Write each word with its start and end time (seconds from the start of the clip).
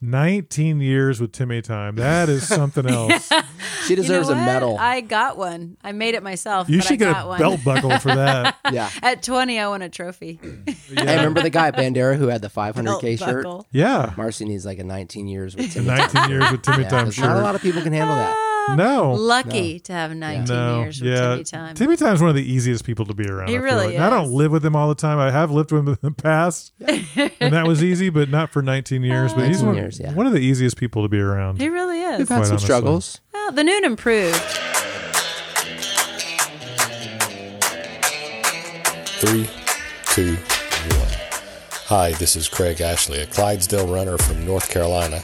19 0.00 0.80
years 0.80 1.20
with 1.20 1.32
Timmy 1.32 1.60
Time. 1.60 1.96
That 1.96 2.28
is 2.28 2.46
something 2.46 2.86
else. 2.90 3.30
She 3.86 3.94
deserves 3.96 4.28
you 4.28 4.34
know 4.36 4.40
a 4.40 4.44
medal. 4.44 4.76
I 4.78 5.00
got 5.00 5.36
one. 5.36 5.76
I 5.82 5.92
made 5.92 6.14
it 6.14 6.22
myself. 6.22 6.68
You 6.68 6.78
but 6.78 6.84
should 6.86 6.92
I 6.94 6.96
get 7.06 7.12
got 7.14 7.24
a 7.24 7.28
one. 7.28 7.38
belt 7.40 7.64
buckle 7.64 7.98
for 7.98 8.14
that. 8.14 8.58
yeah. 8.72 8.90
At 9.02 9.22
20, 9.22 9.58
I 9.58 9.68
won 9.68 9.82
a 9.82 9.88
trophy. 9.88 10.38
Hey, 10.66 11.16
remember 11.16 11.42
the 11.42 11.50
guy 11.50 11.68
at 11.68 11.76
Bandera 11.76 12.16
who 12.16 12.28
had 12.28 12.42
the 12.42 12.48
500k 12.48 12.84
Belt 12.84 13.18
shirt? 13.18 13.44
buckle. 13.44 13.66
Yeah. 13.72 14.12
Marcie 14.16 14.46
needs 14.46 14.64
like 14.64 14.78
a 14.78 14.84
19 14.84 15.26
years 15.26 15.56
with 15.56 15.72
Timmy. 15.72 15.86
19 15.86 16.30
years 16.30 16.50
with 16.52 16.62
Timmy 16.62 16.82
Yeah, 16.84 16.88
Time 16.88 17.04
'cause 17.06 17.14
shirt. 17.14 17.24
not 17.24 17.36
a 17.36 17.40
lot 17.40 17.54
of 17.54 17.62
people 17.62 17.82
can 17.82 17.92
handle 17.92 18.14
that. 18.16 18.34
Ah. 18.36 18.47
No. 18.76 19.12
Lucky 19.12 19.78
to 19.80 19.92
have 19.92 20.14
19 20.14 20.44
No, 20.54 20.80
years 20.80 21.00
with 21.00 21.12
yeah. 21.12 21.30
Timmy 21.30 21.44
Time. 21.44 21.74
Timmy 21.74 21.96
Time's 21.96 22.20
one 22.20 22.30
of 22.30 22.36
the 22.36 22.42
easiest 22.44 22.84
people 22.84 23.06
to 23.06 23.14
be 23.14 23.28
around. 23.28 23.48
He 23.48 23.56
I 23.56 23.58
really 23.58 23.86
like. 23.86 23.94
And 23.94 24.04
I 24.04 24.10
don't 24.10 24.30
live 24.30 24.52
with 24.52 24.64
him 24.64 24.76
all 24.76 24.88
the 24.88 24.94
time. 24.94 25.18
I 25.18 25.30
have 25.30 25.50
lived 25.50 25.72
with 25.72 25.80
him 25.80 25.88
in 25.88 25.98
the 26.02 26.10
past, 26.10 26.72
and 26.80 27.52
that 27.52 27.66
was 27.66 27.82
easy, 27.82 28.10
but 28.10 28.28
not 28.28 28.50
for 28.50 28.62
19 28.62 29.02
uh, 29.02 29.06
years. 29.06 29.34
But 29.34 29.48
he's 29.48 29.62
one, 29.62 29.76
years, 29.76 30.00
yeah. 30.00 30.12
one 30.14 30.26
of 30.26 30.32
the 30.32 30.40
easiest 30.40 30.76
people 30.76 31.02
to 31.02 31.08
be 31.08 31.20
around. 31.20 31.60
he 31.60 31.68
really 31.68 32.00
is. 32.00 32.18
We've 32.18 32.28
had 32.28 32.44
some 32.44 32.52
honestly. 32.52 32.66
struggles. 32.66 33.20
Well, 33.32 33.52
the 33.52 33.64
noon 33.64 33.84
improved. 33.84 34.36
Three, 39.20 39.48
two, 40.06 40.36
one. 40.36 41.08
Hi, 41.86 42.12
this 42.12 42.36
is 42.36 42.48
Craig 42.48 42.80
Ashley, 42.80 43.20
a 43.20 43.26
Clydesdale 43.26 43.88
runner 43.88 44.18
from 44.18 44.44
North 44.46 44.70
Carolina. 44.70 45.22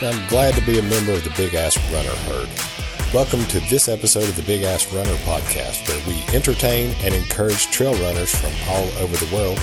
I'm 0.00 0.28
glad 0.28 0.54
to 0.54 0.64
be 0.66 0.78
a 0.78 0.82
member 0.82 1.12
of 1.12 1.24
the 1.24 1.32
Big 1.36 1.54
Ass 1.54 1.76
Runner 1.92 2.10
herd. 2.10 2.75
Welcome 3.16 3.46
to 3.46 3.60
this 3.60 3.88
episode 3.88 4.24
of 4.24 4.36
the 4.36 4.42
Big 4.42 4.62
Ass 4.62 4.92
Runner 4.92 5.14
podcast, 5.24 5.88
where 5.88 6.06
we 6.06 6.22
entertain 6.36 6.94
and 7.00 7.14
encourage 7.14 7.70
trail 7.70 7.94
runners 7.94 8.34
from 8.34 8.52
all 8.68 8.84
over 9.02 9.16
the 9.16 9.34
world. 9.34 9.56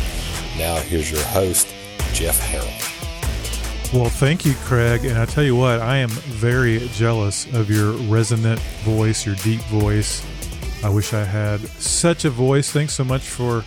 Now, 0.57 0.77
here's 0.77 1.11
your 1.11 1.23
host, 1.25 1.67
Jeff 2.13 2.41
Harrell. 2.41 3.93
Well, 3.93 4.09
thank 4.09 4.43
you, 4.43 4.55
Craig. 4.63 5.05
And 5.05 5.19
I 5.19 5.25
tell 5.25 5.43
you 5.43 5.55
what, 5.55 5.81
I 5.81 5.97
am 5.97 6.09
very 6.09 6.79
jealous 6.93 7.45
of 7.53 7.69
your 7.69 7.91
resonant 8.11 8.59
voice, 8.85 9.23
your 9.23 9.35
deep 9.35 9.61
voice. 9.65 10.25
I 10.83 10.89
wish 10.89 11.13
I 11.13 11.23
had 11.23 11.59
such 11.59 12.25
a 12.25 12.31
voice. 12.31 12.71
Thanks 12.71 12.95
so 12.95 13.03
much 13.03 13.21
for 13.21 13.63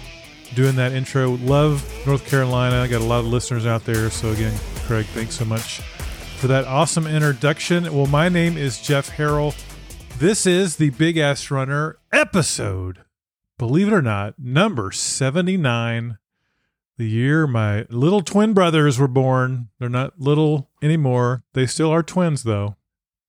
doing 0.56 0.74
that 0.74 0.94
intro. 0.94 1.36
Love 1.36 1.88
North 2.04 2.26
Carolina. 2.26 2.82
I 2.82 2.88
got 2.88 3.02
a 3.02 3.04
lot 3.04 3.20
of 3.20 3.26
listeners 3.26 3.66
out 3.66 3.84
there. 3.84 4.10
So, 4.10 4.32
again, 4.32 4.58
Craig, 4.78 5.06
thanks 5.06 5.36
so 5.36 5.44
much 5.44 5.78
for 6.38 6.48
that 6.48 6.64
awesome 6.64 7.06
introduction. 7.06 7.84
Well, 7.94 8.06
my 8.06 8.28
name 8.28 8.56
is 8.56 8.82
Jeff 8.82 9.16
Harrell. 9.16 9.54
This 10.18 10.46
is 10.46 10.76
the 10.76 10.90
Big 10.90 11.18
Ass 11.18 11.50
Runner 11.50 11.98
episode, 12.12 13.04
believe 13.58 13.88
it 13.88 13.92
or 13.92 14.02
not, 14.02 14.38
number 14.38 14.90
79 14.90 16.18
the 16.98 17.08
year 17.08 17.46
my 17.46 17.84
little 17.90 18.22
twin 18.22 18.54
brothers 18.54 18.98
were 18.98 19.08
born. 19.08 19.68
They're 19.78 19.88
not 19.88 20.18
little 20.18 20.70
anymore. 20.82 21.44
They 21.52 21.66
still 21.66 21.90
are 21.90 22.02
twins, 22.02 22.42
though. 22.42 22.76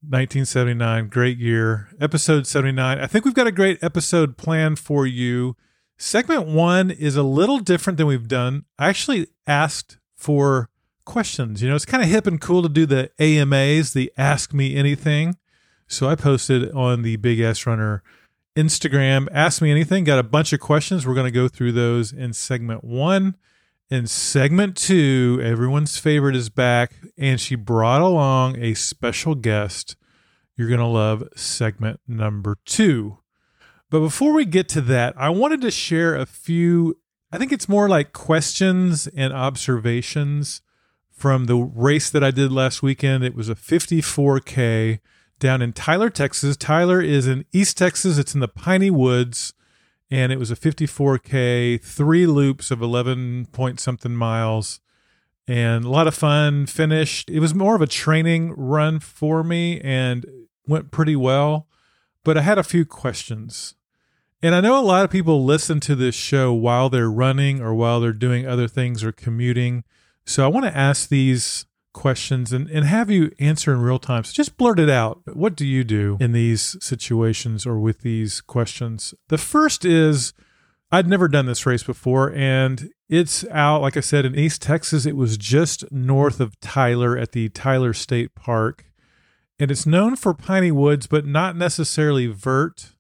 1979, 0.01 1.09
great 1.09 1.37
year. 1.37 1.89
Episode 1.99 2.47
79. 2.47 2.99
I 2.99 3.07
think 3.07 3.25
we've 3.25 3.33
got 3.33 3.47
a 3.47 3.51
great 3.51 3.83
episode 3.83 4.37
planned 4.37 4.79
for 4.79 5.05
you. 5.05 5.55
Segment 5.97 6.47
one 6.47 6.91
is 6.91 7.17
a 7.17 7.23
little 7.23 7.59
different 7.59 7.97
than 7.97 8.07
we've 8.07 8.27
done. 8.27 8.65
I 8.79 8.87
actually 8.87 9.27
asked 9.45 9.97
for 10.15 10.69
questions. 11.03 11.61
You 11.61 11.69
know, 11.69 11.75
it's 11.75 11.85
kind 11.85 12.03
of 12.03 12.09
hip 12.09 12.27
and 12.27 12.39
cool 12.39 12.61
to 12.61 12.69
do 12.69 12.85
the 12.85 13.11
AMAs, 13.19 13.93
the 13.93 14.13
Ask 14.17 14.53
Me 14.53 14.75
Anything. 14.75 15.35
So 15.87 16.09
I 16.09 16.15
posted 16.15 16.69
on 16.71 17.01
the 17.01 17.15
Big 17.15 17.39
Ass 17.39 17.65
Runner 17.65 18.03
Instagram, 18.57 19.27
Ask 19.31 19.61
Me 19.61 19.71
Anything. 19.71 20.03
Got 20.03 20.19
a 20.19 20.23
bunch 20.23 20.51
of 20.51 20.59
questions. 20.59 21.07
We're 21.07 21.13
going 21.13 21.25
to 21.25 21.31
go 21.31 21.47
through 21.47 21.71
those 21.71 22.11
in 22.11 22.33
segment 22.33 22.83
one. 22.83 23.37
In 23.89 24.05
segment 24.05 24.75
two, 24.75 25.39
everyone's 25.41 25.97
favorite 25.97 26.35
is 26.35 26.49
back, 26.49 26.91
and 27.17 27.39
she 27.39 27.55
brought 27.55 28.01
along 28.01 28.57
a 28.57 28.73
special 28.73 29.33
guest. 29.33 29.95
You're 30.57 30.67
going 30.67 30.81
to 30.81 30.85
love 30.85 31.23
segment 31.37 32.01
number 32.05 32.57
two. 32.65 33.19
But 33.89 34.01
before 34.01 34.33
we 34.33 34.43
get 34.43 34.67
to 34.69 34.81
that, 34.81 35.13
I 35.15 35.29
wanted 35.29 35.61
to 35.61 35.71
share 35.71 36.15
a 36.15 36.25
few, 36.25 36.97
I 37.31 37.37
think 37.37 37.53
it's 37.53 37.69
more 37.69 37.87
like 37.87 38.11
questions 38.11 39.07
and 39.07 39.31
observations 39.31 40.61
from 41.09 41.45
the 41.45 41.55
race 41.55 42.09
that 42.09 42.25
I 42.25 42.31
did 42.31 42.51
last 42.51 42.83
weekend. 42.83 43.23
It 43.23 43.35
was 43.35 43.47
a 43.47 43.55
54K 43.55 44.99
down 45.39 45.61
in 45.61 45.73
Tyler, 45.73 46.09
Texas. 46.09 46.57
Tyler 46.57 47.01
is 47.01 47.27
in 47.27 47.45
East 47.51 47.77
Texas, 47.77 48.17
it's 48.17 48.33
in 48.33 48.39
the 48.39 48.47
Piney 48.47 48.89
Woods 48.89 49.53
and 50.09 50.31
it 50.31 50.39
was 50.39 50.51
a 50.51 50.55
54k 50.55 51.81
three 51.83 52.25
loops 52.25 52.71
of 52.71 52.81
11 52.81 53.47
point 53.51 53.79
something 53.79 54.15
miles 54.15 54.79
and 55.47 55.85
a 55.85 55.89
lot 55.89 56.07
of 56.07 56.15
fun. 56.15 56.65
Finished. 56.65 57.29
It 57.29 57.39
was 57.39 57.53
more 57.53 57.75
of 57.75 57.81
a 57.81 57.87
training 57.87 58.53
run 58.57 58.99
for 58.99 59.43
me 59.43 59.79
and 59.81 60.25
went 60.65 60.91
pretty 60.91 61.15
well. 61.15 61.67
But 62.23 62.37
i 62.37 62.41
had 62.41 62.57
a 62.57 62.63
few 62.63 62.85
questions. 62.85 63.75
And 64.41 64.53
i 64.53 64.61
know 64.61 64.79
a 64.79 64.83
lot 64.83 65.05
of 65.05 65.11
people 65.11 65.43
listen 65.43 65.79
to 65.81 65.95
this 65.95 66.15
show 66.15 66.53
while 66.53 66.89
they're 66.89 67.11
running 67.11 67.61
or 67.61 67.73
while 67.73 67.99
they're 67.99 68.13
doing 68.13 68.45
other 68.45 68.67
things 68.67 69.03
or 69.03 69.11
commuting. 69.11 69.83
So 70.25 70.43
i 70.43 70.47
want 70.47 70.65
to 70.65 70.77
ask 70.77 71.09
these 71.09 71.65
questions 71.97 72.53
and, 72.53 72.69
and 72.69 72.85
have 72.85 73.09
you 73.09 73.31
answer 73.39 73.73
in 73.73 73.81
real 73.81 73.97
time. 73.97 74.23
So 74.23 74.31
just 74.31 74.55
blurt 74.55 74.79
it 74.79 74.89
out. 74.89 75.19
What 75.33 75.55
do 75.55 75.65
you 75.65 75.83
do 75.83 76.15
in 76.19 76.31
these 76.31 76.77
situations 76.79 77.65
or 77.65 77.79
with 77.79 78.01
these 78.01 78.39
questions? 78.39 79.15
The 79.29 79.39
first 79.39 79.83
is 79.83 80.33
I'd 80.91 81.07
never 81.07 81.27
done 81.27 81.47
this 81.47 81.65
race 81.65 81.83
before, 81.83 82.31
and 82.33 82.91
it's 83.09 83.45
out, 83.47 83.81
like 83.81 83.97
I 83.97 84.01
said, 84.01 84.25
in 84.25 84.37
East 84.37 84.61
Texas. 84.61 85.07
It 85.07 85.17
was 85.17 85.37
just 85.37 85.91
north 85.91 86.39
of 86.39 86.57
Tyler 86.59 87.17
at 87.17 87.31
the 87.31 87.49
Tyler 87.49 87.93
State 87.93 88.35
Park. 88.35 88.85
And 89.59 89.71
it's 89.71 89.87
known 89.87 90.15
for 90.15 90.35
piney 90.35 90.71
woods, 90.71 91.07
but 91.07 91.25
not 91.25 91.57
necessarily 91.57 92.27
vert. 92.27 92.91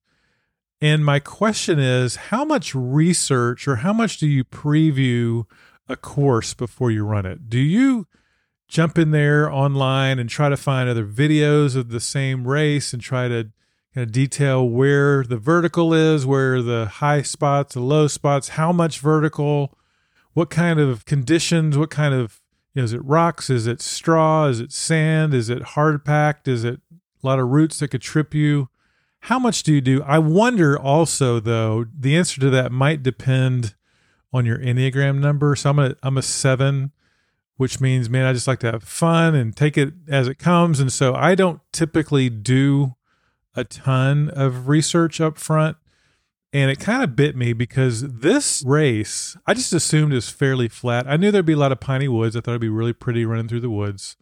And 0.81 1.05
my 1.05 1.19
question 1.19 1.77
is 1.77 2.15
how 2.15 2.43
much 2.43 2.73
research 2.73 3.67
or 3.67 3.77
how 3.77 3.93
much 3.93 4.17
do 4.17 4.27
you 4.27 4.43
preview 4.43 5.45
a 5.87 5.95
course 5.95 6.55
before 6.55 6.89
you 6.89 7.05
run 7.05 7.27
it? 7.27 7.47
Do 7.47 7.59
you 7.59 8.07
jump 8.67 8.97
in 8.97 9.11
there 9.11 9.51
online 9.51 10.19
and 10.19 10.29
try 10.29 10.49
to 10.49 10.57
find 10.57 10.89
other 10.89 11.05
videos 11.05 11.75
of 11.75 11.89
the 11.89 11.99
same 11.99 12.47
race 12.47 12.93
and 12.93 13.01
try 13.01 13.27
to 13.27 13.49
kind 13.93 14.05
of 14.05 14.11
detail 14.11 14.67
where 14.67 15.23
the 15.23 15.37
vertical 15.37 15.93
is, 15.93 16.25
where 16.25 16.61
the 16.61 16.85
high 16.85 17.21
spots, 17.21 17.73
the 17.73 17.79
low 17.79 18.07
spots, 18.07 18.49
how 18.49 18.71
much 18.71 18.99
vertical, 18.99 19.75
what 20.33 20.49
kind 20.49 20.79
of 20.79 21.05
conditions, 21.05 21.77
what 21.77 21.89
kind 21.89 22.13
of 22.13 22.41
is 22.75 22.93
it 22.93 23.03
rocks, 23.03 23.49
is 23.49 23.65
it 23.65 23.81
straw, 23.81 24.45
is 24.45 24.59
it 24.59 24.71
sand, 24.71 25.33
is 25.33 25.49
it 25.49 25.61
hard 25.63 26.05
packed, 26.05 26.47
is 26.47 26.63
it 26.63 26.79
a 26.91 27.25
lot 27.25 27.39
of 27.39 27.47
roots 27.47 27.79
that 27.79 27.87
could 27.87 28.01
trip 28.01 28.35
you? 28.35 28.69
How 29.21 29.39
much 29.39 29.63
do 29.63 29.73
you 29.73 29.81
do? 29.81 30.03
I 30.03 30.19
wonder 30.19 30.77
also 30.77 31.39
though, 31.39 31.85
the 31.97 32.15
answer 32.15 32.39
to 32.41 32.49
that 32.51 32.71
might 32.71 33.01
depend 33.01 33.73
on 34.31 34.45
your 34.45 34.59
Enneagram 34.59 35.19
number. 35.19 35.55
So 35.55 35.71
I'm 35.71 35.79
a 35.79 35.95
I'm 36.03 36.17
a 36.17 36.21
seven 36.21 36.91
which 37.57 37.81
means, 37.81 38.09
man, 38.09 38.25
I 38.25 38.33
just 38.33 38.47
like 38.47 38.59
to 38.59 38.71
have 38.71 38.83
fun 38.83 39.35
and 39.35 39.55
take 39.55 39.77
it 39.77 39.93
as 40.07 40.27
it 40.27 40.39
comes. 40.39 40.79
And 40.79 40.93
so 40.93 41.13
I 41.13 41.35
don't 41.35 41.59
typically 41.73 42.29
do 42.29 42.95
a 43.55 43.63
ton 43.63 44.29
of 44.29 44.67
research 44.67 45.19
up 45.19 45.37
front. 45.37 45.77
And 46.53 46.71
it 46.71 46.79
kind 46.79 47.03
of 47.03 47.15
bit 47.15 47.35
me 47.35 47.51
because 47.53 48.01
this 48.01 48.63
race, 48.65 49.35
I 49.45 49.53
just 49.53 49.73
assumed 49.73 50.13
is 50.13 50.29
fairly 50.29 50.69
flat. 50.69 51.05
I 51.07 51.17
knew 51.17 51.29
there'd 51.29 51.45
be 51.45 51.53
a 51.53 51.57
lot 51.57 51.73
of 51.73 51.81
piney 51.81 52.07
woods. 52.07 52.37
I 52.37 52.39
thought 52.39 52.51
it'd 52.51 52.61
be 52.61 52.69
really 52.69 52.93
pretty 52.93 53.25
running 53.25 53.49
through 53.49 53.59
the 53.59 53.69
woods, 53.69 54.15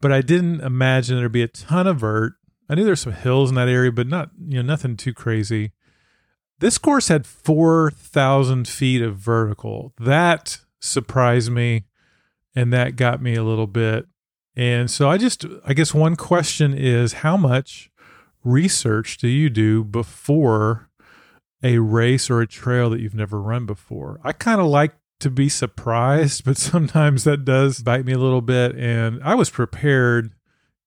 but 0.00 0.12
I 0.12 0.20
didn't 0.20 0.60
imagine 0.60 1.16
there'd 1.16 1.32
be 1.32 1.42
a 1.42 1.48
ton 1.48 1.86
of 1.86 2.00
vert. 2.00 2.34
I 2.68 2.74
knew 2.74 2.84
there's 2.84 3.00
some 3.00 3.14
hills 3.14 3.48
in 3.48 3.56
that 3.56 3.68
area, 3.68 3.90
but 3.90 4.06
not, 4.06 4.30
you 4.46 4.56
know, 4.56 4.66
nothing 4.66 4.96
too 4.96 5.14
crazy. 5.14 5.72
This 6.58 6.76
course 6.76 7.08
had 7.08 7.26
4,000 7.26 8.68
feet 8.68 9.00
of 9.00 9.16
vertical. 9.16 9.94
That 9.98 10.58
surprised 10.78 11.50
me 11.50 11.85
and 12.56 12.72
that 12.72 12.96
got 12.96 13.22
me 13.22 13.36
a 13.36 13.44
little 13.44 13.66
bit. 13.66 14.06
And 14.56 14.90
so 14.90 15.10
I 15.10 15.18
just, 15.18 15.44
I 15.64 15.74
guess 15.74 15.92
one 15.92 16.16
question 16.16 16.72
is 16.72 17.12
how 17.12 17.36
much 17.36 17.90
research 18.42 19.18
do 19.18 19.28
you 19.28 19.50
do 19.50 19.84
before 19.84 20.88
a 21.62 21.78
race 21.78 22.30
or 22.30 22.40
a 22.40 22.46
trail 22.46 22.88
that 22.90 23.00
you've 23.00 23.14
never 23.14 23.40
run 23.40 23.66
before? 23.66 24.18
I 24.24 24.32
kind 24.32 24.60
of 24.60 24.66
like 24.66 24.94
to 25.20 25.30
be 25.30 25.50
surprised, 25.50 26.44
but 26.46 26.56
sometimes 26.56 27.24
that 27.24 27.44
does 27.44 27.82
bite 27.82 28.06
me 28.06 28.14
a 28.14 28.18
little 28.18 28.40
bit. 28.40 28.74
And 28.76 29.22
I 29.22 29.34
was 29.34 29.50
prepared, 29.50 30.32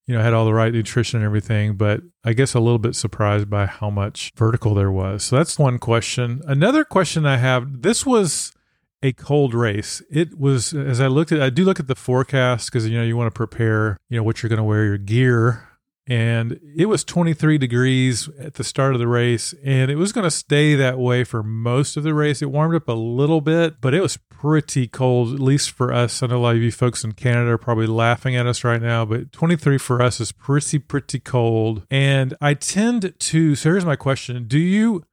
you 0.06 0.16
know, 0.16 0.22
had 0.22 0.34
all 0.34 0.44
the 0.44 0.52
right 0.52 0.72
nutrition 0.72 1.18
and 1.20 1.24
everything, 1.24 1.76
but 1.76 2.02
I 2.24 2.32
guess 2.32 2.54
a 2.54 2.60
little 2.60 2.80
bit 2.80 2.96
surprised 2.96 3.48
by 3.48 3.66
how 3.66 3.90
much 3.90 4.32
vertical 4.34 4.74
there 4.74 4.90
was. 4.90 5.22
So 5.22 5.36
that's 5.36 5.60
one 5.60 5.78
question. 5.78 6.42
Another 6.46 6.84
question 6.84 7.24
I 7.24 7.36
have 7.36 7.82
this 7.82 8.04
was 8.04 8.52
a 9.02 9.12
cold 9.12 9.54
race. 9.54 10.02
It 10.10 10.38
was 10.38 10.72
as 10.74 11.00
I 11.00 11.06
looked 11.06 11.32
at 11.32 11.40
I 11.40 11.50
do 11.50 11.64
look 11.64 11.80
at 11.80 11.86
the 11.86 11.94
forecast 11.94 12.70
because 12.70 12.86
you 12.88 12.98
know 12.98 13.04
you 13.04 13.16
want 13.16 13.28
to 13.32 13.36
prepare, 13.36 13.98
you 14.08 14.16
know, 14.18 14.22
what 14.22 14.42
you're 14.42 14.48
going 14.50 14.58
to 14.58 14.64
wear, 14.64 14.84
your 14.84 14.98
gear. 14.98 15.66
and 16.06 16.58
it 16.76 16.86
was 16.86 17.04
23 17.04 17.56
degrees 17.58 18.28
at 18.38 18.54
the 18.54 18.64
start 18.64 18.94
of 18.94 18.98
the 18.98 19.06
race 19.06 19.54
and 19.64 19.90
it 19.90 19.96
was 19.96 20.12
going 20.12 20.24
to 20.24 20.30
stay 20.30 20.74
that 20.74 20.98
way 20.98 21.22
for 21.24 21.42
most 21.42 21.96
of 21.96 22.02
the 22.02 22.14
race 22.14 22.40
it 22.42 22.50
warmed 22.50 22.74
up 22.74 22.88
a 22.88 22.92
little 22.92 23.40
bit 23.42 23.80
but 23.80 23.92
it 23.94 24.00
was 24.00 24.16
pretty 24.30 24.88
cold 24.88 25.34
at 25.34 25.38
least 25.40 25.70
for 25.70 25.92
us 25.92 26.22
i 26.22 26.26
know 26.26 26.38
a 26.38 26.38
lot 26.38 26.56
of 26.56 26.62
you 26.62 26.72
folks 26.72 27.04
in 27.04 27.12
canada 27.12 27.50
are 27.50 27.58
probably 27.58 27.86
laughing 27.86 28.34
at 28.34 28.46
us 28.46 28.64
right 28.64 28.80
now 28.82 29.04
but 29.04 29.30
23 29.30 29.76
for 29.78 30.00
us 30.02 30.20
is 30.20 30.32
pretty 30.32 30.78
pretty 30.78 31.20
cold 31.20 31.84
and 31.90 32.34
i 32.40 32.54
tend 32.54 33.12
to 33.18 33.54
so 33.54 33.68
here's 33.70 33.84
my 33.84 33.96
question 33.96 34.48
do 34.48 34.58
you 34.58 35.04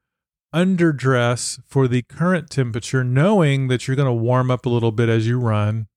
underdress 0.53 1.59
for 1.65 1.88
the 1.88 2.01
current 2.03 2.49
temperature 2.49 3.03
knowing 3.03 3.67
that 3.67 3.88
you're 3.88 3.97
going 3.97 4.07
to 4.07 4.13
warm 4.13 4.49
up 4.49 4.65
a 4.65 4.69
little 4.69 4.91
bit 4.91 5.09
as 5.09 5.27
you 5.27 5.39
run 5.39 5.88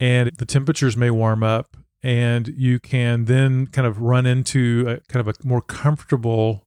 and 0.00 0.30
the 0.36 0.46
temperatures 0.46 0.96
may 0.96 1.10
warm 1.10 1.42
up 1.42 1.76
and 2.02 2.48
you 2.48 2.80
can 2.80 3.26
then 3.26 3.68
kind 3.68 3.86
of 3.86 4.00
run 4.00 4.26
into 4.26 4.84
a, 4.88 5.12
kind 5.12 5.26
of 5.26 5.28
a 5.28 5.46
more 5.46 5.62
comfortable 5.62 6.66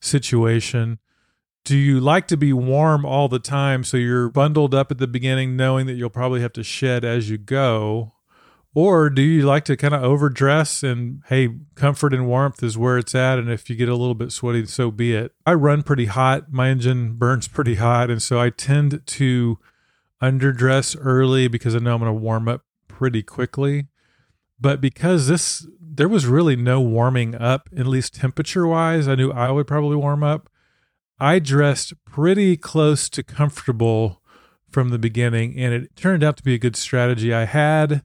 situation. 0.00 0.98
Do 1.64 1.76
you 1.76 1.98
like 1.98 2.28
to 2.28 2.36
be 2.36 2.52
warm 2.52 3.06
all 3.06 3.28
the 3.28 3.38
time 3.38 3.82
so 3.82 3.96
you're 3.96 4.28
bundled 4.28 4.74
up 4.74 4.90
at 4.90 4.98
the 4.98 5.06
beginning 5.06 5.56
knowing 5.56 5.86
that 5.86 5.94
you'll 5.94 6.10
probably 6.10 6.42
have 6.42 6.52
to 6.52 6.62
shed 6.62 7.04
as 7.04 7.30
you 7.30 7.38
go? 7.38 8.12
Or 8.76 9.08
do 9.08 9.22
you 9.22 9.46
like 9.46 9.64
to 9.64 9.76
kind 9.78 9.94
of 9.94 10.02
overdress 10.02 10.82
and 10.82 11.22
hey, 11.28 11.48
comfort 11.76 12.12
and 12.12 12.28
warmth 12.28 12.62
is 12.62 12.76
where 12.76 12.98
it's 12.98 13.14
at 13.14 13.38
and 13.38 13.50
if 13.50 13.70
you 13.70 13.74
get 13.74 13.88
a 13.88 13.96
little 13.96 14.14
bit 14.14 14.32
sweaty 14.32 14.66
so 14.66 14.90
be 14.90 15.14
it. 15.14 15.32
I 15.46 15.54
run 15.54 15.82
pretty 15.82 16.04
hot, 16.04 16.52
my 16.52 16.68
engine 16.68 17.14
burns 17.14 17.48
pretty 17.48 17.76
hot 17.76 18.10
and 18.10 18.20
so 18.20 18.38
I 18.38 18.50
tend 18.50 19.00
to 19.06 19.58
underdress 20.22 20.94
early 21.00 21.48
because 21.48 21.74
I 21.74 21.78
know 21.78 21.94
I'm 21.94 22.00
going 22.00 22.10
to 22.10 22.20
warm 22.20 22.48
up 22.48 22.66
pretty 22.86 23.22
quickly. 23.22 23.86
But 24.60 24.82
because 24.82 25.26
this, 25.26 25.66
there 25.80 26.06
was 26.06 26.26
really 26.26 26.54
no 26.54 26.78
warming 26.78 27.34
up, 27.34 27.70
at 27.74 27.86
least 27.86 28.16
temperature 28.16 28.66
wise, 28.66 29.08
I 29.08 29.14
knew 29.14 29.32
I 29.32 29.52
would 29.52 29.66
probably 29.66 29.96
warm 29.96 30.22
up. 30.22 30.50
I 31.18 31.38
dressed 31.38 31.94
pretty 32.04 32.58
close 32.58 33.08
to 33.08 33.22
comfortable 33.22 34.20
from 34.68 34.90
the 34.90 34.98
beginning, 34.98 35.56
and 35.56 35.72
it 35.72 35.96
turned 35.96 36.22
out 36.22 36.36
to 36.36 36.42
be 36.42 36.52
a 36.52 36.58
good 36.58 36.76
strategy. 36.76 37.32
I 37.32 37.46
had 37.46 38.02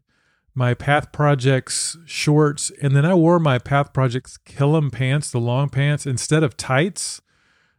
my 0.53 0.73
Path 0.73 1.11
Projects 1.11 1.97
shorts, 2.05 2.71
and 2.81 2.95
then 2.95 3.05
I 3.05 3.13
wore 3.13 3.39
my 3.39 3.57
Path 3.57 3.93
Projects 3.93 4.37
Killam 4.45 4.91
pants, 4.91 5.31
the 5.31 5.39
long 5.39 5.69
pants, 5.69 6.05
instead 6.05 6.43
of 6.43 6.57
tights, 6.57 7.21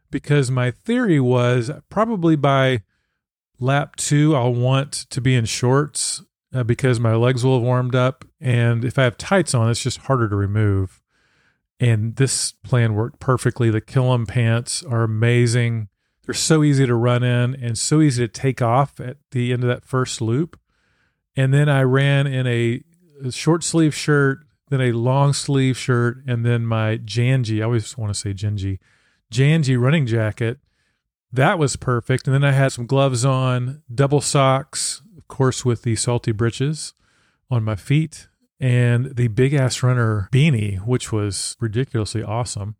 because 0.09 0.49
my 0.49 0.71
theory 0.71 1.19
was 1.19 1.71
probably 1.89 2.35
by 2.35 2.83
lap 3.59 3.95
two, 3.95 4.35
I'll 4.35 4.53
want 4.53 4.91
to 4.91 5.21
be 5.21 5.35
in 5.35 5.45
shorts 5.45 6.23
uh, 6.53 6.63
because 6.63 6.99
my 6.99 7.15
legs 7.15 7.43
will 7.43 7.55
have 7.55 7.63
warmed 7.63 7.95
up. 7.95 8.25
And 8.39 8.83
if 8.85 8.99
I 8.99 9.03
have 9.03 9.17
tights 9.17 9.53
on, 9.53 9.69
it's 9.69 9.81
just 9.81 9.99
harder 9.99 10.29
to 10.29 10.35
remove. 10.35 11.01
And 11.79 12.15
this 12.15 12.51
plan 12.63 12.93
worked 12.93 13.19
perfectly. 13.19 13.69
The 13.69 13.81
Killam 13.81 14.27
pants 14.27 14.83
are 14.83 15.03
amazing. 15.03 15.89
They're 16.25 16.33
so 16.33 16.63
easy 16.63 16.85
to 16.85 16.95
run 16.95 17.23
in 17.23 17.55
and 17.55 17.77
so 17.77 18.01
easy 18.01 18.23
to 18.23 18.31
take 18.31 18.61
off 18.61 18.99
at 18.99 19.17
the 19.31 19.51
end 19.51 19.63
of 19.63 19.69
that 19.69 19.85
first 19.85 20.21
loop. 20.21 20.59
And 21.35 21.53
then 21.53 21.69
I 21.69 21.81
ran 21.81 22.27
in 22.27 22.47
a, 22.47 22.81
short 23.31 23.63
sleeve 23.63 23.95
shirt, 23.95 24.39
then 24.69 24.81
a 24.81 24.91
long 24.91 25.33
sleeve 25.33 25.77
shirt, 25.77 26.17
and 26.27 26.45
then 26.45 26.65
my 26.65 26.97
Janji. 26.97 27.59
I 27.59 27.63
always 27.63 27.97
want 27.97 28.13
to 28.13 28.19
say 28.19 28.33
Genji, 28.33 28.79
Janji 29.31 29.79
running 29.79 30.05
jacket. 30.05 30.59
That 31.31 31.57
was 31.57 31.75
perfect. 31.75 32.27
And 32.27 32.33
then 32.33 32.43
I 32.43 32.51
had 32.51 32.71
some 32.71 32.85
gloves 32.85 33.23
on, 33.25 33.81
double 33.93 34.21
socks, 34.21 35.01
of 35.17 35.27
course, 35.27 35.63
with 35.63 35.83
the 35.83 35.95
salty 35.95 36.31
britches 36.31 36.93
on 37.49 37.63
my 37.63 37.75
feet 37.75 38.27
and 38.59 39.15
the 39.15 39.27
big 39.27 39.53
ass 39.53 39.83
runner 39.83 40.29
beanie, 40.31 40.77
which 40.85 41.11
was 41.11 41.57
ridiculously 41.59 42.23
awesome. 42.23 42.75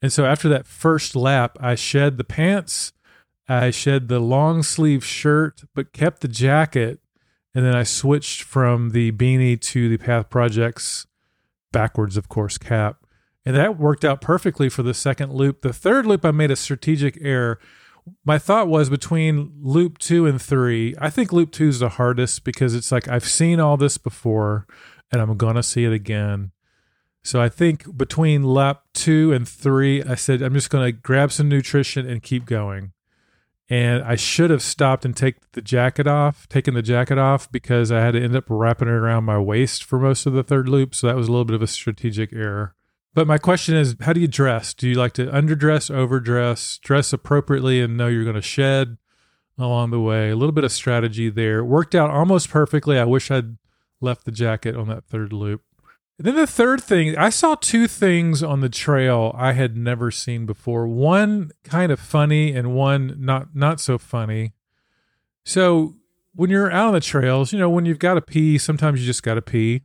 And 0.00 0.12
so 0.12 0.24
after 0.24 0.48
that 0.48 0.66
first 0.66 1.16
lap, 1.16 1.56
I 1.60 1.74
shed 1.74 2.16
the 2.16 2.24
pants, 2.24 2.92
I 3.48 3.70
shed 3.70 4.08
the 4.08 4.20
long 4.20 4.62
sleeve 4.62 5.04
shirt, 5.04 5.62
but 5.74 5.92
kept 5.92 6.20
the 6.20 6.28
jacket. 6.28 7.00
And 7.58 7.66
then 7.66 7.74
I 7.74 7.82
switched 7.82 8.42
from 8.42 8.90
the 8.90 9.10
beanie 9.10 9.60
to 9.60 9.88
the 9.88 9.96
Path 9.96 10.30
Projects 10.30 11.08
backwards, 11.72 12.16
of 12.16 12.28
course, 12.28 12.56
cap. 12.56 13.04
And 13.44 13.56
that 13.56 13.78
worked 13.78 14.04
out 14.04 14.20
perfectly 14.20 14.68
for 14.68 14.84
the 14.84 14.94
second 14.94 15.32
loop. 15.32 15.62
The 15.62 15.72
third 15.72 16.06
loop, 16.06 16.24
I 16.24 16.30
made 16.30 16.52
a 16.52 16.56
strategic 16.56 17.18
error 17.20 17.58
my 18.24 18.38
thought 18.38 18.68
was 18.68 18.90
between 18.90 19.52
loop 19.60 19.98
two 19.98 20.26
and 20.26 20.40
three. 20.40 20.94
I 20.98 21.10
think 21.10 21.32
loop 21.32 21.52
two 21.52 21.68
is 21.68 21.80
the 21.80 21.90
hardest 21.90 22.44
because 22.44 22.74
it's 22.74 22.92
like 22.92 23.08
I've 23.08 23.28
seen 23.28 23.60
all 23.60 23.76
this 23.76 23.98
before 23.98 24.66
and 25.10 25.20
I'm 25.20 25.36
going 25.36 25.56
to 25.56 25.62
see 25.62 25.84
it 25.84 25.92
again. 25.92 26.52
So 27.22 27.40
I 27.40 27.48
think 27.48 27.96
between 27.96 28.42
lap 28.42 28.84
two 28.94 29.32
and 29.32 29.46
three, 29.46 30.02
I 30.02 30.14
said, 30.14 30.40
I'm 30.40 30.54
just 30.54 30.70
going 30.70 30.86
to 30.86 30.92
grab 30.92 31.32
some 31.32 31.48
nutrition 31.48 32.08
and 32.08 32.22
keep 32.22 32.46
going. 32.46 32.92
And 33.70 34.02
I 34.02 34.16
should 34.16 34.48
have 34.48 34.62
stopped 34.62 35.04
and 35.04 35.14
take 35.14 35.52
the 35.52 35.60
jacket 35.60 36.06
off, 36.06 36.48
taken 36.48 36.72
the 36.72 36.80
jacket 36.80 37.18
off 37.18 37.52
because 37.52 37.92
I 37.92 38.00
had 38.00 38.12
to 38.12 38.22
end 38.22 38.34
up 38.34 38.44
wrapping 38.48 38.88
it 38.88 38.92
around 38.92 39.24
my 39.24 39.38
waist 39.38 39.84
for 39.84 39.98
most 39.98 40.24
of 40.24 40.32
the 40.32 40.42
third 40.42 40.68
loop. 40.68 40.94
So 40.94 41.06
that 41.06 41.16
was 41.16 41.28
a 41.28 41.30
little 41.30 41.44
bit 41.44 41.54
of 41.54 41.60
a 41.60 41.66
strategic 41.66 42.32
error. 42.32 42.74
But 43.14 43.26
my 43.26 43.36
question 43.36 43.74
is, 43.74 43.96
how 44.00 44.12
do 44.12 44.20
you 44.20 44.28
dress? 44.28 44.72
Do 44.72 44.88
you 44.88 44.94
like 44.94 45.12
to 45.14 45.26
underdress, 45.26 45.90
overdress, 45.94 46.78
dress 46.78 47.12
appropriately, 47.12 47.80
and 47.82 47.96
know 47.96 48.06
you're 48.06 48.24
going 48.24 48.36
to 48.36 48.42
shed 48.42 48.96
along 49.58 49.90
the 49.90 50.00
way? 50.00 50.30
A 50.30 50.36
little 50.36 50.52
bit 50.52 50.64
of 50.64 50.72
strategy 50.72 51.28
there. 51.28 51.64
Worked 51.64 51.94
out 51.94 52.10
almost 52.10 52.48
perfectly. 52.48 52.98
I 52.98 53.04
wish 53.04 53.30
I'd 53.30 53.56
left 54.00 54.24
the 54.24 54.30
jacket 54.30 54.76
on 54.76 54.88
that 54.88 55.04
third 55.04 55.32
loop. 55.32 55.62
And 56.18 56.26
then 56.26 56.34
the 56.34 56.48
third 56.48 56.82
thing, 56.82 57.16
I 57.16 57.30
saw 57.30 57.54
two 57.54 57.86
things 57.86 58.42
on 58.42 58.60
the 58.60 58.68
trail 58.68 59.32
I 59.38 59.52
had 59.52 59.76
never 59.76 60.10
seen 60.10 60.46
before. 60.46 60.88
One 60.88 61.52
kind 61.62 61.92
of 61.92 62.00
funny 62.00 62.52
and 62.52 62.74
one 62.74 63.14
not 63.18 63.54
not 63.54 63.80
so 63.80 63.98
funny. 63.98 64.52
So 65.44 65.94
when 66.34 66.50
you're 66.50 66.72
out 66.72 66.88
on 66.88 66.94
the 66.94 67.00
trails, 67.00 67.52
you 67.52 67.58
know, 67.58 67.70
when 67.70 67.86
you've 67.86 68.00
got 68.00 68.14
to 68.14 68.20
pee, 68.20 68.58
sometimes 68.58 69.00
you 69.00 69.06
just 69.06 69.22
got 69.22 69.34
to 69.34 69.42
pee 69.42 69.82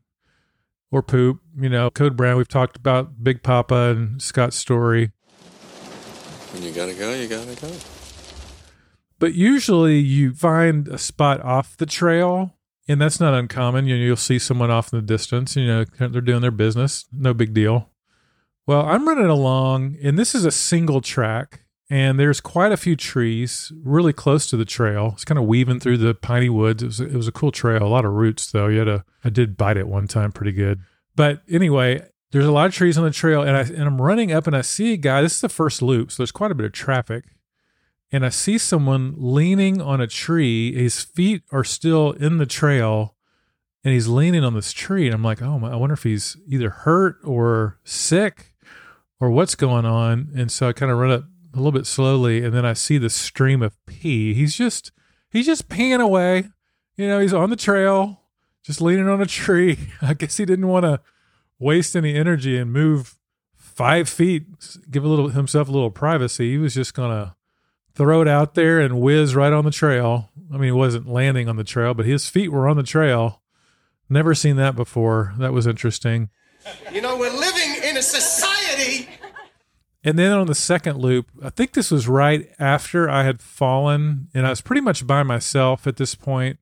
or 0.92 1.04
poop. 1.04 1.40
You 1.56 1.70
know, 1.70 1.92
Code 1.92 2.18
Brown, 2.18 2.38
we've 2.38 2.48
talked 2.48 2.78
about 2.78 3.24
Big 3.24 3.44
Papa 3.44 3.96
and 3.96 4.22
Scott's 4.22 4.56
story. 4.56 5.12
When 6.52 6.64
you 6.64 6.72
gotta 6.72 6.94
go, 6.94 7.14
you 7.14 7.28
gotta 7.28 7.56
go. 7.56 7.72
But 9.18 9.34
usually 9.34 10.00
you 10.00 10.34
find 10.34 10.88
a 10.88 10.98
spot 10.98 11.42
off 11.42 11.78
the 11.78 11.86
trail, 11.86 12.56
and 12.88 13.02
that's 13.02 13.20
not 13.20 13.34
uncommon. 13.34 13.88
You 13.88 13.98
know, 13.98 14.04
you'll 14.04 14.16
see 14.16 14.40
someone 14.40 14.72
off 14.72 14.92
in 14.92 15.00
the 15.00 15.06
distance, 15.06 15.56
you 15.56 15.68
know, 15.68 15.86
they're 16.00 16.22
doing 16.22 16.42
their 16.42 16.52
business, 16.52 17.06
no 17.12 17.34
big 17.34 17.54
deal. 17.54 17.90
Well, 18.66 18.86
I'm 18.86 19.08
running 19.08 19.26
along, 19.26 19.98
and 20.02 20.18
this 20.18 20.34
is 20.34 20.46
a 20.46 20.52
single 20.52 21.02
track, 21.02 21.66
and 21.90 22.18
there's 22.18 22.40
quite 22.40 22.72
a 22.72 22.78
few 22.78 22.96
trees 22.96 23.72
really 23.84 24.14
close 24.14 24.48
to 24.48 24.58
the 24.58 24.66
trail. 24.66 25.12
It's 25.14 25.26
kind 25.26 25.38
of 25.38 25.46
weaving 25.46 25.82
through 25.82 25.98
the 25.98 26.14
piney 26.14 26.50
woods. 26.50 26.82
It 26.82 26.88
was, 26.88 27.00
it 27.02 27.14
was 27.14 27.28
a 27.28 27.34
cool 27.34 27.52
trail, 27.52 27.84
a 27.84 27.88
lot 27.88 28.06
of 28.06 28.14
roots 28.14 28.52
though. 28.52 28.68
You 28.68 28.80
had 28.80 28.88
a, 28.88 29.06
I 29.24 29.30
did 29.30 29.58
bite 29.58 29.78
it 29.78 29.88
one 29.88 30.08
time 30.08 30.32
pretty 30.32 30.54
good. 30.54 30.80
But 31.16 31.42
anyway, 31.50 32.08
there's 32.32 32.46
a 32.46 32.52
lot 32.52 32.66
of 32.66 32.74
trees 32.74 32.98
on 32.98 33.04
the 33.04 33.12
trail, 33.12 33.44
and 33.44 33.56
I 33.56 33.62
and 33.62 33.84
I'm 33.84 34.02
running 34.02 34.32
up, 34.32 34.48
and 34.48 34.56
I 34.56 34.62
see 34.62 34.94
a 34.94 34.98
guy. 34.98 35.22
This 35.22 35.36
is 35.36 35.42
the 35.42 35.50
first 35.50 35.82
loop, 35.82 36.12
so 36.12 36.24
there's 36.24 36.32
quite 36.32 36.52
a 36.52 36.56
bit 36.56 36.66
of 36.66 36.72
traffic, 36.72 37.26
and 38.14 38.24
I 38.24 38.30
see 38.30 38.60
someone 38.60 39.16
leaning 39.18 39.82
on 39.82 40.00
a 40.00 40.06
tree. 40.06 40.72
His 40.76 41.02
feet 41.02 41.42
are 41.52 41.64
still 41.64 42.12
in 42.12 42.38
the 42.38 42.46
trail, 42.46 43.16
and 43.84 43.92
he's 43.92 44.08
leaning 44.08 44.44
on 44.44 44.54
this 44.54 44.72
tree. 44.72 45.08
And 45.08 45.16
I'm 45.16 45.24
like, 45.24 45.42
oh, 45.42 45.60
I 45.66 45.76
wonder 45.76 45.94
if 45.94 46.04
he's 46.04 46.38
either 46.48 46.70
hurt 46.70 47.18
or 47.24 47.80
sick, 47.84 48.54
or 49.20 49.32
what's 49.32 49.56
going 49.56 49.86
on. 49.86 50.30
And 50.36 50.52
so 50.52 50.70
I 50.70 50.74
kind 50.74 50.92
of 50.92 51.00
run 51.00 51.12
up 51.12 51.24
a 51.56 51.58
little 51.58 51.72
bit 51.72 51.88
slowly, 51.88 52.46
and 52.46 52.54
then 52.54 52.66
I 52.66 52.74
see 52.74 53.00
the 53.00 53.10
stream 53.10 53.64
of 53.64 53.84
pee. 53.88 54.36
He's 54.36 54.56
just 54.56 54.92
he's 55.32 55.48
just 55.48 55.68
peeing 55.68 56.00
away. 56.00 56.50
You 56.96 57.08
know, 57.08 57.20
he's 57.20 57.34
on 57.34 57.50
the 57.50 57.56
trail, 57.56 58.22
just 58.64 58.80
leaning 58.80 59.10
on 59.10 59.22
a 59.22 59.26
tree. 59.26 59.90
I 60.04 60.14
guess 60.14 60.38
he 60.38 60.46
didn't 60.46 60.68
want 60.68 60.84
to 60.84 61.02
waste 61.58 61.96
any 61.96 62.14
energy 62.14 62.60
and 62.60 62.72
move 62.72 63.18
five 63.56 64.08
feet, 64.08 64.46
give 64.92 65.04
a 65.04 65.08
little 65.08 65.30
himself 65.30 65.68
a 65.68 65.72
little 65.72 65.90
privacy. 65.90 66.52
He 66.52 66.58
was 66.60 66.76
just 66.76 66.94
gonna 66.94 67.36
throw 67.96 68.22
it 68.22 68.28
out 68.28 68.56
there 68.56 68.80
and 68.80 69.00
whiz 69.00 69.36
right 69.36 69.54
on 69.54 69.66
the 69.66 69.72
trail. 69.72 70.32
I 70.52 70.58
mean, 70.58 70.66
he 70.66 70.72
wasn't 70.72 71.08
landing 71.08 71.48
on 71.48 71.56
the 71.56 71.64
trail, 71.64 71.94
but 71.94 72.06
his 72.06 72.30
feet 72.30 72.52
were 72.52 72.68
on 72.68 72.78
the 72.78 72.84
trail. 72.84 73.42
Never 74.10 74.36
seen 74.36 74.56
that 74.58 74.76
before. 74.76 75.34
That 75.38 75.54
was 75.54 75.66
interesting. 75.68 76.30
You 76.92 77.02
know, 77.02 77.18
we're 77.18 77.36
living 77.36 77.84
in 77.84 77.98
a 77.98 78.02
society 78.02 79.10
and 80.04 80.20
then 80.20 80.32
on 80.34 80.48
the 80.48 80.56
second 80.56 80.98
loop, 80.98 81.28
I 81.42 81.50
think 81.50 81.74
this 81.74 81.90
was 81.90 82.08
right 82.08 82.50
after 82.60 83.10
I 83.10 83.24
had 83.24 83.42
fallen, 83.42 84.28
and 84.34 84.46
I 84.46 84.50
was 84.50 84.62
pretty 84.62 84.82
much 84.82 85.08
by 85.08 85.24
myself 85.24 85.88
at 85.88 85.96
this 85.96 86.14
point. 86.14 86.60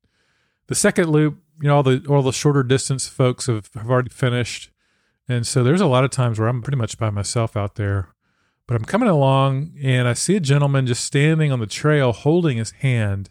The 0.67 0.75
second 0.75 1.09
loop, 1.09 1.39
you 1.59 1.67
know, 1.67 1.77
all 1.77 1.83
the 1.83 2.05
all 2.07 2.21
the 2.21 2.31
shorter 2.31 2.61
distance 2.61 3.07
folks 3.07 3.47
have, 3.47 3.69
have 3.73 3.89
already 3.89 4.09
finished, 4.09 4.69
and 5.27 5.45
so 5.45 5.63
there's 5.63 5.81
a 5.81 5.87
lot 5.87 6.03
of 6.03 6.11
times 6.11 6.39
where 6.39 6.47
I'm 6.47 6.61
pretty 6.61 6.77
much 6.77 6.99
by 6.99 7.09
myself 7.09 7.57
out 7.57 7.75
there. 7.75 8.09
But 8.71 8.77
I'm 8.77 8.85
coming 8.85 9.09
along, 9.09 9.73
and 9.83 10.07
I 10.07 10.13
see 10.13 10.37
a 10.37 10.39
gentleman 10.39 10.87
just 10.87 11.03
standing 11.03 11.51
on 11.51 11.59
the 11.59 11.67
trail 11.67 12.13
holding 12.13 12.55
his 12.55 12.71
hand, 12.71 13.29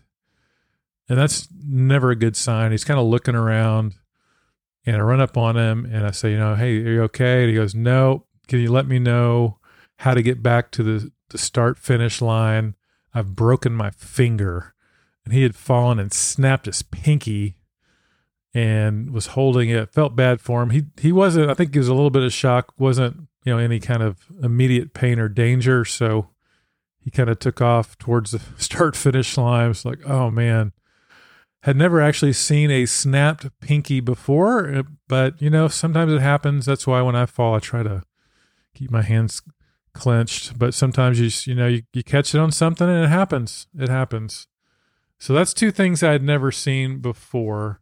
and 1.08 1.18
that's 1.18 1.48
never 1.66 2.10
a 2.10 2.14
good 2.14 2.36
sign. 2.36 2.72
He's 2.72 2.84
kind 2.84 3.00
of 3.00 3.06
looking 3.06 3.34
around, 3.34 3.94
And 4.84 4.96
I 4.96 5.00
run 5.00 5.22
up 5.22 5.38
on 5.38 5.56
him 5.56 5.86
and 5.86 6.06
I 6.06 6.10
say, 6.10 6.32
you 6.32 6.36
know, 6.36 6.56
hey, 6.56 6.76
are 6.84 6.92
you 6.92 7.02
okay? 7.04 7.44
And 7.44 7.48
he 7.48 7.56
goes, 7.56 7.74
no. 7.74 8.26
Can 8.48 8.58
you 8.58 8.70
let 8.70 8.86
me 8.86 8.98
know 8.98 9.56
how 10.00 10.12
to 10.12 10.20
get 10.20 10.42
back 10.42 10.70
to 10.72 10.82
the, 10.82 11.10
the 11.30 11.38
start 11.38 11.78
finish 11.78 12.20
line? 12.20 12.74
I've 13.14 13.34
broken 13.34 13.72
my 13.72 13.92
finger. 13.92 14.74
And 15.24 15.32
he 15.32 15.42
had 15.42 15.54
fallen 15.54 15.98
and 15.98 16.12
snapped 16.12 16.66
his 16.66 16.82
pinky 16.82 17.56
and 18.52 19.10
was 19.10 19.28
holding 19.28 19.70
it. 19.70 19.94
Felt 19.94 20.14
bad 20.14 20.42
for 20.42 20.62
him. 20.62 20.68
He 20.68 20.84
he 21.00 21.12
wasn't. 21.12 21.50
I 21.50 21.54
think 21.54 21.72
he 21.72 21.78
was 21.78 21.88
a 21.88 21.94
little 21.94 22.10
bit 22.10 22.24
of 22.24 22.32
shock. 22.34 22.74
wasn't 22.76 23.28
you 23.44 23.52
know 23.52 23.58
any 23.58 23.80
kind 23.80 24.02
of 24.02 24.18
immediate 24.42 24.94
pain 24.94 25.18
or 25.18 25.28
danger. 25.28 25.84
So 25.84 26.30
he 26.98 27.10
kind 27.10 27.30
of 27.30 27.38
took 27.38 27.60
off 27.60 27.96
towards 27.98 28.32
the 28.32 28.40
start 28.58 28.96
finish 28.96 29.36
line. 29.36 29.64
I 29.64 29.68
was 29.68 29.84
like, 29.84 30.00
oh 30.06 30.30
man, 30.30 30.72
had 31.62 31.76
never 31.76 32.00
actually 32.00 32.32
seen 32.32 32.70
a 32.70 32.86
snapped 32.86 33.48
pinky 33.60 34.00
before, 34.00 34.72
uh, 34.72 34.82
but 35.08 35.40
you 35.40 35.50
know 35.50 35.68
sometimes 35.68 36.12
it 36.12 36.20
happens. 36.20 36.66
That's 36.66 36.86
why 36.86 37.02
when 37.02 37.16
I 37.16 37.26
fall, 37.26 37.54
I 37.54 37.58
try 37.58 37.82
to 37.82 38.02
keep 38.74 38.90
my 38.90 39.02
hands 39.02 39.42
clenched. 39.92 40.58
But 40.58 40.74
sometimes 40.74 41.20
you 41.20 41.52
you 41.52 41.58
know 41.58 41.66
you, 41.66 41.82
you 41.92 42.02
catch 42.02 42.34
it 42.34 42.38
on 42.38 42.52
something 42.52 42.88
and 42.88 43.04
it 43.04 43.08
happens. 43.08 43.66
It 43.78 43.88
happens. 43.88 44.46
So 45.18 45.34
that's 45.34 45.52
two 45.52 45.70
things 45.70 46.02
I 46.02 46.12
had 46.12 46.22
never 46.22 46.50
seen 46.50 47.00
before. 47.00 47.80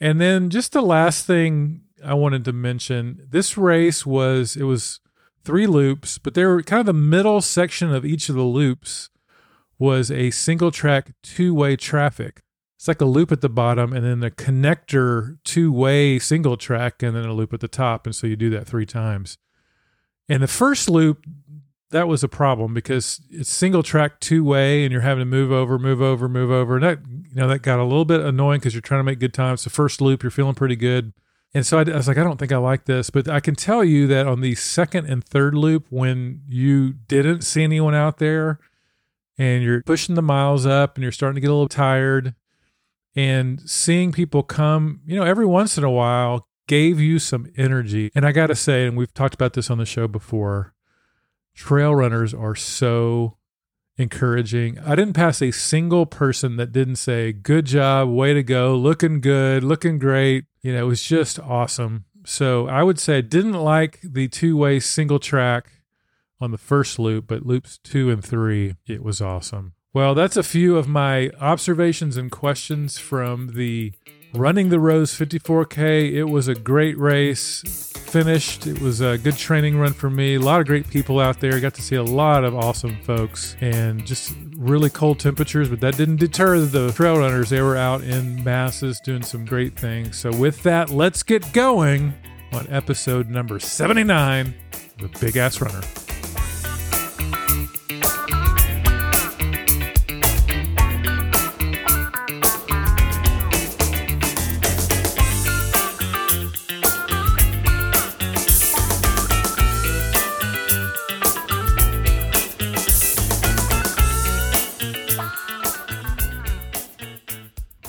And 0.00 0.18
then 0.20 0.48
just 0.48 0.72
the 0.72 0.82
last 0.82 1.26
thing 1.26 1.83
I 2.04 2.14
wanted 2.14 2.44
to 2.44 2.52
mention, 2.52 3.26
this 3.28 3.56
race 3.56 4.04
was 4.04 4.56
it 4.56 4.64
was 4.64 5.00
three 5.44 5.66
loops, 5.66 6.18
but 6.18 6.34
they 6.34 6.44
were 6.44 6.62
kind 6.62 6.80
of 6.80 6.86
the 6.86 6.92
middle 6.92 7.40
section 7.40 7.92
of 7.92 8.04
each 8.04 8.28
of 8.28 8.34
the 8.34 8.42
loops 8.42 9.10
was 9.78 10.10
a 10.10 10.30
single 10.30 10.70
track 10.70 11.12
two-way 11.22 11.76
traffic. 11.76 12.42
It's 12.76 12.88
like 12.88 13.00
a 13.00 13.06
loop 13.06 13.32
at 13.32 13.40
the 13.40 13.48
bottom 13.48 13.92
and 13.92 14.04
then 14.04 14.22
a 14.22 14.30
connector 14.30 15.38
two-way 15.44 16.18
single 16.18 16.56
track 16.56 17.02
and 17.02 17.16
then 17.16 17.24
a 17.24 17.32
loop 17.32 17.52
at 17.52 17.60
the 17.60 17.68
top 17.68 18.06
and 18.06 18.14
so 18.14 18.26
you 18.26 18.36
do 18.36 18.50
that 18.50 18.66
3 18.66 18.86
times. 18.86 19.38
And 20.28 20.42
the 20.42 20.48
first 20.48 20.88
loop 20.88 21.24
that 21.94 22.08
was 22.08 22.24
a 22.24 22.28
problem 22.28 22.74
because 22.74 23.20
it's 23.30 23.48
single 23.48 23.84
track 23.84 24.18
two 24.18 24.42
way 24.42 24.82
and 24.82 24.90
you're 24.90 25.02
having 25.02 25.20
to 25.20 25.24
move 25.24 25.52
over, 25.52 25.78
move 25.78 26.02
over, 26.02 26.28
move 26.28 26.50
over. 26.50 26.74
And 26.74 26.82
that, 26.82 26.98
you 27.06 27.36
know, 27.36 27.46
that 27.46 27.62
got 27.62 27.78
a 27.78 27.84
little 27.84 28.04
bit 28.04 28.20
annoying 28.20 28.58
because 28.58 28.74
you're 28.74 28.80
trying 28.80 28.98
to 28.98 29.04
make 29.04 29.20
good 29.20 29.32
times. 29.32 29.62
The 29.62 29.70
first 29.70 30.00
loop, 30.00 30.24
you're 30.24 30.30
feeling 30.30 30.56
pretty 30.56 30.74
good. 30.74 31.12
And 31.54 31.64
so 31.64 31.78
I, 31.78 31.82
I, 31.82 31.96
was 31.96 32.08
like, 32.08 32.18
I 32.18 32.24
don't 32.24 32.38
think 32.38 32.50
I 32.50 32.56
like 32.56 32.84
this. 32.84 33.10
But 33.10 33.28
I 33.28 33.38
can 33.38 33.54
tell 33.54 33.84
you 33.84 34.08
that 34.08 34.26
on 34.26 34.40
the 34.40 34.56
second 34.56 35.06
and 35.06 35.24
third 35.24 35.54
loop, 35.54 35.86
when 35.88 36.42
you 36.48 36.92
didn't 36.92 37.42
see 37.42 37.62
anyone 37.62 37.94
out 37.94 38.18
there 38.18 38.58
and 39.38 39.62
you're 39.62 39.82
pushing 39.82 40.16
the 40.16 40.22
miles 40.22 40.66
up 40.66 40.96
and 40.96 41.02
you're 41.02 41.12
starting 41.12 41.36
to 41.36 41.40
get 41.40 41.50
a 41.50 41.54
little 41.54 41.68
tired 41.68 42.34
and 43.14 43.60
seeing 43.68 44.10
people 44.10 44.42
come, 44.42 45.00
you 45.06 45.16
know, 45.16 45.24
every 45.24 45.46
once 45.46 45.78
in 45.78 45.84
a 45.84 45.90
while 45.90 46.48
gave 46.66 46.98
you 46.98 47.20
some 47.20 47.46
energy. 47.56 48.10
And 48.14 48.26
I 48.26 48.32
got 48.32 48.48
to 48.48 48.56
say, 48.56 48.86
and 48.86 48.96
we've 48.96 49.14
talked 49.14 49.34
about 49.34 49.52
this 49.52 49.70
on 49.70 49.78
the 49.78 49.86
show 49.86 50.08
before, 50.08 50.74
trail 51.54 51.94
runners 51.94 52.34
are 52.34 52.56
so 52.56 53.36
encouraging. 53.96 54.78
I 54.80 54.96
didn't 54.96 55.12
pass 55.12 55.40
a 55.40 55.52
single 55.52 56.06
person 56.06 56.56
that 56.56 56.72
didn't 56.72 56.96
say, 56.96 57.32
Good 57.32 57.66
job, 57.66 58.08
way 58.08 58.34
to 58.34 58.42
go, 58.42 58.74
looking 58.74 59.20
good, 59.20 59.62
looking 59.62 59.98
great. 59.98 60.46
You 60.64 60.72
know, 60.72 60.80
it 60.80 60.88
was 60.88 61.02
just 61.02 61.38
awesome. 61.38 62.06
So 62.24 62.68
I 62.68 62.82
would 62.82 62.98
say 62.98 63.18
I 63.18 63.20
didn't 63.20 63.52
like 63.52 64.00
the 64.02 64.28
two 64.28 64.56
way 64.56 64.80
single 64.80 65.18
track 65.18 65.66
on 66.40 66.52
the 66.52 66.58
first 66.58 66.98
loop, 66.98 67.26
but 67.26 67.44
loops 67.44 67.76
two 67.76 68.10
and 68.10 68.24
three, 68.24 68.76
it 68.86 69.04
was 69.04 69.20
awesome. 69.20 69.74
Well, 69.92 70.14
that's 70.14 70.38
a 70.38 70.42
few 70.42 70.78
of 70.78 70.88
my 70.88 71.30
observations 71.38 72.16
and 72.16 72.30
questions 72.30 72.98
from 72.98 73.48
the 73.54 73.92
running 74.32 74.70
the 74.70 74.80
Rose 74.80 75.12
54K. 75.16 76.12
It 76.14 76.24
was 76.24 76.48
a 76.48 76.54
great 76.54 76.96
race. 76.98 77.93
Finished. 78.14 78.68
It 78.68 78.80
was 78.80 79.00
a 79.00 79.18
good 79.18 79.36
training 79.36 79.76
run 79.76 79.92
for 79.92 80.08
me. 80.08 80.36
A 80.36 80.38
lot 80.38 80.60
of 80.60 80.68
great 80.68 80.88
people 80.88 81.18
out 81.18 81.40
there. 81.40 81.58
Got 81.58 81.74
to 81.74 81.82
see 81.82 81.96
a 81.96 82.02
lot 82.04 82.44
of 82.44 82.54
awesome 82.54 82.96
folks 83.02 83.56
and 83.60 84.06
just 84.06 84.36
really 84.56 84.88
cold 84.88 85.18
temperatures, 85.18 85.68
but 85.68 85.80
that 85.80 85.96
didn't 85.96 86.18
deter 86.18 86.60
the 86.60 86.92
trail 86.92 87.18
runners. 87.18 87.50
They 87.50 87.60
were 87.60 87.76
out 87.76 88.04
in 88.04 88.44
masses 88.44 89.00
doing 89.04 89.24
some 89.24 89.44
great 89.44 89.76
things. 89.76 90.16
So, 90.16 90.30
with 90.30 90.62
that, 90.62 90.90
let's 90.90 91.24
get 91.24 91.52
going 91.52 92.14
on 92.52 92.68
episode 92.70 93.30
number 93.30 93.58
79 93.58 94.54
The 95.00 95.08
Big 95.18 95.36
Ass 95.36 95.60
Runner. 95.60 95.82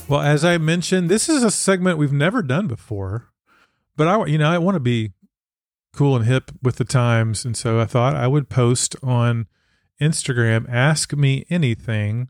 Well, 0.08 0.22
as 0.22 0.46
I 0.46 0.60
mentioned, 0.60 1.10
this 1.10 1.28
is 1.28 1.42
a 1.42 1.50
segment 1.50 1.98
we've 1.98 2.14
never 2.14 2.44
done 2.44 2.68
before, 2.68 3.32
but 3.96 4.08
I, 4.08 4.26
you 4.28 4.38
know, 4.38 4.50
I 4.50 4.60
want 4.60 4.76
to 4.76 4.80
be 4.80 5.14
cool 5.94 6.16
and 6.16 6.26
hip 6.26 6.52
with 6.62 6.76
the 6.76 6.84
times, 6.84 7.44
and 7.44 7.58
so 7.58 7.80
I 7.80 7.86
thought 7.86 8.16
I 8.16 8.28
would 8.28 8.48
post 8.48 8.96
on 9.02 9.48
Instagram, 10.00 10.70
ask 10.70 11.14
me 11.14 11.46
anything, 11.50 12.30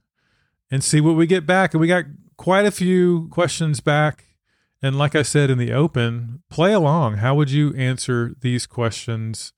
and 0.72 0.84
see 0.84 1.02
what 1.02 1.18
we 1.18 1.28
get 1.28 1.46
back. 1.46 1.74
And 1.74 1.82
we 1.82 1.88
got 1.88 2.06
quite 2.38 2.66
a 2.66 2.72
few 2.72 3.28
questions 3.30 3.82
back. 3.82 4.24
And 4.82 4.98
like 4.98 5.16
I 5.16 5.24
said 5.24 5.50
in 5.50 5.58
the 5.58 5.74
open, 5.74 6.44
play 6.50 6.72
along. 6.72 7.18
How 7.18 7.36
would 7.36 7.52
you 7.52 7.74
answer 7.76 8.36
these 8.40 8.68
questions? 8.68 9.52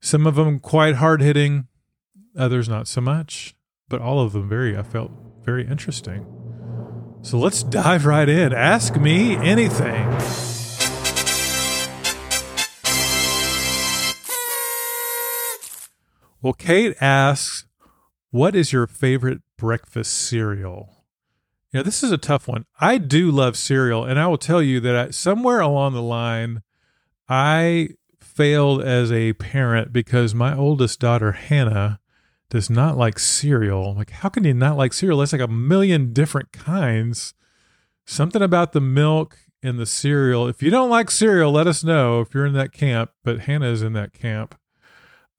Some 0.00 0.26
of 0.26 0.34
them 0.34 0.58
quite 0.58 0.96
hard 0.96 1.20
hitting, 1.20 1.68
others 2.36 2.68
not 2.68 2.88
so 2.88 3.00
much, 3.00 3.54
but 3.88 4.00
all 4.00 4.20
of 4.20 4.32
them 4.32 4.48
very, 4.48 4.76
I 4.76 4.82
felt 4.82 5.12
very 5.44 5.66
interesting. 5.66 6.43
So 7.24 7.38
let's 7.38 7.62
dive 7.62 8.04
right 8.04 8.28
in. 8.28 8.52
Ask 8.52 8.96
me 8.96 9.34
anything. 9.36 10.10
Well, 16.42 16.52
Kate 16.52 16.94
asks, 17.00 17.64
What 18.30 18.54
is 18.54 18.74
your 18.74 18.86
favorite 18.86 19.40
breakfast 19.56 20.12
cereal? 20.12 21.06
Yeah, 21.72 21.82
this 21.82 22.02
is 22.02 22.12
a 22.12 22.18
tough 22.18 22.46
one. 22.46 22.66
I 22.78 22.98
do 22.98 23.30
love 23.30 23.56
cereal, 23.56 24.04
and 24.04 24.20
I 24.20 24.26
will 24.26 24.36
tell 24.36 24.62
you 24.62 24.78
that 24.80 24.94
I, 24.94 25.10
somewhere 25.10 25.60
along 25.60 25.94
the 25.94 26.02
line, 26.02 26.62
I 27.26 27.88
failed 28.20 28.82
as 28.82 29.10
a 29.10 29.32
parent 29.32 29.94
because 29.94 30.34
my 30.34 30.54
oldest 30.54 31.00
daughter, 31.00 31.32
Hannah, 31.32 32.00
does 32.50 32.70
not 32.70 32.96
like 32.96 33.18
cereal. 33.18 33.94
Like, 33.94 34.10
how 34.10 34.28
can 34.28 34.44
you 34.44 34.54
not 34.54 34.76
like 34.76 34.92
cereal? 34.92 35.18
There's 35.18 35.32
like 35.32 35.40
a 35.40 35.48
million 35.48 36.12
different 36.12 36.52
kinds. 36.52 37.34
Something 38.06 38.42
about 38.42 38.72
the 38.72 38.80
milk 38.80 39.38
and 39.62 39.78
the 39.78 39.86
cereal. 39.86 40.46
If 40.46 40.62
you 40.62 40.70
don't 40.70 40.90
like 40.90 41.10
cereal, 41.10 41.52
let 41.52 41.66
us 41.66 41.82
know 41.82 42.20
if 42.20 42.34
you're 42.34 42.46
in 42.46 42.52
that 42.54 42.72
camp. 42.72 43.10
But 43.24 43.40
Hannah 43.40 43.70
is 43.70 43.82
in 43.82 43.94
that 43.94 44.12
camp. 44.12 44.56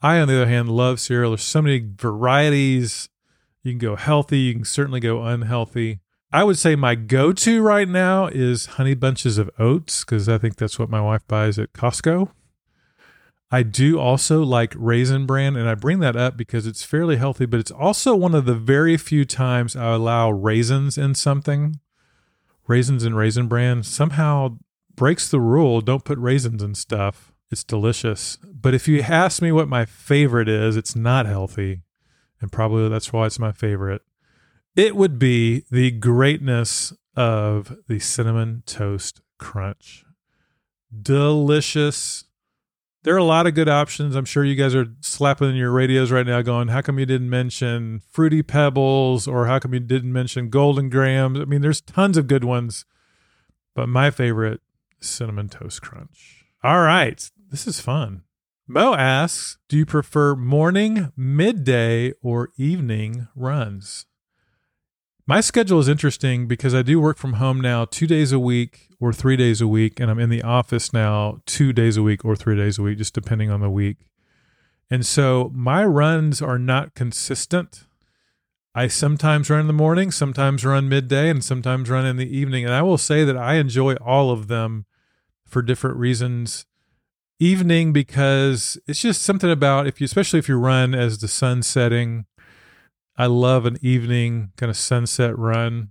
I, 0.01 0.19
on 0.19 0.27
the 0.27 0.35
other 0.35 0.47
hand, 0.47 0.69
love 0.69 0.99
cereal. 0.99 1.31
There's 1.31 1.41
so 1.41 1.61
many 1.61 1.85
varieties. 1.95 3.09
You 3.63 3.71
can 3.71 3.79
go 3.79 3.95
healthy, 3.95 4.39
you 4.39 4.53
can 4.53 4.65
certainly 4.65 4.99
go 4.99 5.23
unhealthy. 5.23 5.99
I 6.31 6.43
would 6.43 6.57
say 6.57 6.75
my 6.75 6.95
go 6.95 7.31
to 7.33 7.61
right 7.61 7.87
now 7.87 8.27
is 8.27 8.65
Honey 8.65 8.93
Bunches 8.93 9.37
of 9.37 9.49
Oats 9.57 10.03
because 10.03 10.27
I 10.27 10.37
think 10.37 10.57
that's 10.57 10.77
what 10.77 10.89
my 10.89 11.01
wife 11.01 11.25
buys 11.27 11.57
at 11.57 11.73
Costco. 11.73 12.29
I 13.51 13.63
do 13.63 13.99
also 13.99 14.43
like 14.43 14.73
Raisin 14.75 15.25
Bran, 15.25 15.55
and 15.55 15.69
I 15.69 15.75
bring 15.75 15.99
that 15.99 16.15
up 16.15 16.35
because 16.35 16.65
it's 16.65 16.83
fairly 16.83 17.17
healthy, 17.17 17.45
but 17.45 17.59
it's 17.59 17.71
also 17.71 18.15
one 18.15 18.33
of 18.33 18.45
the 18.45 18.55
very 18.55 18.97
few 18.97 19.23
times 19.23 19.75
I 19.75 19.93
allow 19.93 20.31
raisins 20.31 20.97
in 20.97 21.15
something. 21.15 21.79
Raisins 22.67 23.03
and 23.03 23.15
Raisin 23.15 23.47
Bran 23.47 23.83
somehow 23.83 24.57
breaks 24.95 25.29
the 25.29 25.39
rule. 25.39 25.81
Don't 25.81 26.03
put 26.03 26.17
raisins 26.17 26.63
in 26.63 26.73
stuff. 26.73 27.33
It's 27.51 27.63
delicious. 27.63 28.37
But 28.43 28.73
if 28.73 28.87
you 28.87 29.01
ask 29.01 29.41
me 29.41 29.51
what 29.51 29.67
my 29.67 29.85
favorite 29.85 30.49
is, 30.49 30.75
it's 30.75 30.95
not 30.95 31.27
healthy. 31.27 31.83
And 32.41 32.51
probably 32.51 32.89
that's 32.89 33.13
why 33.13 33.27
it's 33.27 33.39
my 33.39 33.51
favorite. 33.51 34.01
It 34.75 34.95
would 34.95 35.19
be 35.19 35.63
the 35.71 35.91
greatness 35.91 36.91
of 37.15 37.77
the 37.87 37.99
Cinnamon 37.99 38.63
Toast 38.65 39.21
Crunch. 39.37 40.03
Delicious 41.01 42.24
there 43.05 43.13
are 43.13 43.19
a 43.19 43.23
lot 43.23 43.45
of 43.45 43.53
good 43.53 43.69
options. 43.69 44.15
I'm 44.15 44.25
sure 44.25 44.43
you 44.43 44.55
guys 44.55 44.73
are 44.73 44.87
slapping 44.99 45.51
in 45.51 45.55
your 45.55 45.69
radios 45.69 46.11
right 46.11 46.25
now 46.25 46.41
going, 46.41 46.69
how 46.69 46.81
come 46.81 46.97
you 46.97 47.05
didn't 47.05 47.29
mention 47.29 48.01
Fruity 48.09 48.41
Pebbles 48.41 49.27
or 49.27 49.45
how 49.45 49.59
come 49.59 49.75
you 49.75 49.79
didn't 49.79 50.11
mention 50.11 50.49
Golden 50.49 50.89
Grahams? 50.89 51.39
I 51.39 51.45
mean, 51.45 51.61
there's 51.61 51.81
tons 51.81 52.17
of 52.17 52.25
good 52.25 52.43
ones, 52.43 52.83
but 53.75 53.87
my 53.87 54.09
favorite 54.09 54.59
Cinnamon 54.99 55.49
Toast 55.49 55.83
Crunch. 55.83 56.45
All 56.63 56.81
right, 56.81 57.29
this 57.51 57.67
is 57.67 57.79
fun. 57.79 58.23
Mo 58.67 58.95
asks, 58.95 59.59
do 59.69 59.77
you 59.77 59.85
prefer 59.85 60.35
morning, 60.35 61.11
midday, 61.15 62.11
or 62.23 62.49
evening 62.57 63.27
runs? 63.35 64.07
My 65.27 65.41
schedule 65.41 65.79
is 65.79 65.87
interesting 65.87 66.45
because 66.45 66.75
I 66.75 66.83
do 66.83 66.99
work 66.99 67.17
from 67.17 67.33
home 67.33 67.59
now 67.59 67.85
two 67.85 68.05
days 68.05 68.31
a 68.31 68.37
week 68.37 68.89
or 68.99 69.11
three 69.11 69.35
days 69.35 69.59
a 69.59 69.67
week, 69.67 69.99
and 69.99 70.11
I'm 70.11 70.19
in 70.19 70.29
the 70.29 70.43
office 70.43 70.93
now 70.93 71.41
two 71.47 71.73
days 71.73 71.97
a 71.97 72.03
week 72.03 72.23
or 72.23 72.35
three 72.35 72.55
days 72.55 72.77
a 72.77 72.83
week, 72.83 72.99
just 72.99 73.15
depending 73.15 73.49
on 73.49 73.59
the 73.59 73.69
week. 73.69 73.97
And 74.87 75.03
so 75.03 75.51
my 75.55 75.83
runs 75.83 76.43
are 76.43 76.59
not 76.59 76.93
consistent. 76.93 77.85
I 78.75 78.85
sometimes 78.85 79.49
run 79.49 79.61
in 79.61 79.67
the 79.67 79.73
morning, 79.73 80.11
sometimes 80.11 80.63
run 80.63 80.87
midday, 80.87 81.31
and 81.31 81.43
sometimes 81.43 81.89
run 81.89 82.05
in 82.05 82.17
the 82.17 82.37
evening. 82.37 82.63
And 82.63 82.73
I 82.75 82.83
will 82.83 82.99
say 82.99 83.23
that 83.23 83.35
I 83.35 83.55
enjoy 83.55 83.95
all 83.95 84.29
of 84.29 84.47
them 84.47 84.85
for 85.43 85.63
different 85.63 85.97
reasons. 85.97 86.67
Evening 87.39 87.93
because 87.93 88.77
it's 88.87 89.01
just 89.01 89.23
something 89.23 89.49
about 89.49 89.87
if 89.87 89.99
you, 89.99 90.05
especially 90.05 90.37
if 90.37 90.47
you 90.47 90.57
run 90.57 90.93
as 90.93 91.17
the 91.17 91.27
sun 91.27 91.63
setting. 91.63 92.25
I 93.17 93.27
love 93.27 93.65
an 93.65 93.77
evening 93.81 94.51
kind 94.57 94.69
of 94.69 94.77
sunset 94.77 95.37
run. 95.37 95.89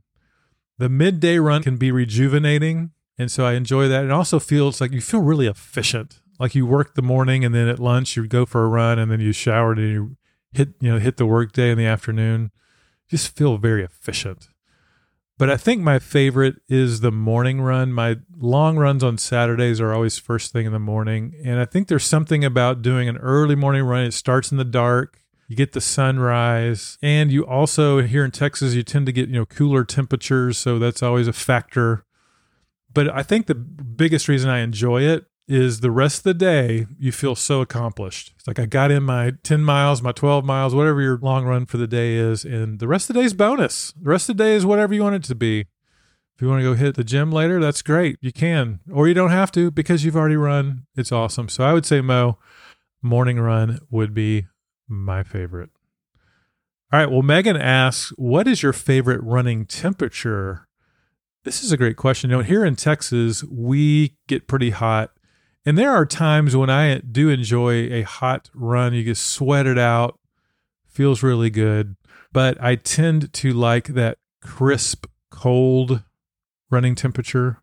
The 0.78 0.88
midday 0.88 1.38
run 1.38 1.62
can 1.62 1.76
be 1.76 1.90
rejuvenating, 1.90 2.90
and 3.16 3.30
so 3.30 3.44
I 3.44 3.54
enjoy 3.54 3.88
that. 3.88 4.04
It 4.04 4.10
also 4.10 4.38
feels 4.38 4.80
like 4.80 4.92
you 4.92 5.00
feel 5.00 5.20
really 5.20 5.46
efficient. 5.46 6.20
Like 6.38 6.54
you 6.54 6.66
work 6.66 6.94
the 6.94 7.02
morning, 7.02 7.44
and 7.44 7.54
then 7.54 7.68
at 7.68 7.78
lunch 7.78 8.16
you 8.16 8.26
go 8.26 8.44
for 8.44 8.64
a 8.64 8.68
run, 8.68 8.98
and 8.98 9.10
then 9.10 9.20
you 9.20 9.32
shower, 9.32 9.72
and 9.72 9.80
you 9.80 10.16
hit 10.52 10.74
you 10.80 10.92
know 10.92 10.98
hit 10.98 11.16
the 11.16 11.26
work 11.26 11.52
day 11.52 11.70
in 11.70 11.78
the 11.78 11.86
afternoon. 11.86 12.50
Just 13.08 13.36
feel 13.36 13.56
very 13.56 13.84
efficient. 13.84 14.48
But 15.36 15.50
I 15.50 15.56
think 15.56 15.82
my 15.82 15.98
favorite 15.98 16.56
is 16.68 17.00
the 17.00 17.10
morning 17.10 17.60
run. 17.60 17.92
My 17.92 18.16
long 18.36 18.76
runs 18.76 19.02
on 19.02 19.18
Saturdays 19.18 19.80
are 19.80 19.92
always 19.92 20.18
first 20.18 20.52
thing 20.52 20.64
in 20.64 20.72
the 20.72 20.78
morning. 20.78 21.34
And 21.44 21.58
I 21.58 21.64
think 21.64 21.88
there's 21.88 22.04
something 22.04 22.44
about 22.44 22.82
doing 22.82 23.08
an 23.08 23.16
early 23.16 23.56
morning 23.56 23.82
run. 23.82 24.04
It 24.04 24.14
starts 24.14 24.52
in 24.52 24.58
the 24.58 24.64
dark. 24.64 25.23
You 25.48 25.56
get 25.56 25.72
the 25.72 25.80
sunrise. 25.80 26.98
And 27.02 27.30
you 27.30 27.46
also 27.46 28.02
here 28.02 28.24
in 28.24 28.30
Texas, 28.30 28.74
you 28.74 28.82
tend 28.82 29.06
to 29.06 29.12
get, 29.12 29.28
you 29.28 29.34
know, 29.34 29.46
cooler 29.46 29.84
temperatures, 29.84 30.58
so 30.58 30.78
that's 30.78 31.02
always 31.02 31.28
a 31.28 31.32
factor. 31.32 32.04
But 32.92 33.08
I 33.08 33.22
think 33.22 33.46
the 33.46 33.54
biggest 33.54 34.28
reason 34.28 34.48
I 34.48 34.60
enjoy 34.60 35.02
it 35.02 35.26
is 35.46 35.80
the 35.80 35.90
rest 35.90 36.18
of 36.18 36.24
the 36.24 36.34
day 36.34 36.86
you 36.98 37.12
feel 37.12 37.34
so 37.34 37.60
accomplished. 37.60 38.32
It's 38.36 38.46
like 38.46 38.58
I 38.58 38.66
got 38.66 38.90
in 38.90 39.02
my 39.02 39.32
10 39.42 39.62
miles, 39.62 40.00
my 40.00 40.12
12 40.12 40.44
miles, 40.44 40.74
whatever 40.74 41.02
your 41.02 41.18
long 41.18 41.44
run 41.44 41.66
for 41.66 41.76
the 41.76 41.86
day 41.86 42.14
is, 42.14 42.44
and 42.44 42.78
the 42.78 42.88
rest 42.88 43.10
of 43.10 43.14
the 43.14 43.20
day 43.20 43.26
is 43.26 43.34
bonus. 43.34 43.92
The 44.00 44.08
rest 44.08 44.30
of 44.30 44.36
the 44.36 44.44
day 44.44 44.54
is 44.54 44.64
whatever 44.64 44.94
you 44.94 45.02
want 45.02 45.16
it 45.16 45.24
to 45.24 45.34
be. 45.34 45.66
If 46.34 46.42
you 46.42 46.48
want 46.48 46.60
to 46.60 46.64
go 46.64 46.74
hit 46.74 46.94
the 46.96 47.04
gym 47.04 47.30
later, 47.30 47.60
that's 47.60 47.82
great. 47.82 48.16
You 48.20 48.32
can, 48.32 48.80
or 48.90 49.06
you 49.06 49.14
don't 49.14 49.30
have 49.30 49.52
to 49.52 49.70
because 49.70 50.04
you've 50.04 50.16
already 50.16 50.36
run. 50.36 50.86
It's 50.96 51.12
awesome. 51.12 51.48
So 51.48 51.62
I 51.62 51.72
would 51.72 51.86
say, 51.86 52.00
Mo, 52.00 52.38
morning 53.02 53.38
run 53.38 53.78
would 53.90 54.14
be 54.14 54.46
my 54.88 55.22
favorite. 55.22 55.70
All 56.92 57.00
right. 57.00 57.10
Well, 57.10 57.22
Megan 57.22 57.56
asks, 57.56 58.12
what 58.16 58.46
is 58.46 58.62
your 58.62 58.72
favorite 58.72 59.22
running 59.22 59.66
temperature? 59.66 60.68
This 61.44 61.62
is 61.62 61.72
a 61.72 61.76
great 61.76 61.96
question. 61.96 62.30
You 62.30 62.36
know, 62.36 62.42
here 62.42 62.64
in 62.64 62.76
Texas, 62.76 63.42
we 63.44 64.16
get 64.28 64.46
pretty 64.46 64.70
hot 64.70 65.10
and 65.66 65.78
there 65.78 65.92
are 65.92 66.04
times 66.04 66.54
when 66.54 66.68
I 66.68 66.98
do 66.98 67.30
enjoy 67.30 67.90
a 67.90 68.02
hot 68.02 68.50
run. 68.54 68.92
You 68.92 69.02
get 69.02 69.16
sweated 69.16 69.78
out, 69.78 70.18
feels 70.86 71.22
really 71.22 71.50
good. 71.50 71.96
But 72.32 72.62
I 72.62 72.74
tend 72.76 73.32
to 73.32 73.52
like 73.52 73.88
that 73.88 74.18
crisp, 74.42 75.06
cold 75.30 76.02
running 76.70 76.94
temperature. 76.94 77.62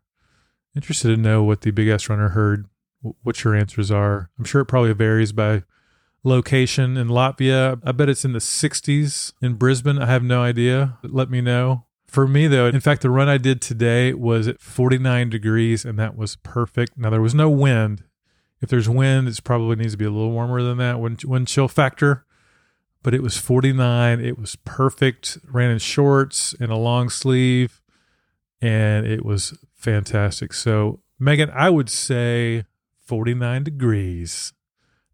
Interested 0.76 1.10
to 1.10 1.18
know 1.18 1.44
what 1.44 1.62
the 1.62 1.72
Big 1.72 1.90
Ass 1.90 2.10
Runner 2.10 2.30
Herd, 2.30 2.66
what 3.02 3.44
your 3.44 3.56
answers 3.56 3.92
are. 3.92 4.32
I'm 4.40 4.46
sure 4.46 4.62
it 4.62 4.66
probably 4.66 4.94
varies 4.94 5.32
by 5.32 5.64
location. 6.24 6.98
In 6.98 7.08
Latvia, 7.08 7.80
I 7.84 7.92
bet 7.92 8.10
it's 8.10 8.26
in 8.26 8.34
the 8.34 8.40
60s. 8.40 9.34
In 9.42 9.56
Brisbane, 9.56 10.00
I 10.00 10.06
have 10.06 10.24
no 10.24 10.42
idea. 10.42 10.98
Let 11.04 11.30
me 11.30 11.42
know. 11.42 11.86
For 12.08 12.28
me, 12.28 12.48
though, 12.48 12.68
in 12.68 12.82
fact, 12.82 13.04
the 13.04 13.10
run 13.10 13.30
I 13.30 13.38
did 13.38 13.62
today 13.62 14.14
was 14.14 14.48
at 14.48 14.60
49 14.60 15.30
degrees, 15.30 15.86
and 15.86 15.98
that 15.98 16.18
was 16.18 16.36
perfect. 16.36 16.98
Now, 16.98 17.10
there 17.10 17.22
was 17.22 17.34
no 17.34 17.50
wind. 17.50 18.04
If 18.60 18.70
there's 18.70 18.90
wind, 18.90 19.28
it 19.28 19.40
probably 19.44 19.78
needs 19.78 19.94
to 19.94 19.98
be 19.98 20.06
a 20.06 20.12
little 20.12 20.32
warmer 20.32 20.62
than 20.62 20.78
that 20.78 21.00
wind, 21.00 21.24
wind 21.24 21.48
chill 21.48 21.70
factor. 21.70 22.26
But 23.02 23.14
it 23.14 23.24
was 23.24 23.38
49. 23.38 24.20
It 24.20 24.38
was 24.38 24.58
perfect. 24.58 25.38
Ran 25.48 25.72
in 25.72 25.80
shorts 25.80 26.54
and 26.60 26.70
a 26.72 26.76
long 26.76 27.10
sleeve, 27.10 27.82
and 28.62 29.08
it 29.08 29.26
was 29.26 29.58
fantastic. 29.74 30.54
So, 30.54 31.00
Megan, 31.18 31.50
I 31.52 31.70
would 31.70 31.90
say 31.90 32.66
49 33.00 33.64
degrees. 33.64 34.54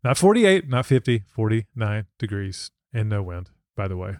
Not 0.03 0.17
48, 0.17 0.69
not 0.69 0.85
50, 0.85 1.23
49 1.27 2.05
degrees, 2.17 2.71
and 2.93 3.09
no 3.09 3.21
wind, 3.23 3.49
by 3.75 3.87
the 3.87 3.97
way. 3.97 4.17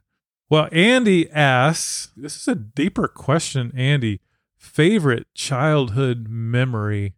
Well, 0.50 0.70
Andy 0.72 1.30
asks 1.32 2.12
this 2.16 2.38
is 2.38 2.48
a 2.48 2.56
deeper 2.56 3.08
question, 3.08 3.72
Andy. 3.76 4.22
Favorite 4.58 5.28
childhood 5.34 6.28
memory? 6.30 7.16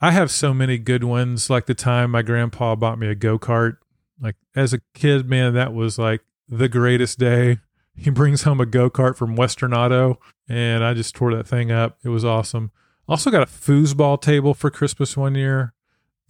I 0.00 0.10
have 0.10 0.30
so 0.30 0.52
many 0.52 0.78
good 0.78 1.04
ones, 1.04 1.48
like 1.48 1.66
the 1.66 1.74
time 1.74 2.10
my 2.10 2.22
grandpa 2.22 2.74
bought 2.74 2.98
me 2.98 3.06
a 3.06 3.14
go 3.14 3.38
kart. 3.38 3.76
Like 4.20 4.36
as 4.56 4.72
a 4.72 4.80
kid, 4.94 5.28
man, 5.28 5.54
that 5.54 5.72
was 5.72 5.98
like 5.98 6.22
the 6.48 6.68
greatest 6.68 7.18
day. 7.18 7.58
He 7.94 8.10
brings 8.10 8.42
home 8.42 8.60
a 8.60 8.66
go 8.66 8.90
kart 8.90 9.16
from 9.16 9.36
Western 9.36 9.72
Auto, 9.72 10.18
and 10.48 10.82
I 10.82 10.94
just 10.94 11.14
tore 11.14 11.34
that 11.34 11.46
thing 11.46 11.70
up. 11.70 11.98
It 12.02 12.08
was 12.08 12.24
awesome. 12.24 12.72
Also 13.08 13.30
got 13.30 13.42
a 13.42 13.46
foosball 13.46 14.20
table 14.20 14.54
for 14.54 14.70
Christmas 14.70 15.16
one 15.16 15.34
year. 15.34 15.74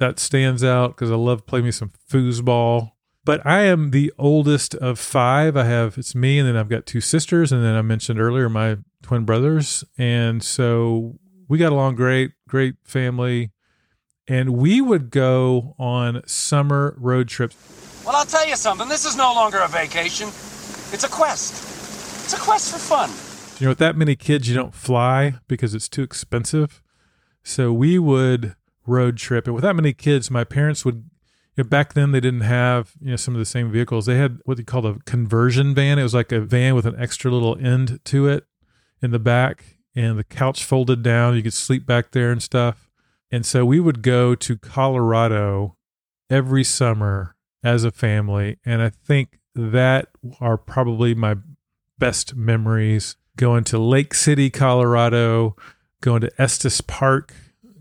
That 0.03 0.19
stands 0.19 0.65
out 0.65 0.97
because 0.97 1.13
I 1.13 1.15
love 1.15 1.47
playing 1.47 1.67
me 1.67 1.71
some 1.71 1.93
foosball. 2.11 2.91
But 3.25 3.47
I 3.47 3.61
am 3.61 3.93
the 3.93 4.13
oldest 4.19 4.75
of 4.75 4.99
five. 4.99 5.57
I 5.57 5.63
have 5.63 5.97
it's 5.97 6.13
me, 6.13 6.41
and 6.41 6.49
then 6.49 6.57
I've 6.57 6.69
got 6.69 6.87
two 6.87 7.01
sisters, 7.01 7.53
and 7.53 7.63
then 7.65 7.77
I 7.77 7.83
mentioned 7.83 8.21
earlier 8.21 8.49
my 8.49 8.79
twin 9.05 9.25
brothers, 9.25 9.85
and 9.97 10.43
so 10.43 11.21
we 11.47 11.57
got 11.57 11.71
along 11.71 11.95
great, 11.95 12.33
great 12.49 12.75
family, 12.83 13.53
and 14.27 14.55
we 14.55 14.81
would 14.81 15.11
go 15.11 15.77
on 15.79 16.27
summer 16.27 16.97
road 16.99 17.29
trips. 17.29 17.55
Well, 18.05 18.17
I'll 18.17 18.27
tell 18.27 18.49
you 18.49 18.57
something. 18.57 18.89
This 18.89 19.05
is 19.05 19.17
no 19.17 19.33
longer 19.35 19.61
a 19.61 19.69
vacation. 19.69 20.27
It's 20.93 21.05
a 21.05 21.09
quest. 21.09 21.53
It's 22.25 22.33
a 22.33 22.41
quest 22.41 22.73
for 22.73 22.79
fun. 22.79 23.11
You 23.61 23.67
know, 23.67 23.71
with 23.71 23.79
that 23.79 23.95
many 23.95 24.17
kids, 24.17 24.49
you 24.49 24.57
don't 24.57 24.75
fly 24.75 25.35
because 25.47 25.77
it's 25.77 25.89
too 25.89 26.03
expensive. 26.03 26.83
So 27.45 27.73
we 27.73 28.01
would 28.01 28.57
road 28.87 29.17
trip, 29.17 29.47
and 29.47 29.55
with 29.55 29.63
that 29.63 29.77
many 29.77 29.93
kids, 29.93 30.31
my 30.31 30.45
parents 30.45 30.85
would 30.85 31.05
you 31.57 31.65
know, 31.65 31.69
back 31.69 31.93
then 31.93 32.13
they 32.13 32.21
didn't 32.21 32.41
have 32.41 32.93
you 33.01 33.11
know 33.11 33.17
some 33.17 33.35
of 33.35 33.39
the 33.39 33.45
same 33.45 33.71
vehicles. 33.71 34.07
They 34.07 34.17
had 34.17 34.39
what 34.45 34.57
they 34.57 34.63
called 34.63 34.87
a 34.87 34.99
conversion 35.05 35.75
van. 35.75 35.99
It 35.99 36.03
was 36.03 36.15
like 36.15 36.33
a 36.33 36.41
van 36.41 36.75
with 36.75 36.87
an 36.87 36.97
extra 36.99 37.31
little 37.31 37.59
end 37.59 38.01
to 38.07 38.27
it 38.27 38.47
in 39.03 39.11
the 39.11 39.19
back, 39.19 39.79
and 39.95 40.19
the 40.19 40.25
couch 40.25 40.65
folded 40.65 41.03
down. 41.03 41.37
You 41.37 41.43
could 41.43 41.53
sleep 41.53 41.87
back 41.87 42.13
there 42.13 42.31
and 42.31 42.43
stuff. 42.43 42.89
And 43.31 43.47
so 43.47 43.65
we 43.65 43.81
would 43.81 44.03
go 44.03 44.35
to 44.35 44.59
Colorado 44.59 45.77
every 46.29 46.65
summer 46.65 47.35
as 47.63 47.85
a 47.85 47.91
family, 47.91 48.59
and 48.65 48.83
I 48.83 48.91
think 48.91 49.39
that 49.55 50.09
are 50.41 50.57
probably 50.57 51.15
my 51.15 51.37
best 51.99 52.35
memories. 52.35 53.17
Going 53.37 53.65
to 53.65 53.79
Lake 53.79 54.13
City, 54.13 54.51
Colorado, 54.51 55.57
going 56.03 56.21
to 56.21 56.33
Estes 56.41 56.83
Park 56.83 57.33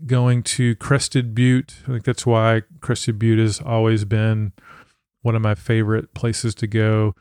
going 0.06 0.42
to 0.42 0.74
Crested 0.76 1.34
Butte. 1.34 1.76
I 1.84 1.92
think 1.92 2.04
that's 2.04 2.26
why 2.26 2.62
Crested 2.80 3.18
Butte 3.18 3.38
has 3.38 3.60
always 3.60 4.04
been 4.04 4.52
one 5.22 5.34
of 5.34 5.42
my 5.42 5.54
favorite 5.54 6.14
places 6.14 6.54
to 6.56 6.66
go. 6.66 7.14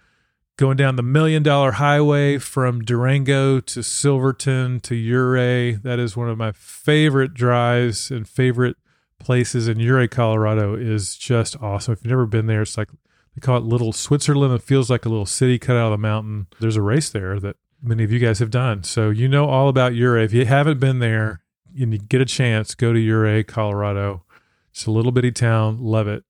Going 0.57 0.77
down 0.77 0.95
the 0.95 1.03
Million 1.03 1.43
Dollar 1.43 1.73
Highway 1.73 2.37
from 2.37 2.81
Durango 2.81 3.59
to 3.61 3.81
Silverton 3.81 4.79
to 4.81 4.95
Ouray. 4.95 5.73
That 5.73 5.99
is 5.99 6.17
one 6.17 6.29
of 6.29 6.37
my 6.37 6.51
favorite 6.51 7.33
drives 7.33 8.11
and 8.11 8.27
favorite 8.27 8.77
places 9.21 9.67
in 9.67 9.79
Ouray, 9.79 10.07
Colorado 10.07 10.75
is 10.75 11.15
just 11.15 11.55
awesome. 11.61 11.93
If 11.93 12.03
you've 12.03 12.11
never 12.11 12.25
been 12.25 12.47
there, 12.47 12.63
it's 12.63 12.77
like 12.77 12.89
they 13.35 13.39
call 13.39 13.57
it 13.57 13.63
Little 13.63 13.93
Switzerland. 13.93 14.53
It 14.53 14.63
feels 14.63 14.89
like 14.89 15.05
a 15.05 15.09
little 15.09 15.25
city 15.25 15.57
cut 15.57 15.77
out 15.77 15.85
of 15.85 15.91
the 15.91 15.97
mountain. 15.97 16.47
There's 16.59 16.75
a 16.75 16.81
race 16.81 17.09
there 17.09 17.39
that 17.39 17.55
many 17.81 18.03
of 18.03 18.11
you 18.11 18.19
guys 18.19 18.39
have 18.39 18.51
done. 18.51 18.83
So 18.83 19.09
you 19.09 19.27
know 19.27 19.47
all 19.47 19.69
about 19.69 19.93
Ouray. 19.93 20.25
If 20.25 20.33
you 20.33 20.45
haven't 20.45 20.79
been 20.79 20.99
there, 20.99 21.41
and 21.79 21.93
you 21.93 21.99
get 21.99 22.21
a 22.21 22.25
chance, 22.25 22.75
go 22.75 22.93
to 22.93 22.99
Ouray, 22.99 23.43
Colorado. 23.43 24.23
It's 24.71 24.85
a 24.85 24.91
little 24.91 25.11
bitty 25.11 25.31
town. 25.31 25.79
Love 25.81 26.07
it. 26.07 26.23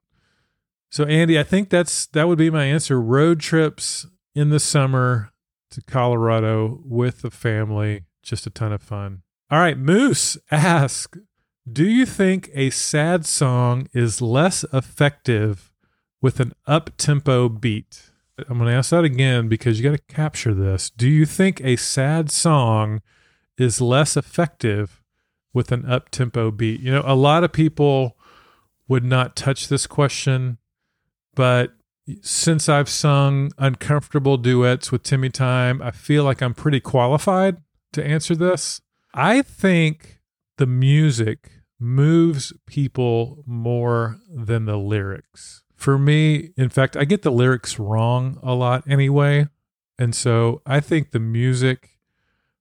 So 0.89 1.05
Andy, 1.05 1.39
I 1.39 1.43
think 1.43 1.69
that's 1.69 2.07
that 2.07 2.27
would 2.27 2.37
be 2.37 2.49
my 2.49 2.65
answer. 2.65 2.99
Road 3.01 3.39
trips 3.39 4.05
in 4.35 4.49
the 4.49 4.59
summer 4.59 5.31
to 5.71 5.81
Colorado 5.81 6.81
with 6.83 7.21
the 7.21 7.31
family, 7.31 8.03
just 8.21 8.45
a 8.45 8.49
ton 8.49 8.73
of 8.73 8.81
fun. 8.81 9.21
All 9.49 9.59
right, 9.59 9.77
Moose 9.77 10.37
ask, 10.49 11.15
do 11.71 11.85
you 11.85 12.05
think 12.05 12.49
a 12.53 12.69
sad 12.71 13.25
song 13.25 13.87
is 13.93 14.21
less 14.21 14.65
effective 14.73 15.71
with 16.21 16.39
an 16.39 16.53
up-tempo 16.67 17.49
beat? 17.49 18.11
I'm 18.49 18.57
going 18.57 18.69
to 18.69 18.75
ask 18.75 18.89
that 18.89 19.03
again 19.03 19.47
because 19.47 19.79
you 19.79 19.89
got 19.89 19.97
to 19.97 20.13
capture 20.13 20.53
this. 20.53 20.89
Do 20.89 21.07
you 21.07 21.25
think 21.25 21.61
a 21.61 21.75
sad 21.75 22.31
song 22.31 23.01
is 23.57 23.79
less 23.79 24.17
effective 24.17 25.00
with 25.53 25.71
an 25.71 25.85
up 25.85 26.09
tempo 26.09 26.51
beat? 26.51 26.81
You 26.81 26.91
know, 26.91 27.03
a 27.05 27.15
lot 27.15 27.43
of 27.43 27.51
people 27.51 28.17
would 28.87 29.03
not 29.03 29.35
touch 29.35 29.67
this 29.67 29.87
question, 29.87 30.57
but 31.35 31.73
since 32.21 32.67
I've 32.67 32.89
sung 32.89 33.51
uncomfortable 33.57 34.37
duets 34.37 34.91
with 34.91 35.03
Timmy 35.03 35.29
Time, 35.29 35.81
I 35.81 35.91
feel 35.91 36.23
like 36.23 36.41
I'm 36.41 36.53
pretty 36.53 36.79
qualified 36.79 37.57
to 37.93 38.05
answer 38.05 38.35
this. 38.35 38.81
I 39.13 39.41
think 39.41 40.19
the 40.57 40.65
music 40.65 41.61
moves 41.79 42.53
people 42.65 43.43
more 43.45 44.19
than 44.29 44.65
the 44.65 44.77
lyrics. 44.77 45.63
For 45.75 45.97
me, 45.97 46.51
in 46.57 46.69
fact, 46.69 46.95
I 46.95 47.05
get 47.05 47.23
the 47.23 47.31
lyrics 47.31 47.79
wrong 47.79 48.37
a 48.43 48.53
lot 48.53 48.83
anyway. 48.87 49.47
And 49.97 50.13
so 50.13 50.61
I 50.65 50.79
think 50.79 51.11
the 51.11 51.19
music 51.19 51.97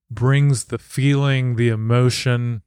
brings 0.09 0.65
the 0.65 0.79
feeling, 0.79 1.55
the 1.55 1.69
emotion. 1.69 2.63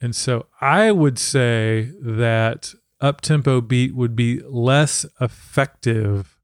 And 0.00 0.14
so 0.14 0.46
I 0.60 0.92
would 0.92 1.18
say 1.18 1.92
that 2.00 2.74
up 3.00 3.20
tempo 3.20 3.60
beat 3.60 3.94
would 3.94 4.16
be 4.16 4.40
less 4.48 5.06
effective 5.20 6.38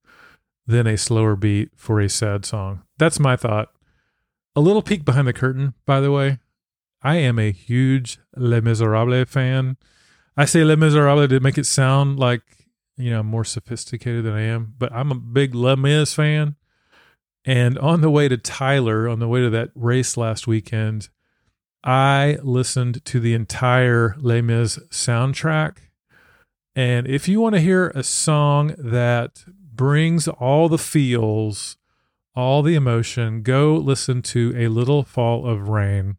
than 0.67 0.87
a 0.87 0.97
slower 0.97 1.37
beat 1.37 1.71
for 1.77 2.01
a 2.01 2.09
sad 2.09 2.45
song. 2.45 2.83
That's 2.99 3.19
my 3.19 3.37
thought. 3.37 3.71
A 4.55 4.61
little 4.61 4.83
peek 4.83 5.05
behind 5.05 5.27
the 5.27 5.33
curtain, 5.33 5.75
by 5.87 6.01
the 6.01 6.13
way. 6.13 6.39
I 7.03 7.17
am 7.17 7.39
a 7.39 7.51
huge 7.51 8.19
Les 8.37 8.61
Miserables 8.61 9.29
fan. 9.29 9.77
I 10.37 10.45
say 10.45 10.63
Les 10.63 10.77
Miserables 10.77 11.29
to 11.31 11.41
make 11.41 11.59
it 11.59 11.67
sound 11.67 12.19
like, 12.19 12.43
you 12.97 13.11
know, 13.11 13.23
more 13.23 13.45
sophisticated 13.45 14.25
than 14.25 14.35
I 14.35 14.43
am, 14.43 14.75
but 14.79 14.93
I'm 14.93 15.11
a 15.11 15.17
big 15.17 15.55
Les 15.55 15.77
Mis 15.77 16.15
fan. 16.15 16.57
And 17.45 17.77
on 17.79 18.03
the 18.03 18.11
way 18.11 18.29
to 18.29 18.37
Tyler, 18.37 19.09
on 19.09 19.19
the 19.19 19.27
way 19.27 19.41
to 19.41 19.51
that 19.51 19.71
race 19.75 20.17
last 20.17 20.47
weekend, 20.47 21.09
I 21.85 22.39
listened 22.43 23.05
to 23.07 23.21
the 23.21 23.35
entire 23.35 24.15
Les 24.19 24.41
Mis 24.41 24.79
soundtrack. 24.91 25.79
And 26.75 27.07
if 27.07 27.29
you 27.29 27.41
want 27.41 27.55
to 27.55 27.61
hear 27.61 27.89
a 27.89 28.03
song 28.03 28.75
that 28.79 29.45
brings 29.75 30.29
all 30.29 30.69
the 30.69 30.79
feels, 30.79 31.77
all 32.35 32.63
the 32.63 32.75
emotion, 32.75 33.43
go 33.43 33.75
listen 33.75 34.23
to 34.23 34.55
A 34.57 34.69
Little 34.69 35.03
Fall 35.03 35.47
of 35.47 35.69
Rain 35.69 36.17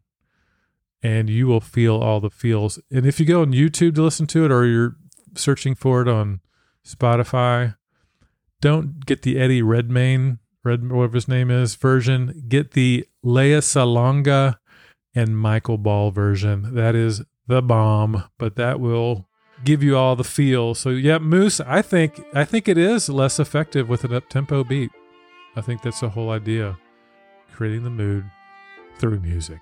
and 1.02 1.28
you 1.28 1.46
will 1.46 1.60
feel 1.60 1.96
all 1.96 2.18
the 2.18 2.30
feels. 2.30 2.80
And 2.90 3.04
if 3.04 3.20
you 3.20 3.26
go 3.26 3.42
on 3.42 3.52
YouTube 3.52 3.94
to 3.96 4.02
listen 4.02 4.26
to 4.28 4.46
it 4.46 4.50
or 4.50 4.64
you're 4.64 4.96
searching 5.34 5.74
for 5.74 6.00
it 6.00 6.08
on 6.08 6.40
Spotify, 6.84 7.76
don't 8.60 9.04
get 9.04 9.22
the 9.22 9.38
Eddie 9.38 9.62
Redmayne, 9.62 10.38
Red 10.64 10.90
whatever 10.90 11.14
his 11.14 11.28
name 11.28 11.50
is, 11.50 11.74
version. 11.74 12.44
Get 12.48 12.70
the 12.70 13.06
Lea 13.22 13.58
Salonga 13.58 14.56
and 15.14 15.38
Michael 15.38 15.78
Ball 15.78 16.10
version. 16.10 16.74
That 16.74 16.94
is 16.94 17.22
the 17.46 17.62
bomb, 17.62 18.24
but 18.38 18.56
that 18.56 18.80
will 18.80 19.28
give 19.64 19.82
you 19.82 19.96
all 19.96 20.16
the 20.16 20.24
feel. 20.24 20.74
So 20.74 20.90
yeah, 20.90 21.18
Moose, 21.18 21.60
I 21.60 21.82
think 21.82 22.20
I 22.32 22.44
think 22.44 22.68
it 22.68 22.78
is 22.78 23.08
less 23.08 23.38
effective 23.38 23.88
with 23.88 24.04
an 24.04 24.12
up 24.12 24.28
tempo 24.28 24.64
beat. 24.64 24.90
I 25.56 25.60
think 25.60 25.82
that's 25.82 26.00
the 26.00 26.10
whole 26.10 26.30
idea. 26.30 26.76
Creating 27.52 27.84
the 27.84 27.90
mood 27.90 28.24
through 28.98 29.20
music. 29.20 29.60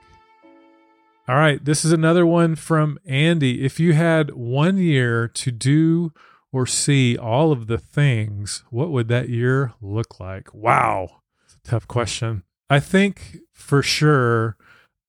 All 1.28 1.36
right, 1.36 1.64
this 1.64 1.84
is 1.84 1.92
another 1.92 2.26
one 2.26 2.56
from 2.56 2.98
Andy. 3.06 3.64
If 3.64 3.78
you 3.78 3.92
had 3.92 4.34
one 4.34 4.76
year 4.78 5.28
to 5.28 5.52
do 5.52 6.12
or 6.50 6.66
see 6.66 7.16
all 7.16 7.52
of 7.52 7.68
the 7.68 7.78
things, 7.78 8.64
what 8.70 8.90
would 8.90 9.08
that 9.08 9.28
year 9.28 9.72
look 9.80 10.18
like? 10.18 10.52
Wow. 10.52 11.20
Tough 11.64 11.86
question. 11.86 12.42
I 12.68 12.80
think 12.80 13.38
for 13.52 13.82
sure 13.82 14.56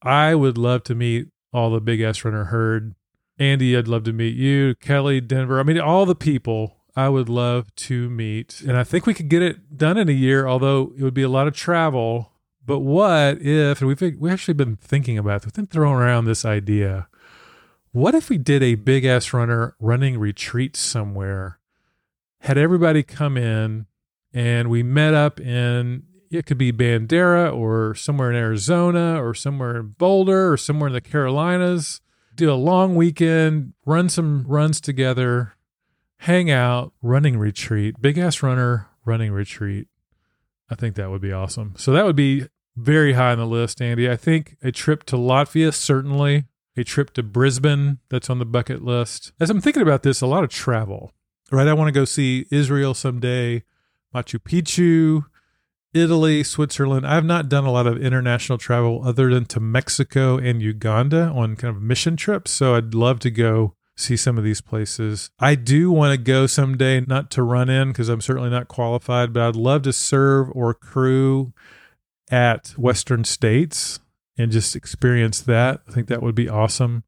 I 0.03 0.35
would 0.35 0.57
love 0.57 0.83
to 0.83 0.95
meet 0.95 1.29
all 1.51 1.71
the 1.71 1.81
big 1.81 2.01
ass 2.01 2.23
runner 2.25 2.45
herd. 2.45 2.95
Andy, 3.39 3.75
I'd 3.75 3.87
love 3.87 4.03
to 4.03 4.13
meet 4.13 4.35
you. 4.35 4.75
Kelly, 4.75 5.21
Denver. 5.21 5.59
I 5.59 5.63
mean, 5.63 5.79
all 5.79 6.05
the 6.05 6.15
people 6.15 6.77
I 6.95 7.09
would 7.09 7.29
love 7.29 7.73
to 7.75 8.09
meet. 8.09 8.61
And 8.61 8.77
I 8.77 8.83
think 8.83 9.05
we 9.05 9.13
could 9.13 9.29
get 9.29 9.41
it 9.41 9.77
done 9.77 9.97
in 9.97 10.09
a 10.09 10.13
year, 10.13 10.47
although 10.47 10.93
it 10.97 11.03
would 11.03 11.13
be 11.13 11.23
a 11.23 11.29
lot 11.29 11.47
of 11.47 11.55
travel. 11.55 12.31
But 12.65 12.79
what 12.79 13.41
if, 13.41 13.81
and 13.81 13.87
we've, 13.87 14.19
we 14.19 14.29
actually 14.29 14.53
been 14.53 14.75
thinking 14.75 15.17
about 15.17 15.41
this, 15.41 15.47
we've 15.47 15.53
been 15.53 15.67
throwing 15.67 15.95
around 15.95 16.25
this 16.25 16.45
idea. 16.45 17.07
What 17.91 18.15
if 18.15 18.29
we 18.29 18.37
did 18.37 18.63
a 18.63 18.75
big 18.75 19.05
ass 19.05 19.33
runner 19.33 19.75
running 19.79 20.19
retreat 20.19 20.75
somewhere, 20.75 21.59
had 22.41 22.57
everybody 22.57 23.03
come 23.03 23.37
in, 23.37 23.85
and 24.33 24.69
we 24.69 24.81
met 24.81 25.13
up 25.13 25.39
in, 25.39 26.03
it 26.33 26.45
could 26.45 26.57
be 26.57 26.71
Bandera 26.71 27.55
or 27.55 27.95
somewhere 27.95 28.31
in 28.31 28.35
Arizona 28.35 29.23
or 29.23 29.33
somewhere 29.33 29.77
in 29.77 29.95
Boulder 29.97 30.51
or 30.51 30.57
somewhere 30.57 30.87
in 30.87 30.93
the 30.93 31.01
Carolinas, 31.01 32.01
do 32.35 32.51
a 32.51 32.55
long 32.55 32.95
weekend, 32.95 33.73
run 33.85 34.09
some 34.09 34.43
runs 34.47 34.81
together, 34.81 35.53
hang 36.17 36.49
out, 36.49 36.93
running 37.01 37.37
retreat, 37.37 38.01
big 38.01 38.17
ass 38.17 38.41
runner 38.41 38.87
running 39.05 39.31
retreat. 39.31 39.87
I 40.69 40.75
think 40.75 40.95
that 40.95 41.11
would 41.11 41.21
be 41.21 41.31
awesome. 41.31 41.73
So 41.77 41.91
that 41.91 42.05
would 42.05 42.15
be 42.15 42.47
very 42.75 43.13
high 43.13 43.33
on 43.33 43.37
the 43.37 43.45
list, 43.45 43.81
Andy. 43.81 44.09
I 44.09 44.15
think 44.15 44.57
a 44.63 44.71
trip 44.71 45.03
to 45.05 45.15
Latvia, 45.15 45.73
certainly. 45.73 46.45
A 46.75 46.83
trip 46.83 47.13
to 47.13 47.21
Brisbane, 47.21 47.99
that's 48.09 48.31
on 48.31 48.39
the 48.39 48.45
bucket 48.45 48.83
list. 48.83 49.31
As 49.39 49.51
I'm 49.51 49.61
thinking 49.61 49.83
about 49.83 50.01
this, 50.01 50.21
a 50.21 50.25
lot 50.25 50.43
of 50.43 50.49
travel, 50.49 51.13
right? 51.51 51.67
I 51.67 51.73
want 51.73 51.89
to 51.89 51.91
go 51.91 52.03
see 52.03 52.47
Israel 52.49 52.95
someday, 52.95 53.61
Machu 54.15 54.39
Picchu, 54.39 55.25
Italy, 55.93 56.43
Switzerland. 56.43 57.05
I 57.05 57.15
have 57.15 57.25
not 57.25 57.49
done 57.49 57.65
a 57.65 57.71
lot 57.71 57.87
of 57.87 58.01
international 58.01 58.57
travel 58.57 59.01
other 59.05 59.33
than 59.33 59.45
to 59.45 59.59
Mexico 59.59 60.37
and 60.37 60.61
Uganda 60.61 61.27
on 61.27 61.55
kind 61.55 61.75
of 61.75 61.81
mission 61.81 62.15
trips. 62.15 62.51
So 62.51 62.75
I'd 62.75 62.93
love 62.93 63.19
to 63.21 63.31
go 63.31 63.75
see 63.95 64.17
some 64.17 64.37
of 64.37 64.43
these 64.43 64.61
places. 64.61 65.29
I 65.39 65.55
do 65.55 65.91
want 65.91 66.11
to 66.13 66.17
go 66.17 66.47
someday, 66.47 67.01
not 67.01 67.29
to 67.31 67.43
run 67.43 67.69
in 67.69 67.89
because 67.89 68.09
I'm 68.09 68.21
certainly 68.21 68.49
not 68.49 68.67
qualified, 68.67 69.33
but 69.33 69.43
I'd 69.43 69.55
love 69.55 69.83
to 69.83 69.93
serve 69.93 70.49
or 70.53 70.73
crew 70.73 71.53
at 72.31 72.69
Western 72.77 73.23
States 73.23 73.99
and 74.37 74.51
just 74.51 74.75
experience 74.75 75.41
that. 75.41 75.81
I 75.87 75.91
think 75.91 76.07
that 76.07 76.23
would 76.23 76.35
be 76.35 76.49
awesome. 76.49 77.03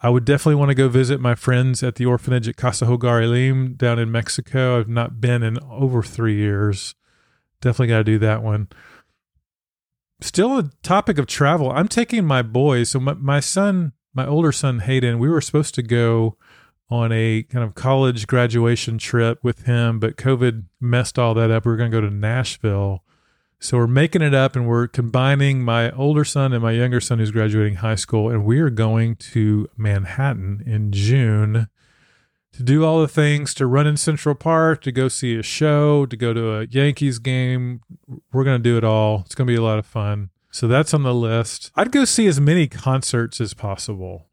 I 0.00 0.08
would 0.08 0.24
definitely 0.24 0.56
want 0.56 0.70
to 0.70 0.74
go 0.74 0.88
visit 0.88 1.20
my 1.20 1.34
friends 1.34 1.82
at 1.82 1.96
the 1.96 2.06
orphanage 2.06 2.48
at 2.48 2.56
Casa 2.56 2.86
Hogar 2.86 3.22
Elim 3.22 3.74
down 3.74 3.98
in 3.98 4.10
Mexico. 4.10 4.78
I've 4.78 4.88
not 4.88 5.20
been 5.20 5.42
in 5.42 5.58
over 5.70 6.02
three 6.02 6.36
years. 6.36 6.94
Definitely 7.60 7.88
got 7.88 7.98
to 7.98 8.04
do 8.04 8.18
that 8.18 8.42
one. 8.42 8.68
Still, 10.20 10.58
a 10.58 10.70
topic 10.82 11.18
of 11.18 11.26
travel. 11.26 11.70
I'm 11.70 11.88
taking 11.88 12.24
my 12.24 12.42
boys. 12.42 12.90
So 12.90 13.00
my, 13.00 13.14
my 13.14 13.40
son, 13.40 13.92
my 14.14 14.26
older 14.26 14.52
son 14.52 14.80
Hayden, 14.80 15.18
we 15.18 15.28
were 15.28 15.40
supposed 15.40 15.74
to 15.76 15.82
go 15.82 16.36
on 16.90 17.12
a 17.12 17.44
kind 17.44 17.64
of 17.64 17.74
college 17.74 18.26
graduation 18.26 18.98
trip 18.98 19.38
with 19.42 19.64
him, 19.64 19.98
but 19.98 20.16
COVID 20.16 20.64
messed 20.80 21.18
all 21.18 21.34
that 21.34 21.50
up. 21.50 21.64
We 21.64 21.70
were 21.70 21.76
going 21.76 21.90
to 21.90 21.96
go 21.96 22.00
to 22.00 22.12
Nashville 22.12 23.02
so 23.62 23.76
we're 23.76 23.86
making 23.86 24.22
it 24.22 24.32
up 24.32 24.56
and 24.56 24.66
we're 24.66 24.88
combining 24.88 25.62
my 25.62 25.90
older 25.90 26.24
son 26.24 26.54
and 26.54 26.62
my 26.62 26.72
younger 26.72 26.98
son 26.98 27.18
who's 27.18 27.30
graduating 27.30 27.76
high 27.76 27.94
school. 27.94 28.30
And 28.30 28.46
we 28.46 28.58
are 28.58 28.70
going 28.70 29.16
to 29.16 29.68
Manhattan 29.76 30.62
in 30.64 30.92
June 30.92 31.68
to 32.60 32.64
do 32.64 32.84
all 32.84 33.00
the 33.00 33.08
things 33.08 33.54
to 33.54 33.66
run 33.66 33.86
in 33.86 33.96
Central 33.96 34.34
Park, 34.34 34.82
to 34.82 34.92
go 34.92 35.08
see 35.08 35.34
a 35.34 35.42
show, 35.42 36.04
to 36.04 36.14
go 36.14 36.34
to 36.34 36.56
a 36.58 36.66
Yankees 36.66 37.18
game. 37.18 37.80
We're 38.34 38.44
going 38.44 38.58
to 38.58 38.62
do 38.62 38.76
it 38.76 38.84
all. 38.84 39.22
It's 39.24 39.34
going 39.34 39.46
to 39.46 39.50
be 39.50 39.56
a 39.56 39.62
lot 39.62 39.78
of 39.78 39.86
fun. 39.86 40.28
So 40.50 40.68
that's 40.68 40.92
on 40.92 41.02
the 41.02 41.14
list. 41.14 41.70
I'd 41.74 41.90
go 41.90 42.04
see 42.04 42.26
as 42.26 42.38
many 42.38 42.68
concerts 42.68 43.40
as 43.40 43.54
possible. 43.54 44.26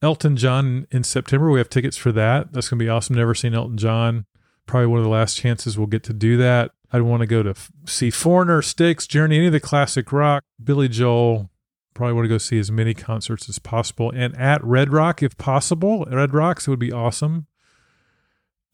Elton 0.00 0.38
John 0.38 0.86
in 0.90 1.04
September, 1.04 1.50
we 1.50 1.60
have 1.60 1.68
tickets 1.68 1.98
for 1.98 2.10
that. 2.12 2.54
That's 2.54 2.70
going 2.70 2.78
to 2.78 2.84
be 2.86 2.88
awesome. 2.88 3.16
Never 3.16 3.34
seen 3.34 3.52
Elton 3.52 3.76
John. 3.76 4.24
Probably 4.64 4.86
one 4.86 4.98
of 5.00 5.04
the 5.04 5.10
last 5.10 5.36
chances 5.36 5.76
we'll 5.76 5.88
get 5.88 6.04
to 6.04 6.14
do 6.14 6.38
that. 6.38 6.70
I'd 6.90 7.02
want 7.02 7.20
to 7.20 7.26
go 7.26 7.42
to 7.42 7.54
see 7.84 8.08
Foreigner, 8.08 8.62
Styx, 8.62 9.06
Journey, 9.06 9.36
any 9.36 9.46
of 9.48 9.52
the 9.52 9.60
classic 9.60 10.10
rock, 10.10 10.42
Billy 10.62 10.88
Joel. 10.88 11.50
Probably 11.96 12.12
want 12.12 12.26
to 12.26 12.28
go 12.28 12.36
see 12.36 12.58
as 12.58 12.70
many 12.70 12.92
concerts 12.92 13.48
as 13.48 13.58
possible. 13.58 14.12
And 14.14 14.36
at 14.36 14.62
Red 14.62 14.92
Rock, 14.92 15.22
if 15.22 15.38
possible, 15.38 16.04
Red 16.04 16.34
Rocks, 16.34 16.68
would 16.68 16.78
be 16.78 16.92
awesome. 16.92 17.46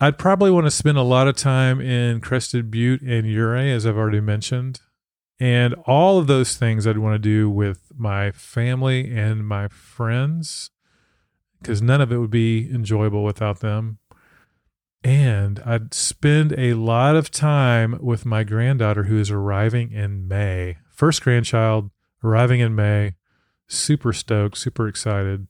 I'd 0.01 0.19
probably 0.19 0.51
want 0.51 0.67
to 0.67 0.73
spend 0.73 0.99
a 0.99 1.03
lot 1.03 1.29
of 1.29 1.37
time 1.37 1.81
in 1.81 2.21
Crested 2.21 2.69
Butte 2.69 3.01
and 3.03 3.25
Ouray, 3.25 3.71
as 3.71 3.87
I've 3.87 3.97
already 3.97 4.19
mentioned. 4.19 4.81
And 5.39 5.75
all 5.87 6.19
of 6.19 6.27
those 6.27 6.57
things 6.57 6.85
I'd 6.85 6.99
want 6.99 7.15
to 7.15 7.21
do 7.21 7.49
with 7.49 7.93
my 7.97 8.33
family 8.33 9.17
and 9.17 9.47
my 9.47 9.69
friends 9.69 10.71
because 11.61 11.81
none 11.81 12.01
of 12.01 12.11
it 12.11 12.19
would 12.19 12.29
be 12.29 12.69
enjoyable 12.75 13.23
without 13.23 13.61
them. 13.61 13.99
And 15.05 15.61
I'd 15.65 15.95
spend 15.95 16.59
a 16.59 16.75
lot 16.75 17.15
of 17.15 17.31
time 17.31 17.99
with 18.01 18.27
my 18.27 18.43
granddaughter 18.43 19.05
who 19.05 19.17
is 19.17 19.31
arriving 19.31 19.93
in 19.93 20.27
May. 20.27 20.79
First 20.91 21.23
grandchild 21.23 21.93
arriving 22.23 22.61
in 22.61 22.75
May. 22.75 23.15
Super 23.69 24.13
stoked, 24.13 24.59
super 24.59 24.89
excited. 24.89 25.47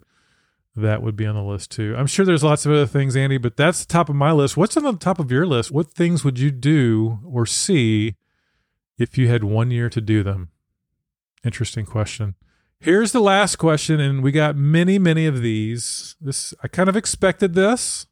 That 0.74 1.02
would 1.02 1.16
be 1.16 1.26
on 1.26 1.34
the 1.34 1.42
list 1.42 1.70
too. 1.70 1.94
I'm 1.98 2.06
sure 2.06 2.24
there's 2.24 2.44
lots 2.44 2.64
of 2.64 2.72
other 2.72 2.86
things, 2.86 3.14
Andy, 3.14 3.36
but 3.36 3.56
that's 3.56 3.84
the 3.84 3.92
top 3.92 4.08
of 4.08 4.14
my 4.14 4.32
list. 4.32 4.56
What's 4.56 4.76
on 4.76 4.84
the 4.84 4.92
top 4.94 5.18
of 5.18 5.30
your 5.30 5.46
list? 5.46 5.70
What 5.70 5.92
things 5.92 6.24
would 6.24 6.38
you 6.38 6.50
do 6.50 7.20
or 7.24 7.44
see 7.44 8.14
if 8.98 9.18
you 9.18 9.28
had 9.28 9.44
one 9.44 9.70
year 9.70 9.90
to 9.90 10.00
do 10.00 10.22
them? 10.22 10.48
Interesting 11.44 11.84
question. 11.84 12.36
Here's 12.82 13.12
the 13.12 13.20
last 13.20 13.56
question, 13.56 14.00
and 14.00 14.24
we 14.24 14.32
got 14.32 14.56
many, 14.56 14.98
many 14.98 15.26
of 15.26 15.40
these. 15.40 16.16
This 16.20 16.52
I 16.64 16.68
kind 16.68 16.88
of 16.88 16.96
expected 16.96 17.54
this 17.54 18.06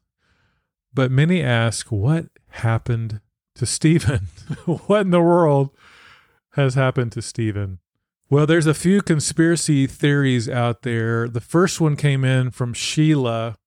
But 0.93 1.11
many 1.11 1.43
ask, 1.43 1.91
what 1.91 2.27
happened 2.51 3.19
to 3.55 3.65
Stephen? 3.65 4.27
what 4.65 5.01
in 5.01 5.09
the 5.09 5.19
world 5.21 5.71
has 6.51 6.75
happened 6.75 7.11
to 7.13 7.21
Stephen? 7.21 7.79
Well, 8.31 8.45
there's 8.45 8.65
a 8.65 8.73
few 8.73 9.01
conspiracy 9.01 9.87
theories 9.87 10.47
out 10.47 10.83
there. 10.83 11.27
The 11.27 11.41
first 11.41 11.81
one 11.81 11.97
came 11.97 12.23
in 12.23 12.51
from 12.51 12.73
Sheila. 12.73 13.57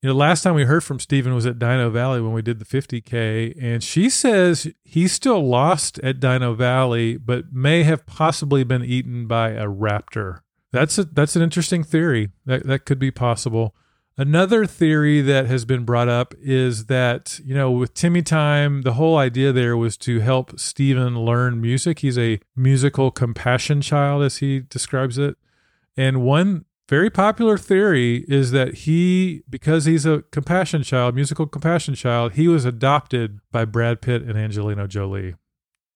You 0.00 0.08
know, 0.08 0.14
last 0.14 0.40
time 0.40 0.54
we 0.54 0.64
heard 0.64 0.82
from 0.82 0.98
Stephen 0.98 1.34
was 1.34 1.44
at 1.44 1.58
Dino 1.58 1.90
Valley 1.90 2.22
when 2.22 2.32
we 2.32 2.40
did 2.40 2.58
the 2.58 2.64
50K, 2.64 3.54
and 3.62 3.84
she 3.84 4.08
says 4.08 4.66
he's 4.82 5.12
still 5.12 5.46
lost 5.46 5.98
at 5.98 6.20
Dino 6.20 6.54
Valley, 6.54 7.18
but 7.18 7.52
may 7.52 7.82
have 7.82 8.06
possibly 8.06 8.64
been 8.64 8.82
eaten 8.82 9.26
by 9.26 9.50
a 9.50 9.66
raptor. 9.66 10.40
That's 10.72 10.96
a, 10.96 11.04
that's 11.04 11.36
an 11.36 11.42
interesting 11.42 11.84
theory. 11.84 12.30
That 12.46 12.66
that 12.66 12.86
could 12.86 12.98
be 12.98 13.10
possible. 13.10 13.74
Another 14.20 14.66
theory 14.66 15.20
that 15.20 15.46
has 15.46 15.64
been 15.64 15.84
brought 15.84 16.08
up 16.08 16.34
is 16.40 16.86
that, 16.86 17.38
you 17.44 17.54
know, 17.54 17.70
with 17.70 17.94
Timmy 17.94 18.20
Time, 18.20 18.82
the 18.82 18.94
whole 18.94 19.16
idea 19.16 19.52
there 19.52 19.76
was 19.76 19.96
to 19.98 20.18
help 20.18 20.58
Stephen 20.58 21.20
learn 21.20 21.60
music. 21.60 22.00
He's 22.00 22.18
a 22.18 22.40
musical 22.56 23.12
compassion 23.12 23.80
child, 23.80 24.24
as 24.24 24.38
he 24.38 24.58
describes 24.58 25.18
it. 25.18 25.36
And 25.96 26.22
one 26.22 26.64
very 26.88 27.10
popular 27.10 27.56
theory 27.56 28.24
is 28.26 28.50
that 28.50 28.74
he, 28.74 29.44
because 29.48 29.84
he's 29.84 30.04
a 30.04 30.22
compassion 30.32 30.82
child, 30.82 31.14
musical 31.14 31.46
compassion 31.46 31.94
child, 31.94 32.32
he 32.32 32.48
was 32.48 32.64
adopted 32.64 33.38
by 33.52 33.64
Brad 33.64 34.00
Pitt 34.02 34.22
and 34.22 34.36
Angelina 34.36 34.88
Jolie. 34.88 35.36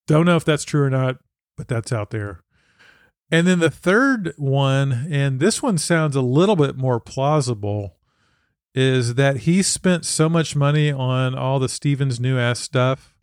Don't 0.07 0.27
know 0.27 0.37
if 0.37 0.45
that's 0.45 0.65
true 0.65 0.83
or 0.83 0.91
not, 0.91 1.17
but 1.57 1.67
that's 1.67 1.93
out 1.93 2.11
there. 2.11 2.45
And 3.33 3.49
then 3.49 3.59
the 3.59 3.71
third 3.71 4.33
one, 4.37 5.09
and 5.11 5.41
this 5.41 5.61
one 5.61 5.79
sounds 5.79 6.15
a 6.15 6.23
little 6.23 6.55
bit 6.55 6.77
more 6.77 7.01
plausible, 7.01 7.97
is 8.75 9.15
that 9.15 9.39
he 9.39 9.63
spent 9.63 10.05
so 10.05 10.29
much 10.29 10.57
money 10.57 10.91
on 10.91 11.35
all 11.35 11.59
the 11.59 11.69
Stevens 11.69 12.19
new 12.19 12.39
ass 12.39 12.61
stuff 12.61 13.15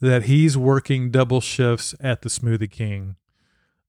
that 0.00 0.24
he's 0.24 0.56
working 0.56 1.10
double 1.10 1.40
shifts 1.40 1.94
at 2.00 2.22
the 2.22 2.28
Smoothie 2.28 2.70
King. 2.70 3.16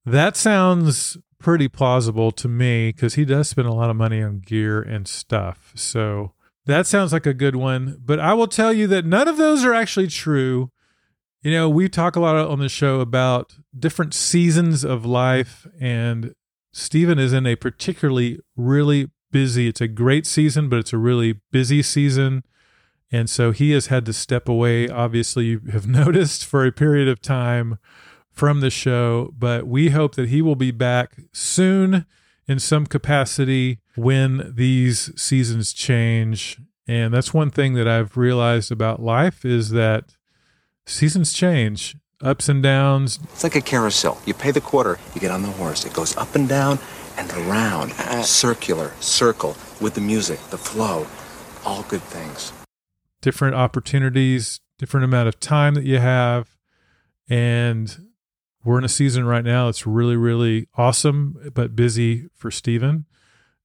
That 0.04 0.36
sounds 0.36 1.18
pretty 1.38 1.68
plausible 1.68 2.32
to 2.32 2.48
me 2.48 2.88
because 2.88 3.14
he 3.14 3.24
does 3.24 3.48
spend 3.48 3.68
a 3.68 3.72
lot 3.72 3.90
of 3.90 3.96
money 3.96 4.22
on 4.22 4.40
gear 4.40 4.80
and 4.80 5.06
stuff. 5.06 5.72
So 5.74 6.32
that 6.66 6.86
sounds 6.86 7.12
like 7.12 7.26
a 7.26 7.34
good 7.34 7.56
one. 7.56 7.98
But 8.04 8.18
I 8.20 8.34
will 8.34 8.48
tell 8.48 8.72
you 8.72 8.86
that 8.88 9.04
none 9.04 9.28
of 9.28 9.36
those 9.36 9.64
are 9.64 9.74
actually 9.74 10.08
true. 10.08 10.70
You 11.42 11.52
know, 11.52 11.68
we 11.68 11.88
talk 11.88 12.16
a 12.16 12.20
lot 12.20 12.36
on 12.36 12.58
the 12.58 12.68
show 12.68 13.00
about 13.00 13.54
different 13.78 14.14
seasons 14.14 14.84
of 14.84 15.04
life, 15.04 15.66
and 15.80 16.34
Stephen 16.72 17.18
is 17.18 17.32
in 17.32 17.46
a 17.46 17.54
particularly 17.54 18.40
really 18.56 19.10
busy. 19.30 19.68
It's 19.68 19.80
a 19.80 19.88
great 19.88 20.26
season, 20.26 20.68
but 20.68 20.78
it's 20.78 20.92
a 20.92 20.98
really 20.98 21.40
busy 21.50 21.82
season. 21.82 22.44
And 23.12 23.30
so 23.30 23.52
he 23.52 23.70
has 23.72 23.86
had 23.86 24.04
to 24.06 24.12
step 24.12 24.48
away, 24.48 24.88
obviously, 24.88 25.46
you 25.46 25.60
have 25.72 25.86
noticed, 26.02 26.44
for 26.44 26.66
a 26.66 26.72
period 26.72 27.08
of 27.08 27.20
time 27.20 27.78
from 28.32 28.60
the 28.60 28.70
show. 28.70 29.32
But 29.38 29.66
we 29.66 29.90
hope 29.90 30.14
that 30.16 30.28
he 30.28 30.42
will 30.42 30.56
be 30.56 30.70
back 30.70 31.16
soon 31.32 32.06
in 32.48 32.58
some 32.58 32.86
capacity 32.86 33.78
when 33.96 34.52
these 34.54 35.10
seasons 35.20 35.72
change. 35.72 36.58
And 36.88 37.12
that's 37.12 37.34
one 37.34 37.50
thing 37.50 37.74
that 37.74 37.88
I've 37.88 38.16
realized 38.16 38.70
about 38.70 39.02
life 39.02 39.44
is 39.44 39.70
that 39.70 40.16
seasons 40.84 41.32
change, 41.32 41.96
ups 42.22 42.48
and 42.48 42.62
downs. 42.62 43.18
It's 43.32 43.42
like 43.42 43.56
a 43.56 43.60
carousel. 43.60 44.20
You 44.24 44.34
pay 44.34 44.52
the 44.52 44.60
quarter, 44.60 44.98
you 45.14 45.20
get 45.20 45.32
on 45.32 45.42
the 45.42 45.48
horse. 45.48 45.84
It 45.84 45.92
goes 45.92 46.16
up 46.16 46.34
and 46.36 46.48
down 46.48 46.78
and 47.16 47.30
around, 47.32 47.92
circular, 48.24 48.92
circle, 49.00 49.56
with 49.80 49.94
the 49.94 50.00
music, 50.00 50.38
the 50.50 50.58
flow, 50.58 51.06
all 51.64 51.82
good 51.84 52.02
things. 52.02 52.52
Different 53.20 53.54
opportunities, 53.54 54.60
different 54.78 55.04
amount 55.04 55.28
of 55.28 55.40
time 55.40 55.74
that 55.74 55.84
you 55.84 55.98
have. 55.98 56.56
And 57.28 58.08
we're 58.64 58.78
in 58.78 58.84
a 58.84 58.88
season 58.88 59.24
right 59.24 59.44
now 59.44 59.66
that's 59.66 59.86
really, 59.86 60.16
really 60.16 60.68
awesome, 60.74 61.50
but 61.54 61.76
busy 61.76 62.28
for 62.34 62.50
Stephen. 62.50 63.06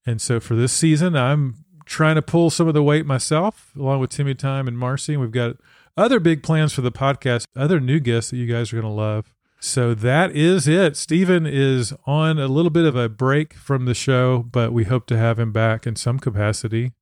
And 0.06 0.22
so 0.22 0.40
for 0.40 0.56
this 0.56 0.74
season, 0.74 1.16
I'm 1.16 1.66
trying 1.86 2.16
to 2.16 2.22
pull 2.22 2.50
some 2.50 2.68
of 2.68 2.74
the 2.74 2.84
weight 2.84 3.06
myself, 3.06 3.72
along 3.76 4.00
with 4.00 4.10
Timmy 4.10 4.34
Time 4.34 4.68
and 4.68 4.78
Marcie. 4.78 5.14
And 5.14 5.22
we've 5.22 5.32
got 5.32 5.58
other 5.98 6.20
big 6.20 6.42
plans 6.42 6.74
for 6.74 6.82
the 6.82 6.92
podcast, 6.92 7.46
other 7.56 7.80
new 7.80 8.00
guests 8.00 8.32
that 8.32 8.38
you 8.38 8.52
guys 8.52 8.72
are 8.72 8.82
going 8.82 8.92
to 8.92 9.02
love. 9.02 9.36
So 9.64 9.94
that 9.94 10.36
is 10.36 10.68
it. 10.68 10.98
Stephen 10.98 11.46
is 11.46 11.94
on 12.08 12.40
a 12.40 12.48
little 12.48 12.72
bit 12.72 12.84
of 12.84 12.96
a 12.96 13.08
break 13.08 13.54
from 13.54 13.86
the 13.86 13.94
show, 13.94 14.40
but 14.40 14.74
we 14.74 14.86
hope 14.86 15.06
to 15.06 15.18
have 15.18 15.38
him 15.38 15.52
back 15.52 15.86
in 15.86 15.96
some 15.96 16.18
capacity 16.18 16.94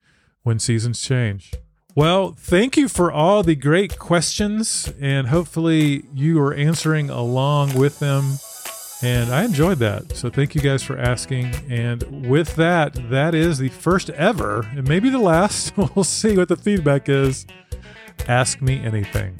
when 0.43 0.59
seasons 0.59 1.01
change. 1.01 1.53
Well, 1.95 2.33
thank 2.37 2.75
you 2.75 2.89
for 2.89 3.13
all 3.13 3.43
the 3.43 3.55
great 3.55 3.97
questions, 3.97 4.91
and 4.99 5.27
hopefully 5.27 6.03
you 6.13 6.37
are 6.41 6.53
answering 6.53 7.09
along 7.09 7.75
with 7.75 7.99
them. 7.99 8.39
And 9.01 9.33
I 9.33 9.45
enjoyed 9.45 9.79
that. 9.79 10.17
So 10.17 10.29
thank 10.29 10.53
you 10.53 10.59
guys 10.59 10.83
for 10.83 10.97
asking. 10.97 11.55
And 11.69 12.27
with 12.29 12.57
that, 12.57 13.09
that 13.09 13.33
is 13.33 13.57
the 13.57 13.69
first 13.69 14.09
ever, 14.09 14.67
and 14.75 14.85
maybe 14.85 15.09
the 15.09 15.17
last. 15.17 15.77
we'll 15.95 16.03
see 16.03 16.35
what 16.35 16.49
the 16.49 16.57
feedback 16.57 17.07
is. 17.07 17.47
Ask 18.27 18.61
me 18.61 18.83
anything. 18.83 19.39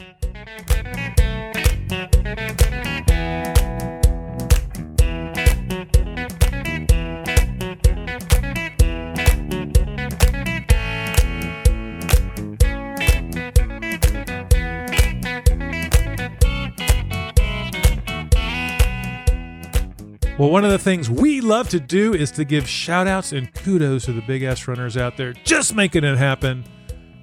Well, 20.39 20.51
one 20.51 20.63
of 20.63 20.71
the 20.71 20.79
things 20.79 21.09
we 21.09 21.41
love 21.41 21.67
to 21.67 21.81
do 21.81 22.13
is 22.13 22.31
to 22.31 22.45
give 22.45 22.65
shout 22.65 23.07
outs 23.07 23.33
and 23.33 23.53
kudos 23.53 24.05
to 24.05 24.13
the 24.13 24.21
big 24.21 24.41
ass 24.43 24.69
runners 24.69 24.95
out 24.95 25.17
there 25.17 25.33
just 25.33 25.75
making 25.75 26.05
it 26.05 26.17
happen. 26.17 26.63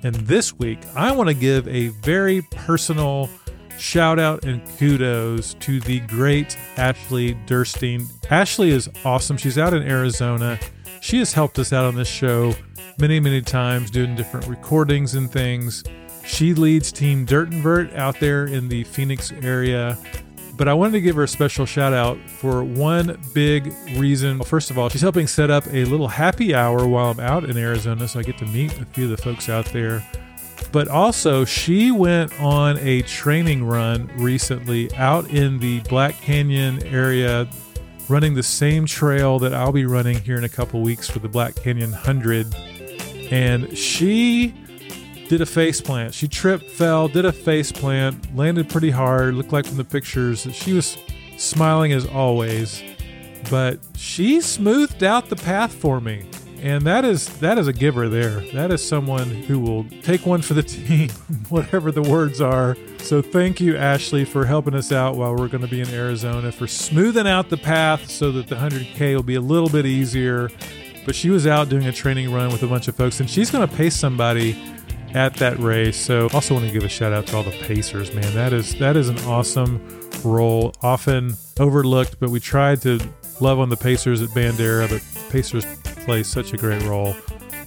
And 0.03 0.15
this 0.17 0.53
week, 0.53 0.81
I 0.95 1.13
want 1.13 1.31
to 1.31 1.35
give 1.35 1.67
a 1.67 1.89
very 2.03 2.43
personal 2.51 3.31
shout 3.79 4.19
out 4.19 4.45
and 4.45 4.61
kudos 4.77 5.55
to 5.55 5.81
the 5.81 6.01
great 6.01 6.59
Ashley 6.77 7.33
Durstine. 7.47 8.07
Ashley 8.29 8.69
is 8.69 8.91
awesome. 9.03 9.39
She's 9.39 9.57
out 9.57 9.73
in 9.73 9.83
Arizona. 9.83 10.61
She 11.01 11.19
has 11.21 11.33
helped 11.33 11.59
us 11.59 11.73
out 11.73 11.87
on 11.87 11.95
this 11.95 12.09
show 12.09 12.55
many, 12.99 13.19
many 13.19 13.41
times 13.41 13.91
doing 13.91 14.15
different 14.15 14.47
recordings 14.47 15.15
and 15.15 15.33
things. 15.33 15.85
She 16.27 16.53
leads 16.53 16.93
Team 16.93 17.25
Dirt 17.25 17.51
and 17.51 17.63
Vert 17.63 17.95
out 17.95 18.21
there 18.21 18.45
in 18.45 18.69
the 18.69 18.85
Phoenix 18.85 19.33
area 19.33 19.97
but 20.57 20.69
I 20.69 20.75
wanted 20.75 20.93
to 20.93 21.01
give 21.01 21.17
her 21.17 21.25
a 21.25 21.29
special 21.29 21.67
shout 21.67 21.93
out 21.93 22.19
for 22.29 22.65
one 22.65 23.21
big 23.35 23.73
reason. 23.97 24.43
First 24.43 24.71
of 24.71 24.79
all, 24.79 24.89
she's 24.89 25.03
helping 25.03 25.27
set 25.27 25.51
up 25.51 25.67
a 25.67 25.85
little 25.85 26.09
happy 26.09 26.55
hour 26.55 26.87
while 26.87 27.11
I'm 27.11 27.21
out 27.21 27.45
in 27.45 27.57
Arizona, 27.57 28.09
so 28.09 28.21
I 28.21 28.23
get 28.23 28.39
to 28.39 28.47
meet 28.47 28.73
a 28.81 28.85
few 28.87 29.05
of 29.05 29.11
the 29.11 29.17
folks 29.17 29.49
out 29.49 29.67
there. 29.67 30.07
But 30.73 30.89
also, 30.89 31.45
she 31.45 31.91
went 31.91 32.39
on 32.41 32.79
a 32.79 33.03
training 33.03 33.65
run 33.65 34.11
recently 34.17 34.93
out 34.95 35.31
in 35.31 35.59
the 35.59 35.81
Black 35.81 36.21
Canyon 36.21 36.83
area, 36.87 37.49
running 38.09 38.35
the 38.35 38.43
same 38.43 38.87
trail 38.87 39.39
that 39.41 39.53
I'll 39.53 39.73
be 39.73 39.87
running 39.87 40.19
here 40.21 40.37
in 40.37 40.45
a 40.45 40.49
couple 40.49 40.81
weeks 40.81 41.09
for 41.09 41.19
the 41.19 41.29
Black 41.29 41.55
Canyon 41.55 41.91
100. 41.91 42.55
And 43.31 43.77
she 43.77 44.55
did 45.29 45.41
a 45.41 45.47
face 45.47 45.81
plant. 45.81 46.15
She 46.15 46.29
tripped, 46.29 46.71
fell, 46.71 47.09
did 47.09 47.25
a 47.25 47.33
face 47.33 47.73
plant, 47.73 48.35
landed 48.37 48.69
pretty 48.69 48.91
hard. 48.91 49.35
Looked 49.35 49.53
like 49.53 49.67
from 49.67 49.77
the 49.77 49.85
pictures 49.85 50.45
that 50.45 50.55
she 50.55 50.73
was 50.73 50.97
smiling 51.37 51.93
as 51.93 52.07
always, 52.07 52.83
but 53.51 53.79
she 53.97 54.41
smoothed 54.41 55.03
out 55.03 55.29
the 55.29 55.37
path 55.37 55.73
for 55.73 56.01
me. 56.01 56.29
And 56.63 56.85
that 56.87 57.05
is 57.05 57.29
that 57.39 57.59
is 57.59 57.69
a 57.69 57.73
giver 57.73 58.09
there. 58.09 58.41
That 58.53 58.73
is 58.73 58.87
someone 58.87 59.29
who 59.29 59.61
will 59.61 59.85
take 60.03 60.25
one 60.25 60.43
for 60.43 60.55
the 60.55 60.63
team, 60.65 61.11
whatever 61.49 61.93
the 61.93 62.03
words 62.03 62.41
are. 62.41 62.77
So 62.99 63.21
thank 63.21 63.61
you, 63.61 63.77
Ashley, 63.77 64.25
for 64.25 64.47
helping 64.47 64.75
us 64.75 64.91
out 64.91 65.17
while 65.17 65.37
we're 65.37 65.49
going 65.49 65.61
to 65.63 65.69
be 65.69 65.81
in 65.81 65.89
Arizona, 65.91 66.51
for 66.51 66.67
smoothing 66.67 67.27
out 67.27 67.51
the 67.51 67.57
path 67.57 68.11
so 68.11 68.33
that 68.33 68.49
the 68.49 68.57
100K 68.57 69.15
will 69.15 69.23
be 69.23 69.37
a 69.37 69.41
little 69.41 69.69
bit 69.69 69.87
easier. 69.87 70.51
But 71.05 71.15
she 71.15 71.31
was 71.31 71.47
out 71.47 71.69
doing 71.69 71.87
a 71.87 71.93
training 71.93 72.33
run 72.33 72.51
with 72.51 72.65
a 72.65 72.67
bunch 72.67 72.89
of 72.89 72.97
folks, 72.97 73.21
and 73.21 73.31
she's 73.31 73.49
going 73.49 73.69
to 73.69 73.73
pace 73.77 73.95
somebody 73.95 74.61
at 75.15 75.35
that 75.35 75.59
race. 75.59 75.97
So 75.97 76.29
also 76.33 76.55
want 76.55 76.67
to 76.67 76.73
give 76.73 76.85
a 76.85 76.89
shout 76.89 77.13
out 77.13 77.27
to 77.29 77.37
all 77.37 77.43
the 77.43 77.51
Pacers, 77.63 78.15
man. 78.15 78.33
That 78.35 78.53
is 78.53 78.75
that 78.77 78.97
is 78.97 79.09
an 79.09 79.19
awesome 79.21 79.81
role, 80.25 80.75
often 80.83 81.35
overlooked, 81.59 82.19
but 82.21 82.31
we 82.31 82.41
tried 82.41 82.83
to 82.83 83.01
love 83.41 83.59
on 83.59 83.69
the 83.69 83.77
Pacers 83.77 84.23
at 84.23 84.31
Bandera, 84.31 84.89
but 84.89 85.03
Pacers 85.31 85.65
play 86.05 86.23
such 86.23 86.53
a 86.53 86.57
great 86.57 86.83
role. 86.83 87.15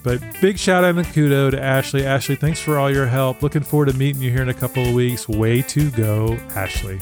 But 0.04 0.22
big 0.42 0.58
shout 0.58 0.84
out 0.84 0.96
and 0.96 1.06
kudo 1.06 1.52
to 1.52 1.62
Ashley. 1.62 2.06
Ashley, 2.06 2.36
thanks 2.36 2.60
for 2.60 2.78
all 2.78 2.90
your 2.90 3.06
help. 3.06 3.44
Looking 3.44 3.64
forward 3.64 3.90
to 3.90 3.94
meeting 3.94 4.22
you 4.22 4.32
here 4.32 4.42
in 4.42 4.50
a 4.50 4.54
couple 4.54 4.88
of 4.88 4.94
weeks. 4.94 5.28
Way 5.28 5.62
to 5.64 5.92
go, 5.92 6.36
Ashley. 6.56 7.00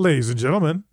Ladies 0.00 0.30
and 0.30 0.38
gentlemen, 0.38 0.84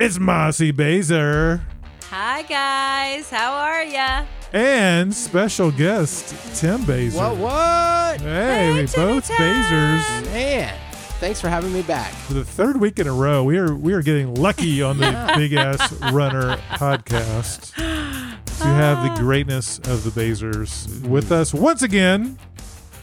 it's 0.00 0.16
Marcie 0.16 0.74
Bazor 0.74 1.60
Hi 2.08 2.40
guys, 2.40 3.28
how 3.28 3.52
are 3.52 3.84
ya? 3.84 4.24
and 4.54 5.14
special 5.14 5.70
guest 5.70 6.34
Tim 6.58 6.82
Bazor. 6.86 7.18
What? 7.18 7.36
What? 7.36 8.20
Hey, 8.22 8.70
we 8.70 8.86
Timmy 8.86 9.06
both 9.06 9.26
Tim. 9.26 9.36
Bazors. 9.36 10.32
Man, 10.32 10.74
thanks 11.20 11.42
for 11.42 11.50
having 11.50 11.74
me 11.74 11.82
back. 11.82 12.10
For 12.14 12.32
the 12.32 12.42
third 12.42 12.80
week 12.80 12.98
in 12.98 13.06
a 13.06 13.12
row, 13.12 13.44
we 13.44 13.58
are 13.58 13.74
we 13.74 13.92
are 13.92 14.00
getting 14.00 14.34
lucky 14.34 14.80
on 14.80 14.96
the 14.96 15.32
Big 15.36 15.52
Ass 15.52 15.92
Runner 16.10 16.56
podcast 16.70 17.74
to 17.74 18.64
have 18.64 19.04
the 19.04 19.10
ah. 19.10 19.16
greatness 19.18 19.76
of 19.80 20.04
the 20.04 20.10
Bazors 20.18 21.06
with 21.06 21.30
us 21.32 21.52
once 21.52 21.82
again. 21.82 22.38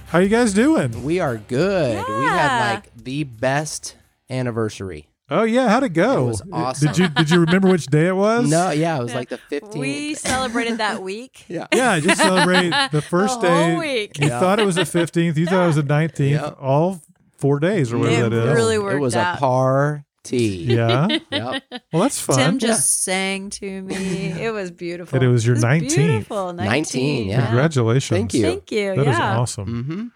How 0.07 0.17
you 0.17 0.29
guys 0.29 0.55
doing? 0.55 1.03
We 1.03 1.19
are 1.19 1.37
good. 1.37 1.97
We 2.07 2.25
Yeah. 2.25 2.47
had 2.47 2.73
like 2.73 2.95
the 2.95 3.25
best 3.25 3.95
anniversary. 4.27 5.10
Oh 5.31 5.43
yeah, 5.43 5.69
how'd 5.69 5.83
it 5.83 5.93
go? 5.93 6.23
It 6.23 6.27
was 6.27 6.41
awesome. 6.51 6.87
Did 6.89 6.97
you 6.97 7.07
did 7.07 7.29
you 7.29 7.39
remember 7.39 7.69
which 7.69 7.85
day 7.85 8.07
it 8.07 8.15
was? 8.15 8.49
No, 8.49 8.69
yeah, 8.71 8.99
it 8.99 9.03
was 9.03 9.15
like 9.15 9.29
the 9.29 9.39
15th. 9.49 9.77
We 9.77 10.13
celebrated 10.13 10.79
that 10.79 11.01
week. 11.01 11.45
yeah. 11.47 11.67
Yeah, 11.73 11.99
just 12.01 12.21
celebrate 12.21 12.69
the 12.91 13.01
first 13.01 13.39
The 13.41 13.47
day. 13.47 13.69
whole 13.71 13.79
week. 13.79 14.19
You 14.19 14.27
Yeah. 14.27 14.39
thought 14.41 14.59
it 14.59 14.65
was 14.65 14.75
the 14.75 14.85
fifteenth. 14.85 15.37
You 15.37 15.45
thought 15.45 15.63
it 15.63 15.67
was 15.67 15.75
the 15.77 15.83
nineteenth. 15.83 16.41
Yeah. 16.41 16.53
All 16.59 17.01
four 17.37 17.59
days 17.59 17.93
or 17.93 17.97
whatever 17.97 18.27
It 18.27 18.29
that 18.31 18.47
is. 18.49 18.55
really 18.55 18.77
worked 18.77 18.97
it 18.97 18.99
was 18.99 19.15
out. 19.15 19.37
a 19.37 19.39
party. 19.39 20.03
yeah. 20.67 21.07
Yep. 21.31 21.63
Well, 21.93 22.01
that's 22.03 22.19
fun. 22.19 22.35
Tim 22.37 22.59
just 22.59 23.03
sang 23.03 23.49
to 23.51 23.81
me. 23.83 24.33
It 24.33 24.51
was 24.53 24.69
beautiful. 24.69 25.15
And 25.15 25.25
it 25.25 25.29
was 25.29 25.47
your 25.47 25.55
It 25.55 25.61
19th. 25.63 25.95
Beautiful. 25.95 26.53
19, 26.53 27.27
yeah. 27.29 27.45
Congratulations. 27.47 28.15
Thank 28.17 28.33
you. 28.33 28.41
Thank 28.43 28.71
you. 28.71 28.95
That 28.95 29.07
is 29.07 29.17
yeah. 29.17 29.37
awesome. 29.39 29.83
hmm 29.83 30.07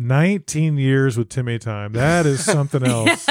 19 0.00 0.78
years 0.78 1.18
with 1.18 1.28
Timmy 1.28 1.58
Time. 1.58 1.92
That 1.92 2.24
is 2.26 2.42
something 2.44 2.82
else. 2.86 3.26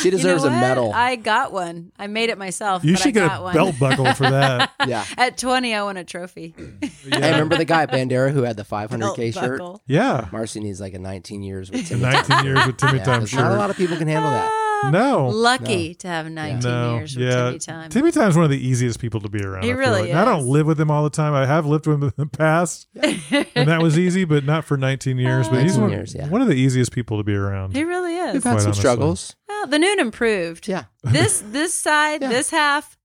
She 0.00 0.06
You 0.06 0.10
know 0.10 0.16
deserves 0.16 0.44
a 0.44 0.50
medal. 0.50 0.92
I 0.92 1.14
got 1.16 1.52
one. 1.52 1.92
I 1.98 2.08
made 2.08 2.28
it 2.30 2.38
myself. 2.38 2.84
You 2.84 2.94
but 2.94 2.98
should 3.00 3.08
I 3.08 3.10
get 3.12 3.28
got 3.28 3.40
a 3.40 3.42
one. 3.44 3.54
belt 3.54 3.78
buckle 3.78 4.12
for 4.14 4.28
that. 4.28 4.72
yeah. 4.86 5.04
At 5.16 5.38
20, 5.38 5.74
I 5.74 5.82
won 5.84 5.96
a 5.96 6.04
trophy. 6.04 6.54
I 7.12 7.30
remember 7.30 7.56
the 7.56 7.64
guy 7.64 7.84
at 7.84 7.92
Bandera 7.92 8.32
who 8.32 8.42
had 8.42 8.56
the 8.56 8.64
500K 8.64 9.32
shirt. 9.32 9.58
buckle. 9.60 9.80
Yeah. 9.86 10.28
Marcie 10.32 10.60
needs 10.60 10.80
like 10.80 10.94
a 10.94 10.98
19 10.98 11.42
years 11.42 11.70
with 11.70 11.86
Timmy. 11.86 12.02
19 12.02 12.44
years 12.44 12.66
with 12.66 12.76
Timmy 12.76 12.98
Yeah, 12.98 13.04
Time 13.04 13.20
'cause 13.20 13.32
not 13.34 13.52
a 13.52 13.56
lot 13.56 13.70
of 13.70 13.76
people 13.76 13.96
can 13.96 14.08
handle 14.08 14.30
that. 14.30 14.50
Ah, 14.52 14.67
No. 14.84 15.28
Lucky 15.28 15.94
to 15.96 16.08
have 16.08 16.30
19 16.30 16.60
No. 16.70 16.94
years 16.96 17.16
with 17.16 17.26
Yeah. 17.26 17.44
Timmy 17.46 17.58
Time. 17.58 17.90
Timmy 17.90 18.10
Time's 18.12 18.36
one 18.36 18.44
of 18.44 18.50
the 18.50 18.58
easiest 18.66 19.00
people 19.00 19.20
to 19.20 19.28
be 19.28 19.42
around. 19.42 19.64
He 19.64 19.70
I 19.70 19.74
really 19.74 20.00
like. 20.02 20.10
And 20.10 20.18
I 20.18 20.24
don't 20.24 20.46
live 20.46 20.66
with 20.66 20.80
him 20.80 20.90
all 20.90 21.04
the 21.04 21.10
time. 21.10 21.34
I 21.34 21.46
have 21.46 21.66
lived 21.66 21.86
with 21.86 21.96
him 21.96 22.04
in 22.04 22.12
the 22.16 22.26
past, 22.26 22.88
and 22.94 23.68
that 23.68 23.82
was 23.82 23.98
easy, 23.98 24.24
but 24.24 24.44
not 24.44 24.64
for 24.64 24.76
19 24.76 25.18
years. 25.18 25.46
Uh, 25.48 25.50
but 25.50 25.62
he's 25.62 25.72
19 25.76 25.82
one, 25.82 25.90
years, 25.90 26.14
yeah. 26.14 26.28
one 26.28 26.40
of 26.42 26.48
the 26.48 26.54
easiest 26.54 26.92
people 26.92 27.18
to 27.18 27.24
be 27.24 27.34
around. 27.34 27.74
he 27.74 27.84
really 27.84 28.16
is. 28.16 28.34
We've 28.34 28.44
had 28.44 28.60
some 28.60 28.68
honestly. 28.68 28.80
struggles. 28.80 29.36
Well, 29.48 29.66
the 29.66 29.78
noon 29.78 29.98
improved. 30.00 30.68
Yeah. 30.68 30.84
This 31.02 31.42
this 31.50 31.74
side, 31.74 32.22
Yeah. 32.22 32.28
this 32.28 32.50
half, 32.50 32.96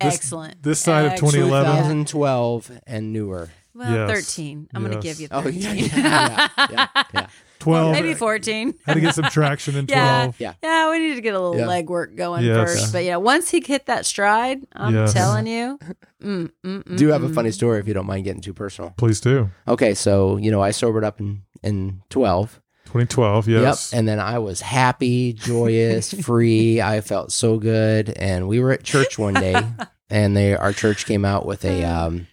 This- 0.00 0.14
excellent. 0.14 0.62
this 0.62 0.78
side 0.80 1.06
of 1.06 1.12
Excellent. 1.12 1.34
2011. 1.34 2.04
2012 2.06 2.70
and 2.86 3.12
newer. 3.12 3.50
Well, 3.74 3.92
Yes. 4.08 4.10
13. 4.10 4.68
I'm 4.74 4.82
going 4.84 4.94
to 4.94 5.00
give 5.02 5.20
you 5.20 5.28
Oh, 5.30 5.42
13. 5.42 5.60
yeah. 5.62 5.72
Yeah. 5.74 6.48
yeah, 6.70 6.86
yeah. 7.12 7.26
12. 7.66 7.92
Maybe 7.92 8.14
14. 8.14 8.74
Had 8.86 8.94
to 8.94 9.00
get 9.00 9.14
some 9.14 9.24
traction 9.24 9.76
in 9.76 9.86
12. 9.88 9.96
Yeah. 9.96 10.30
Yeah. 10.38 10.52
Yeah, 10.62 10.90
we 10.90 11.00
need 11.00 11.16
to 11.16 11.20
get 11.20 11.34
a 11.34 11.40
little 11.40 11.58
Yeah. 11.58 11.66
legwork 11.66 12.16
going 12.16 12.44
Yes. 12.44 12.56
first. 12.56 12.92
But 12.92 13.04
yeah, 13.04 13.16
once 13.16 13.50
he 13.50 13.60
hit 13.60 13.86
that 13.86 14.06
stride, 14.06 14.60
I'm 14.72 14.94
Yes. 14.94 15.12
telling 15.12 15.46
you. 15.46 15.78
Mm, 16.22 16.50
mm, 16.64 16.82
mm, 16.82 16.96
Do 16.96 17.08
have 17.08 17.22
a 17.22 17.28
mm. 17.28 17.34
funny 17.34 17.50
story 17.50 17.78
if 17.78 17.86
you 17.86 17.92
don't 17.92 18.06
mind 18.06 18.24
getting 18.24 18.40
too 18.40 18.54
personal. 18.54 18.94
Please 18.96 19.20
do. 19.20 19.50
Okay, 19.68 19.92
so, 19.92 20.38
you 20.38 20.50
know, 20.50 20.62
I 20.62 20.70
sobered 20.70 21.04
up 21.04 21.20
in, 21.20 21.42
in 21.62 22.00
12. 22.08 22.60
2012, 22.86 23.48
yes. 23.48 23.92
Yep. 23.92 23.98
And 23.98 24.08
then 24.08 24.18
I 24.18 24.38
was 24.38 24.62
happy, 24.62 25.34
joyous, 25.34 26.12
free. 26.24 26.80
I 26.80 27.02
felt 27.02 27.32
so 27.32 27.58
good. 27.58 28.08
And 28.16 28.48
we 28.48 28.60
were 28.60 28.72
at 28.72 28.82
church 28.82 29.18
one 29.18 29.34
day, 29.34 29.60
and 30.08 30.34
they 30.36 30.56
our 30.56 30.72
church 30.72 31.04
came 31.04 31.24
out 31.24 31.44
with 31.44 31.64
a 31.66 31.84
um, 31.84 32.26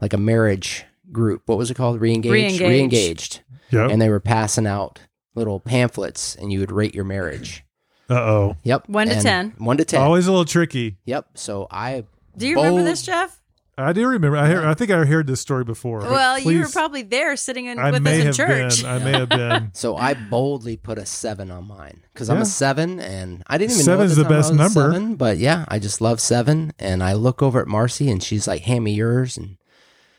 like 0.00 0.12
a 0.12 0.18
marriage 0.18 0.84
group. 1.12 1.42
What 1.46 1.58
was 1.58 1.70
it 1.70 1.74
called? 1.74 2.00
Reengaged. 2.00 2.24
Reengaged. 2.24 2.90
Reengaged. 2.90 3.40
Yep. 3.70 3.90
And 3.90 4.00
they 4.00 4.08
were 4.08 4.20
passing 4.20 4.66
out 4.66 5.00
little 5.34 5.60
pamphlets, 5.60 6.34
and 6.36 6.52
you 6.52 6.60
would 6.60 6.72
rate 6.72 6.94
your 6.94 7.04
marriage. 7.04 7.64
Uh 8.08 8.14
oh. 8.14 8.56
Yep. 8.62 8.88
One 8.88 9.08
to 9.08 9.14
And 9.14 9.22
10. 9.22 9.54
One 9.58 9.76
to 9.78 9.84
ten. 9.84 10.00
Always 10.00 10.26
a 10.26 10.30
little 10.30 10.44
tricky. 10.44 10.98
Yep. 11.06 11.30
So 11.34 11.66
I. 11.70 12.04
Do 12.36 12.46
you 12.46 12.56
remember 12.56 12.82
this, 12.84 13.02
Jeff? 13.02 13.40
I 13.78 13.92
do 13.92 14.06
remember. 14.06 14.38
I, 14.38 14.48
hear, 14.48 14.66
I 14.66 14.72
think 14.72 14.90
I 14.90 15.04
heard 15.04 15.26
this 15.26 15.40
story 15.40 15.62
before. 15.64 16.00
but 16.00 16.10
Well, 16.10 16.38
you 16.38 16.60
were 16.60 16.68
probably 16.68 17.02
there 17.02 17.36
sitting 17.36 17.66
in, 17.66 17.78
I 17.78 17.90
with 17.90 18.06
us 18.06 18.14
in 18.24 18.32
church. 18.32 18.82
been. 18.82 18.90
I 18.90 18.98
may 19.00 19.12
have 19.18 19.28
been. 19.28 19.70
So 19.74 19.96
I 19.96 20.14
boldly 20.14 20.78
put 20.78 20.96
a 20.96 21.04
seven 21.04 21.50
on 21.50 21.66
mine 21.68 22.02
because 22.14 22.30
I'm 22.30 22.40
a 22.40 22.46
seven, 22.46 23.00
and 23.00 23.42
I 23.46 23.58
didn't 23.58 23.72
even 23.72 23.84
Seven's 23.84 24.16
know 24.16 24.22
the 24.22 24.28
at 24.28 24.30
time 24.30 24.32
I 24.32 24.36
best 24.38 24.50
was 24.52 24.58
number. 24.58 24.92
Seven, 24.92 25.16
but 25.16 25.36
yeah, 25.36 25.66
I 25.68 25.78
just 25.78 26.00
love 26.00 26.20
seven. 26.20 26.72
And 26.78 27.02
I 27.02 27.12
look 27.12 27.42
over 27.42 27.60
at 27.60 27.66
Marcie, 27.66 28.10
and 28.10 28.22
she's 28.22 28.48
like, 28.48 28.62
"Hand 28.62 28.84
me 28.84 28.92
yours." 28.94 29.36
And 29.36 29.58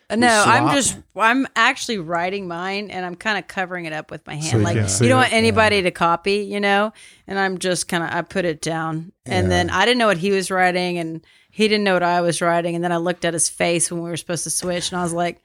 Uh, 0.10 0.16
no, 0.16 0.44
I'm 0.48 0.74
just 0.76 0.98
I'm 1.18 1.48
actually 1.56 1.98
writing 1.98 2.48
mine 2.48 2.90
and 2.92 3.06
I'm 3.06 3.16
kind 3.16 3.38
of 3.38 3.48
covering 3.48 3.86
it 3.86 3.92
up 3.94 4.10
with 4.10 4.26
my 4.26 4.36
hand. 4.36 4.46
So 4.46 4.58
you 4.58 4.64
like 4.64 4.76
you 5.04 5.10
don't 5.10 5.18
want 5.18 5.34
anybody 5.34 5.82
to 5.82 5.92
copy, 5.92 6.36
you 6.46 6.60
know? 6.62 6.94
And 7.28 7.38
I'm 7.38 7.58
just 7.58 7.88
kind 7.90 8.04
of 8.04 8.10
I 8.12 8.22
put 8.22 8.46
it 8.46 8.62
down. 8.62 9.12
And 9.26 9.52
then 9.52 9.70
I 9.70 9.86
didn't 9.86 9.98
know 9.98 10.08
what 10.08 10.18
he 10.18 10.32
was 10.32 10.50
writing 10.50 10.98
and 10.98 11.26
he 11.52 11.68
didn't 11.68 11.84
know 11.84 11.94
what 11.94 12.04
I 12.04 12.22
was 12.22 12.42
writing. 12.42 12.76
And 12.76 12.84
then 12.84 12.92
I 12.94 12.98
looked 12.98 13.26
at 13.26 13.34
his 13.34 13.50
face 13.50 13.92
when 13.92 14.02
we 14.02 14.10
were 14.10 14.16
supposed 14.18 14.46
to 14.46 14.50
switch 14.50 14.92
and 14.92 15.00
I 15.00 15.04
was 15.04 15.12
like, 15.14 15.42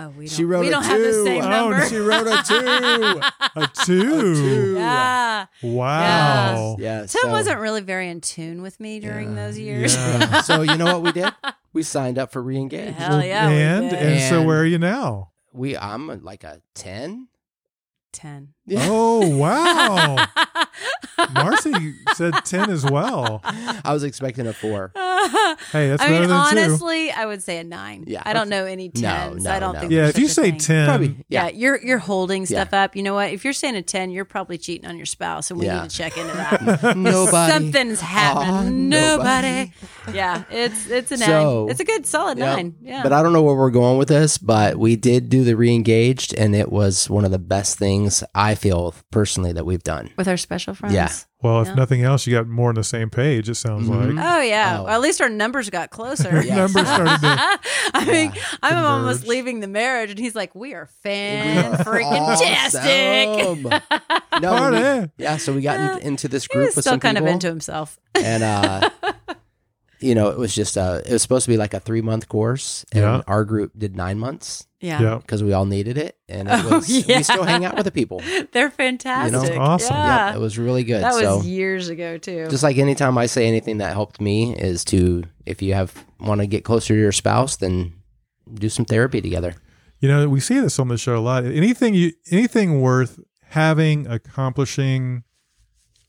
"Oh, 0.00 0.08
we 0.10 0.26
don't 0.26 0.34
She 0.36 0.44
wrote 0.44 0.60
we 0.60 0.68
a 0.68 0.70
don't 0.70 0.82
have 0.84 1.00
the 1.00 1.06
two. 1.12 1.24
same 1.24 1.42
Oh, 1.44 1.48
number." 1.48 1.86
she 1.88 1.96
wrote 1.98 2.26
a 2.26 2.42
two. 2.42 3.20
A 3.62 3.68
two. 3.84 4.74
yeah. 4.76 5.46
Wow. 5.62 6.76
yeah, 6.78 7.00
Tim 7.00 7.08
so- 7.22 7.28
wasn't 7.30 7.58
really 7.60 7.80
very 7.80 8.08
in 8.08 8.20
tune 8.20 8.62
with 8.62 8.78
me 8.80 9.00
during 9.00 9.34
those 9.34 9.58
years. 9.58 9.94
Yeah. 9.96 10.40
so 10.42 10.62
you 10.62 10.76
know 10.76 10.86
what 10.86 11.02
we 11.02 11.12
did? 11.12 11.32
We 11.72 11.82
signed 11.82 12.18
up 12.18 12.32
for 12.32 12.42
reengage. 12.42 12.92
Hell 12.94 13.22
yeah. 13.24 13.48
we 13.48 13.54
and 13.56 13.92
and 13.92 14.20
so 14.30 14.42
where 14.42 14.60
are 14.60 14.64
you 14.66 14.78
now? 14.78 15.30
We 15.52 15.76
I'm 15.76 16.22
like 16.22 16.44
a 16.44 16.60
ten. 16.74 17.28
10. 18.12 18.54
Oh 18.72 19.36
wow. 19.36 20.26
Marcie 21.34 21.94
said 22.14 22.32
ten 22.44 22.70
as 22.70 22.84
well. 22.84 23.40
I 23.44 23.92
was 23.92 24.04
expecting 24.04 24.46
a 24.46 24.52
four. 24.52 24.92
Hey, 25.72 25.90
that's 25.90 26.02
I 26.02 26.06
better 26.08 26.20
mean, 26.20 26.28
than 26.30 26.52
two. 26.52 26.58
honestly, 26.58 27.10
I 27.10 27.26
would 27.26 27.42
say 27.42 27.58
a 27.58 27.64
nine. 27.64 28.04
Yeah. 28.06 28.22
I 28.24 28.32
don't 28.32 28.48
know 28.48 28.64
any 28.64 28.88
tens. 28.88 29.44
no, 29.44 29.50
I 29.50 29.58
don't 29.58 29.74
no. 29.74 29.80
think. 29.80 29.92
Yeah, 29.92 30.08
if 30.08 30.16
you 30.18 30.28
say 30.28 30.50
thing. 30.50 30.58
ten, 30.60 30.86
Probably. 30.88 31.16
yeah, 31.28 31.48
Yeah. 31.48 31.50
you're 31.54 31.80
you're 31.84 31.98
holding 31.98 32.42
Yeah. 32.42 32.46
stuff 32.46 32.72
up. 32.72 32.96
You 32.96 33.02
know 33.02 33.12
what? 33.14 33.30
If 33.30 33.44
you're 33.44 33.52
saying 33.52 33.76
a 33.76 33.82
ten, 33.82 34.10
you're 34.10 34.24
probably 34.24 34.56
cheating 34.56 34.88
on 34.88 34.96
your 34.96 35.04
spouse, 35.06 35.50
and 35.50 35.60
we 35.60 35.66
Yeah. 35.66 35.82
need 35.82 35.90
to 35.90 35.96
check 35.96 36.16
into 36.16 36.32
that. 36.34 36.96
Nobody. 36.96 37.52
Something's 37.52 38.00
happening. 38.00 38.94
Aw, 38.94 38.98
nobody. 38.98 39.72
Yeah, 40.14 40.44
it's 40.50 40.88
it's 40.88 41.12
a 41.12 41.18
nine. 41.18 41.28
So- 41.28 41.68
it's 41.68 41.80
a 41.80 41.84
good 41.84 42.06
solid 42.06 42.38
Yep. 42.38 42.56
nine. 42.56 42.74
Yeah. 42.80 43.02
But 43.02 43.12
I 43.12 43.22
don't 43.22 43.34
know 43.34 43.42
where 43.42 43.54
we're 43.56 43.70
going 43.70 43.98
with 43.98 44.08
this, 44.08 44.38
but 44.38 44.78
we 44.78 44.96
did 44.96 45.28
do 45.28 45.44
the 45.44 45.52
reengaged, 45.52 46.32
and 46.38 46.54
it 46.56 46.72
was 46.72 47.10
one 47.10 47.26
of 47.26 47.30
the 47.30 47.38
best 47.38 47.78
things 47.78 48.24
I 48.34 48.54
feel 48.60 48.94
personally 49.10 49.52
that 49.52 49.64
we've 49.64 49.82
done. 49.82 50.10
with 50.16 50.28
our 50.28 50.36
special 50.36 50.74
friends. 50.74 50.94
Yeah. 50.94 51.10
well, 51.42 51.62
if 51.62 51.68
Yeah. 51.68 51.74
nothing 51.74 52.02
else, 52.02 52.26
you 52.26 52.34
got 52.36 52.46
more 52.46 52.68
on 52.68 52.74
the 52.74 52.84
same 52.84 53.08
page. 53.08 53.48
It 53.48 53.54
sounds 53.54 53.88
Mhm. 53.88 54.16
like 54.16 54.24
Oh 54.36 54.40
yeah. 54.42 54.76
Oh. 54.80 54.84
Well, 54.84 54.94
at 54.94 55.00
least 55.00 55.20
our 55.22 55.30
numbers 55.30 55.70
got 55.70 55.90
closer. 55.90 56.42
Yeah. 56.44 56.56
numbers 56.66 56.86
started 56.86 57.18
to. 57.22 57.58
I 57.94 58.04
mean, 58.04 58.32
I'm 58.62 58.84
almost 58.84 59.20
converge. 59.22 59.28
leaving 59.28 59.60
the 59.60 59.68
marriage, 59.68 60.10
and 60.10 60.18
he's 60.18 60.34
like, 60.34 60.54
"We 60.54 60.74
are 60.74 60.86
fan 61.02 61.72
freaking 61.78 62.38
tastic." 62.38 63.28
Awesome. 63.28 63.62
no, 64.42 64.52
we- 64.52 64.58
Party. 64.80 65.10
yeah. 65.16 65.36
So 65.38 65.52
we 65.54 65.62
got 65.62 65.80
in, 66.02 66.06
into 66.08 66.28
this 66.28 66.44
He 66.44 66.54
group 66.54 66.66
was 66.66 66.76
with 66.76 66.84
still 66.84 66.92
some 66.92 67.00
kind 67.00 67.16
people, 67.16 67.28
of 67.28 67.32
into 67.34 67.46
himself. 67.48 67.98
and 68.14 68.42
uh, 68.42 68.90
you 70.00 70.14
know, 70.14 70.28
it 70.30 70.38
was 70.38 70.54
just 70.54 70.76
uh, 70.78 71.00
it 71.06 71.12
was 71.12 71.22
supposed 71.22 71.44
to 71.44 71.50
be 71.50 71.56
like 71.56 71.74
a 71.74 71.80
three 71.80 72.00
month 72.02 72.28
course, 72.28 72.84
and 72.92 73.02
Yeah. 73.02 73.22
our 73.26 73.44
group 73.44 73.72
did 73.76 73.96
nine 73.96 74.18
months 74.18 74.66
Yeah. 74.80 75.00
Yeah. 75.02 75.16
because 75.18 75.42
we 75.42 75.52
all 75.52 75.66
needed 75.66 75.98
it, 75.98 76.16
and 76.28 76.48
it 76.48 76.52
Oh, 76.64 76.76
was 76.78 76.88
yeah. 77.08 77.18
we 77.18 77.22
still 77.22 77.42
hang 77.44 77.64
out 77.64 77.76
with 77.76 77.84
the 77.84 77.90
people. 77.90 78.22
They're 78.52 78.70
fantastic. 78.70 79.50
You 79.52 79.56
know? 79.56 79.62
Awesome. 79.62 79.94
Yeah. 79.96 80.26
Yep, 80.28 80.36
it 80.36 80.38
was 80.40 80.58
really 80.58 80.84
good. 80.84 81.02
that 81.02 81.14
was 81.14 81.46
years 81.46 81.88
ago 81.88 82.18
too. 82.18 82.46
just 82.50 82.62
like 82.62 82.78
anytime 82.78 83.16
I 83.18 83.26
say 83.26 83.46
anything 83.46 83.78
that 83.78 83.92
helped 83.92 84.20
me 84.20 84.54
is 84.56 84.84
to 84.86 85.24
if 85.46 85.60
you 85.62 85.74
have 85.74 86.04
want 86.18 86.40
to 86.40 86.46
get 86.46 86.64
closer 86.64 86.94
to 86.94 87.00
your 87.00 87.12
spouse, 87.12 87.56
then 87.56 87.92
do 88.52 88.68
some 88.68 88.84
therapy 88.84 89.20
together. 89.20 89.54
You 90.00 90.08
know, 90.08 90.28
we 90.28 90.40
see 90.40 90.58
this 90.58 90.78
on 90.78 90.88
the 90.88 90.96
show 90.96 91.16
a 91.16 91.20
lot. 91.20 91.44
Anything 91.44 91.92
you 91.94 92.12
anything 92.30 92.80
worth 92.80 93.20
having, 93.50 94.06
accomplishing, 94.06 95.24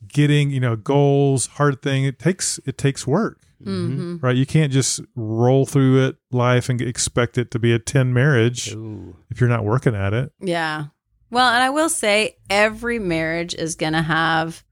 getting, 0.08 0.50
you 0.50 0.60
know, 0.60 0.76
goals, 0.76 1.48
hard 1.48 1.82
thing, 1.82 2.06
it 2.06 2.18
takes 2.20 2.60
it 2.66 2.78
takes 2.78 3.06
work. 3.06 3.41
Hmm 3.64 4.18
Right? 4.22 4.36
You 4.36 4.46
can't 4.46 4.72
just 4.72 5.02
roll 5.16 5.66
through 5.66 6.06
it 6.08 6.16
life 6.32 6.70
and 6.70 6.82
expect 6.82 7.38
it 7.38 7.52
to 7.52 7.60
be 7.60 7.74
a 7.74 7.80
10 7.80 8.14
marriage 8.14 8.74
Ooh. 8.74 9.16
if 9.30 9.40
you're 9.40 9.50
not 9.50 9.64
working 9.66 9.96
at 9.96 10.14
it. 10.14 10.32
Yeah. 10.40 10.86
Well, 11.30 11.48
and 11.54 11.64
I 11.64 11.70
will 11.70 11.90
say 11.90 12.38
every 12.50 13.00
marriage 13.00 13.54
is 13.56 13.76
going 13.76 13.94
to 13.94 14.02
have, 14.02 14.64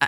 uh, 0.00 0.06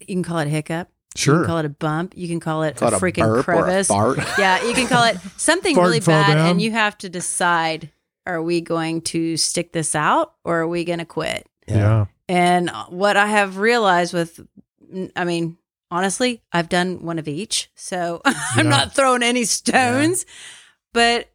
you 0.00 0.06
can 0.06 0.22
call 0.22 0.38
it 0.38 0.46
a 0.46 0.50
hiccup. 0.50 0.88
You 1.16 1.20
Sure. 1.20 1.34
can 1.38 1.46
call 1.46 1.58
it 1.58 1.64
a 1.64 1.70
bump. 1.70 2.12
You 2.16 2.28
can 2.28 2.40
call 2.40 2.62
it 2.62 2.76
Call 2.76 2.88
a 2.90 2.92
it 2.92 2.96
a 2.96 3.00
freaking 3.04 3.24
burp 3.26 3.48
or 3.48 3.54
a 3.54 3.62
crevice. 3.62 3.88
fart. 3.88 4.18
Yeah, 4.38 4.62
you 4.66 4.74
can 4.74 4.86
call 4.86 5.04
it 5.04 5.16
something 5.36 5.74
Fart 5.74 5.86
really 5.86 6.00
bad, 6.00 6.34
down. 6.34 6.46
and 6.50 6.60
you 6.62 6.72
have 6.72 6.96
to 6.98 7.08
decide: 7.08 7.90
Are 8.26 8.42
we 8.42 8.60
going 8.60 9.00
to 9.02 9.36
stick 9.38 9.72
this 9.72 9.94
out, 9.94 10.34
or 10.44 10.60
are 10.60 10.68
we 10.68 10.84
going 10.84 10.98
to 10.98 11.04
quit? 11.06 11.48
yeah. 11.66 12.06
And 12.28 12.70
what 12.88 13.16
I 13.16 13.26
have 13.28 13.56
realized 13.58 14.12
with 14.12 14.40
I 15.16 15.24
mean, 15.24 15.56
honestly, 15.90 16.42
I've 16.52 16.68
done 16.68 17.02
one 17.04 17.18
of 17.18 17.28
each, 17.28 17.70
so 17.74 18.20
I'm 18.24 18.64
Yeah. 18.66 18.70
not 18.70 18.94
throwing 18.94 19.22
any 19.22 19.44
stones. 19.44 20.26
But 20.92 21.28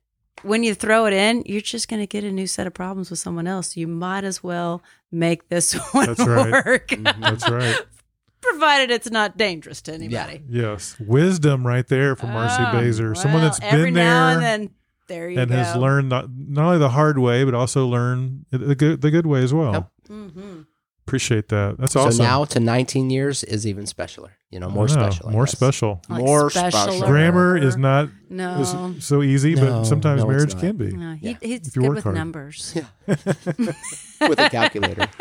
when 0.44 0.64
you 0.64 0.74
throw 0.74 1.06
it 1.06 1.14
in, 1.14 1.44
you're 1.46 1.62
just 1.62 1.88
going 1.88 2.02
to 2.02 2.08
get 2.08 2.24
a 2.24 2.32
new 2.32 2.48
set 2.48 2.66
of 2.68 2.74
problems 2.74 3.10
with 3.10 3.20
someone 3.20 3.46
else. 3.48 3.78
You 3.78 3.88
might 3.88 4.24
as 4.24 4.44
well 4.44 4.82
make 5.12 5.50
this 5.50 5.74
one 5.94 6.08
That's 6.08 6.26
right. 6.26 6.52
work, 6.66 6.94
That's 7.20 7.50
right. 7.50 7.76
provided 8.42 8.90
it's 8.90 9.12
not 9.12 9.38
dangerous 9.38 9.82
to 9.84 9.94
anybody. 9.94 10.42
Yes. 10.50 11.00
Wisdom 11.00 11.66
right 11.66 11.88
there 11.88 12.16
from 12.16 12.32
Marcy 12.32 12.64
Oh, 12.66 12.72
Baser. 12.72 13.14
Someone 13.14 13.42
well, 13.42 13.52
that's 13.52 13.60
every 13.62 13.86
been 13.86 13.94
now 13.96 14.28
there 14.28 14.34
and 14.34 14.44
then. 14.68 14.76
There 15.08 15.30
you 15.30 15.40
and 15.42 15.50
go. 15.52 15.58
has 15.58 15.76
learned 15.76 16.08
not, 16.10 16.28
not 16.36 16.66
only 16.66 16.78
the 16.78 16.90
hard 16.90 17.18
way, 17.20 17.44
but 17.44 17.54
also 17.54 17.86
learn 17.86 18.46
the 18.50 18.76
good, 18.76 19.02
the 19.02 19.12
good 19.12 19.26
way 19.28 19.44
as 19.44 19.54
well. 19.54 19.74
Yep. 19.74 19.92
Mhm. 20.10 20.66
Appreciate 21.12 21.50
that. 21.50 21.76
That's 21.78 21.94
awesome. 21.98 22.14
So 22.14 22.24
now 22.24 22.46
to 22.46 22.62
19 22.62 23.10
years 23.10 23.44
is 23.44 23.68
even 23.68 23.84
specialer. 23.84 24.30
You 24.50 24.62
know, 24.62 24.70
more 24.70 24.88
know, 24.88 24.94
special. 24.94 25.28
I 25.28 25.32
More 25.34 25.44
guess. 25.44 25.52
special. 25.52 26.02
Like 26.08 26.24
More 26.24 26.50
special. 26.50 27.02
Grammar 27.02 27.58
is 27.58 27.76
not 27.76 28.08
No. 28.30 28.62
is 28.62 29.04
so 29.04 29.22
easy, 29.22 29.56
No, 29.56 29.62
but 29.62 29.84
sometimes 29.84 30.22
no, 30.22 30.30
marriage 30.30 30.58
can 30.58 30.78
be. 30.78 30.92
No, 30.92 31.16
he, 31.16 31.32
Yeah. 31.32 31.38
he's 31.42 31.68
If 31.68 31.76
you 31.76 31.82
good 31.82 31.90
work 31.90 31.96
with 31.96 32.04
hard. 32.06 32.16
numbers. 32.16 32.74
with 33.08 34.40
a 34.40 34.50
calculator. 34.50 35.10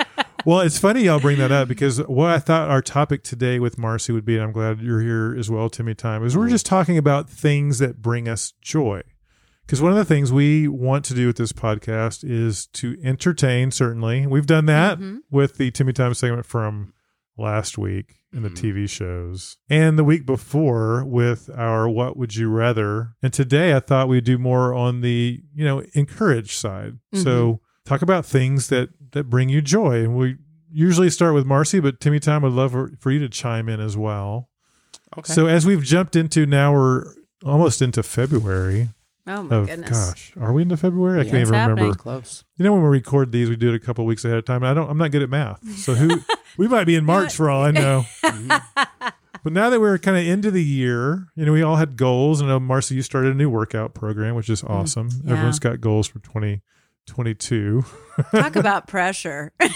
Well, 0.46 0.60
it's 0.60 0.78
funny 0.78 1.02
y'all 1.02 1.20
bring 1.20 1.36
that 1.36 1.52
up 1.52 1.68
because 1.68 1.98
what 2.06 2.30
I 2.30 2.38
thought 2.38 2.70
our 2.70 2.80
topic 2.80 3.22
today 3.22 3.58
with 3.58 3.76
Marcie 3.76 4.14
would 4.14 4.24
be, 4.24 4.36
and 4.36 4.44
I'm 4.44 4.52
glad 4.52 4.80
you're 4.80 5.02
here 5.02 5.36
as 5.38 5.50
well, 5.50 5.68
Timmy 5.68 5.94
Time, 5.94 6.24
is 6.24 6.34
we're 6.34 6.46
mm. 6.46 6.50
just 6.50 6.64
talking 6.64 6.96
about 6.96 7.28
things 7.28 7.78
that 7.80 8.00
bring 8.00 8.26
us 8.26 8.54
joy. 8.62 9.02
Because 9.70 9.80
one 9.80 9.92
of 9.92 9.98
the 9.98 10.04
things 10.04 10.32
we 10.32 10.66
want 10.66 11.04
to 11.04 11.14
do 11.14 11.28
with 11.28 11.36
this 11.36 11.52
podcast 11.52 12.28
is 12.28 12.66
to 12.72 12.96
entertain, 13.04 13.70
certainly. 13.70 14.26
We've 14.26 14.44
done 14.44 14.66
that 14.66 14.98
mm-hmm. 14.98 15.18
with 15.30 15.58
the 15.58 15.70
Timmy 15.70 15.92
Time 15.92 16.12
segment 16.12 16.44
from 16.44 16.92
last 17.38 17.78
week 17.78 18.16
in 18.32 18.42
the 18.42 18.48
mm-hmm. 18.48 18.80
TV 18.80 18.90
shows 18.90 19.58
and 19.68 19.96
the 19.96 20.02
week 20.02 20.26
before 20.26 21.04
with 21.04 21.48
our 21.56 21.88
What 21.88 22.16
Would 22.16 22.34
You 22.34 22.50
Rather. 22.50 23.14
And 23.22 23.32
today 23.32 23.72
I 23.72 23.78
thought 23.78 24.08
we'd 24.08 24.24
do 24.24 24.38
more 24.38 24.74
on 24.74 25.02
the, 25.02 25.40
you 25.54 25.64
know, 25.64 25.84
encourage 25.94 26.56
side. 26.56 26.98
So 27.14 27.52
mm-hmm. 27.52 27.88
talk 27.88 28.02
about 28.02 28.26
things 28.26 28.70
that 28.70 28.88
that 29.12 29.30
bring 29.30 29.50
you 29.50 29.62
joy. 29.62 30.02
And 30.02 30.16
we 30.16 30.38
usually 30.68 31.10
start 31.10 31.32
with 31.32 31.46
Marcie, 31.46 31.80
but 31.80 32.00
Timmy 32.00 32.18
Time 32.18 32.42
would 32.42 32.54
love 32.54 32.72
for, 32.72 32.90
for 32.98 33.12
you 33.12 33.20
to 33.20 33.28
chime 33.28 33.68
in 33.68 33.78
as 33.78 33.96
well. 33.96 34.48
Okay. 35.16 35.32
So 35.32 35.46
as 35.46 35.64
we've 35.64 35.84
jumped 35.84 36.16
into 36.16 36.44
now 36.44 36.72
we're 36.72 37.04
almost 37.44 37.80
into 37.80 38.02
February. 38.02 38.88
Oh 39.26 39.42
my 39.44 39.56
Of 39.56 39.66
goodness. 39.68 39.90
gosh, 39.90 40.32
are 40.40 40.52
we 40.52 40.62
into 40.62 40.76
February? 40.76 41.20
I 41.20 41.22
Yeah, 41.24 41.30
can't 41.30 41.42
it's 41.42 41.50
even 41.50 41.68
remember. 41.68 41.94
Close. 41.94 42.44
You 42.56 42.64
know 42.64 42.72
when 42.72 42.82
we 42.82 42.88
record 42.88 43.32
these, 43.32 43.48
we 43.48 43.56
do 43.56 43.68
it 43.72 43.74
a 43.74 43.78
couple 43.78 44.04
weeks 44.06 44.24
ahead 44.24 44.38
of 44.38 44.44
time. 44.44 44.64
I 44.64 44.74
don't. 44.74 44.88
I'm 44.90 44.98
not 44.98 45.10
good 45.10 45.22
at 45.22 45.30
math, 45.30 45.62
so 45.78 45.94
who 45.94 46.20
we 46.56 46.66
might 46.68 46.84
be 46.84 46.94
in 46.96 47.04
March 47.04 47.34
for 47.34 47.48
all 47.50 47.62
I 47.62 47.70
know. 47.70 48.04
Mm-hmm. 48.22 49.08
but 49.44 49.52
now 49.52 49.70
that 49.70 49.80
we're 49.80 49.96
kind 49.98 50.16
of 50.18 50.26
into 50.26 50.50
the 50.50 50.62
year, 50.62 51.28
you 51.36 51.46
know, 51.46 51.52
we 51.52 51.62
all 51.62 51.76
had 51.76 51.96
goals. 51.96 52.40
And 52.40 52.50
I 52.50 52.54
know 52.54 52.60
Marcie, 52.60 52.94
you 52.94 53.02
started 53.02 53.32
a 53.32 53.34
new 53.34 53.48
workout 53.48 53.94
program, 53.94 54.34
which 54.34 54.50
is 54.50 54.60
mm, 54.62 54.68
awesome. 54.70 55.08
yeah. 55.24 55.32
Everyone's 55.32 55.58
got 55.58 55.80
goals 55.80 56.06
for 56.08 56.18
2022. 56.20 57.84
Talk 58.32 58.56
about 58.56 58.86
pressure. 58.86 59.52
no, 59.60 59.66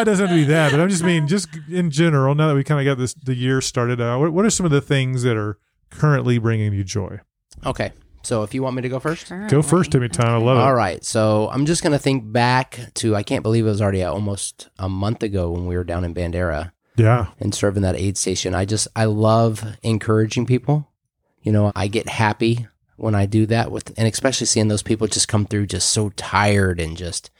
it 0.00 0.04
doesn't 0.04 0.26
have 0.26 0.28
to 0.28 0.34
be 0.34 0.44
that, 0.44 0.70
but 0.72 0.80
I'm 0.80 0.88
just 0.88 1.04
mean 1.04 1.26
just 1.28 1.48
in 1.70 1.90
general. 1.90 2.34
Now 2.34 2.48
that 2.48 2.54
we 2.54 2.64
kind 2.64 2.80
of 2.80 2.90
got 2.90 3.00
this 3.00 3.14
the 3.14 3.34
year 3.34 3.60
started 3.60 4.00
out, 4.00 4.20
what, 4.20 4.32
what 4.32 4.44
are 4.44 4.50
some 4.50 4.66
of 4.66 4.72
the 4.72 4.80
things 4.80 5.22
that 5.22 5.36
are 5.36 5.58
currently 5.90 6.38
bringing 6.38 6.72
you 6.72 6.84
joy? 6.84 7.20
Okay. 7.64 7.92
So 8.24 8.42
if 8.42 8.54
you 8.54 8.62
want 8.62 8.76
me 8.76 8.82
to 8.82 8.88
go 8.88 8.98
first. 8.98 9.30
Go 9.48 9.60
first, 9.62 9.92
Timmy 9.92 10.08
Town. 10.08 10.28
I 10.28 10.36
love 10.44 10.56
it. 10.58 10.60
All 10.62 10.74
right. 10.74 11.04
So 11.04 11.48
I'm 11.52 11.66
just 11.66 11.82
going 11.82 11.92
to 11.92 11.98
think 11.98 12.32
back 12.32 12.80
to, 12.94 13.14
I 13.14 13.22
can't 13.22 13.42
believe 13.42 13.66
it 13.66 13.70
was 13.70 13.82
already 13.82 14.02
almost 14.02 14.68
a 14.78 14.88
month 14.88 15.22
ago 15.22 15.50
when 15.50 15.66
we 15.66 15.76
were 15.76 15.84
down 15.84 16.04
in 16.04 16.14
Bandera 16.14 16.72
Yeah, 16.96 17.26
and 17.38 17.54
serving 17.54 17.82
that 17.82 17.96
aid 17.96 18.16
station. 18.16 18.54
I 18.54 18.64
just, 18.64 18.88
I 18.96 19.04
love 19.04 19.76
encouraging 19.82 20.46
people. 20.46 20.88
You 21.42 21.52
know, 21.52 21.70
I 21.76 21.88
get 21.88 22.08
happy 22.08 22.66
when 22.96 23.14
I 23.14 23.26
do 23.26 23.44
that 23.46 23.70
with, 23.70 23.92
and 23.98 24.08
especially 24.08 24.46
seeing 24.46 24.68
those 24.68 24.82
people 24.82 25.06
just 25.06 25.28
come 25.28 25.44
through 25.44 25.66
just 25.66 25.90
so 25.90 26.08
tired 26.10 26.80
and 26.80 26.96
just 26.96 27.30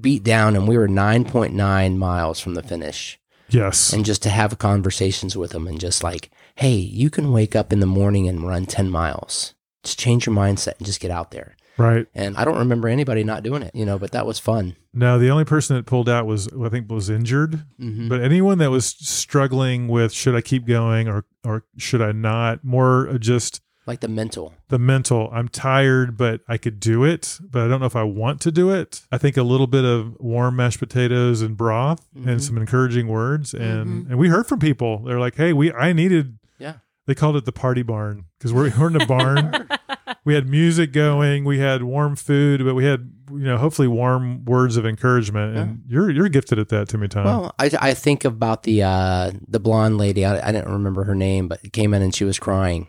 beat 0.00 0.24
down. 0.24 0.56
And 0.56 0.66
we 0.66 0.76
were 0.76 0.88
9.9 0.88 1.96
miles 1.96 2.40
from 2.40 2.54
the 2.54 2.62
finish. 2.62 3.20
yes, 3.48 3.92
And 3.92 4.04
just 4.04 4.22
to 4.24 4.30
have 4.30 4.58
conversations 4.58 5.36
with 5.36 5.52
them 5.52 5.68
and 5.68 5.78
just 5.78 6.02
like, 6.02 6.30
hey, 6.56 6.74
you 6.74 7.08
can 7.10 7.30
wake 7.32 7.54
up 7.54 7.72
in 7.72 7.78
the 7.78 7.86
morning 7.86 8.28
and 8.28 8.46
run 8.48 8.66
10 8.66 8.90
miles. 8.90 9.54
Just 9.88 9.98
change 9.98 10.26
your 10.26 10.34
mindset 10.36 10.76
and 10.78 10.86
just 10.86 11.00
get 11.00 11.10
out 11.10 11.30
there. 11.30 11.56
right. 11.78 12.06
And 12.14 12.36
I 12.36 12.44
don't 12.44 12.58
remember 12.58 12.88
anybody 12.88 13.22
not 13.24 13.42
doing 13.42 13.62
it, 13.62 13.70
you 13.74 13.86
know, 13.86 13.98
but 13.98 14.10
that 14.12 14.26
was 14.26 14.38
fun. 14.38 14.74
No, 14.92 15.18
the 15.18 15.30
only 15.30 15.44
person 15.44 15.76
that 15.76 15.86
pulled 15.86 16.08
out 16.08 16.26
was 16.26 16.48
I 16.64 16.68
think 16.68 16.90
was 16.90 17.08
injured. 17.08 17.62
Mhm. 17.80 18.08
But 18.08 18.20
anyone 18.20 18.58
that 18.58 18.70
was 18.70 18.84
struggling 18.86 19.88
with 19.88 20.12
should 20.12 20.34
I 20.34 20.40
keep 20.40 20.66
going 20.66 21.08
or 21.08 21.24
or 21.44 21.64
should 21.76 22.02
I 22.02 22.12
not? 22.12 22.64
More 22.64 23.16
just 23.18 23.60
Like 23.86 24.00
the 24.00 24.08
mental. 24.08 24.54
the 24.68 24.78
mental. 24.78 25.30
I'm 25.32 25.48
tired, 25.48 26.16
but 26.16 26.40
I 26.48 26.56
could 26.58 26.80
do 26.80 27.04
it, 27.04 27.38
but 27.50 27.62
I 27.62 27.68
don't 27.68 27.80
know 27.80 27.86
if 27.86 27.96
I 27.96 28.02
want 28.02 28.40
to 28.42 28.50
do 28.52 28.70
it. 28.70 29.02
I 29.12 29.16
think 29.18 29.36
a 29.36 29.42
little 29.42 29.66
bit 29.68 29.84
of 29.84 30.16
warm 30.18 30.56
mashed 30.56 30.80
potatoes 30.80 31.40
and 31.42 31.56
broth 31.56 32.04
and 32.26 32.42
some 32.42 32.58
encouraging 32.58 33.06
words, 33.08 33.54
and 33.54 34.08
and 34.08 34.18
we 34.18 34.28
heard 34.28 34.46
from 34.48 34.58
people. 34.58 35.04
They're 35.06 35.20
like, 35.20 35.36
"Hey, 35.36 35.52
we 35.52 35.72
I 35.72 35.92
needed." 35.92 36.38
Yeah. 36.58 36.74
They 37.06 37.14
called 37.14 37.36
it 37.36 37.44
the 37.46 37.52
party 37.52 37.82
barn 37.82 38.24
because 38.38 38.52
we're, 38.52 38.70
we're 38.78 38.88
in 38.88 39.00
a 39.00 39.06
barn. 39.06 39.68
we 40.24 40.34
had 40.34 40.48
music 40.48 40.92
going, 40.92 41.44
we 41.44 41.58
had 41.58 41.82
warm 41.82 42.16
food, 42.16 42.64
but 42.64 42.74
we 42.74 42.84
had 42.84 43.10
you 43.30 43.38
know 43.44 43.56
hopefully 43.58 43.88
warm 43.88 44.44
words 44.44 44.76
of 44.76 44.86
encouragement. 44.86 45.56
And 45.56 45.82
you're 45.88 46.10
you're 46.10 46.28
gifted 46.28 46.58
at 46.58 46.68
that, 46.70 46.88
Timmy 46.88 47.08
Tom. 47.08 47.24
Well, 47.24 47.54
I, 47.58 47.70
I 47.80 47.94
think 47.94 48.24
about 48.24 48.62
the 48.62 48.82
uh, 48.82 49.32
the 49.46 49.60
blonde 49.60 49.98
lady. 49.98 50.24
I, 50.24 50.48
I 50.48 50.52
didn't 50.52 50.72
remember 50.72 51.04
her 51.04 51.14
name, 51.14 51.48
but 51.48 51.72
came 51.72 51.94
in 51.94 52.02
and 52.02 52.14
she 52.14 52.24
was 52.24 52.38
crying. 52.38 52.88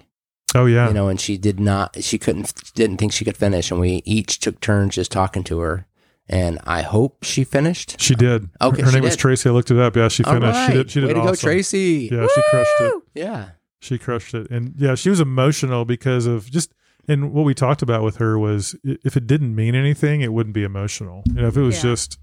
oh 0.55 0.65
yeah, 0.65 0.87
You 0.87 0.93
know, 0.93 1.07
and 1.07 1.19
she 1.19 1.37
did 1.37 1.59
not. 1.59 2.01
She 2.03 2.17
couldn't. 2.17 2.53
Didn't 2.73 2.97
think 2.97 3.11
she 3.13 3.25
could 3.25 3.37
finish, 3.37 3.71
and 3.71 3.79
we 3.79 4.01
each 4.05 4.39
took 4.39 4.59
turns 4.59 4.95
just 4.95 5.11
talking 5.11 5.43
to 5.45 5.59
her. 5.59 5.85
And 6.31 6.59
I 6.63 6.83
hope 6.83 7.23
she 7.23 7.43
finished. 7.43 7.99
She 7.99 8.13
did. 8.13 8.49
Okay, 8.61 8.83
her, 8.83 8.91
name 8.91 9.01
was. 9.01 9.15
Tracy. 9.15 9.49
I 9.49 9.51
looked 9.51 9.71
it 9.71 9.79
up. 9.79 9.95
Yeah, 9.95 10.09
she 10.09 10.21
finished. 10.21 10.67
She 10.67 10.73
did. 10.73 10.91
She 10.91 10.99
did 10.99 11.07
Way 11.07 11.13
to 11.15 11.21
go. 11.21 11.35
Tracy. 11.35 12.07
Yeah, 12.11 12.27
she 12.35 12.41
crushed 12.51 12.81
it. 12.81 12.93
Yeah. 13.15 13.49
She 13.81 13.97
crushed 13.97 14.33
it. 14.33 14.51
And 14.51 14.75
yeah, 14.77 14.95
she 14.95 15.09
was 15.09 15.19
emotional 15.19 15.85
because 15.85 16.25
of 16.25 16.51
just 16.51 16.73
and 17.09 17.33
what 17.33 17.43
we 17.43 17.53
talked 17.53 17.81
about 17.81 18.03
with 18.03 18.17
her 18.17 18.37
was 18.39 18.75
if 18.83 19.17
it 19.17 19.27
didn't 19.27 19.53
mean 19.55 19.75
anything, 19.75 20.21
it 20.21 20.31
wouldn't 20.31 20.53
be 20.53 20.63
emotional. 20.63 21.23
You 21.27 21.41
know, 21.41 21.47
if 21.47 21.57
it 21.57 21.61
was 21.61 21.75
Yeah. 21.77 21.91
just 21.91 22.17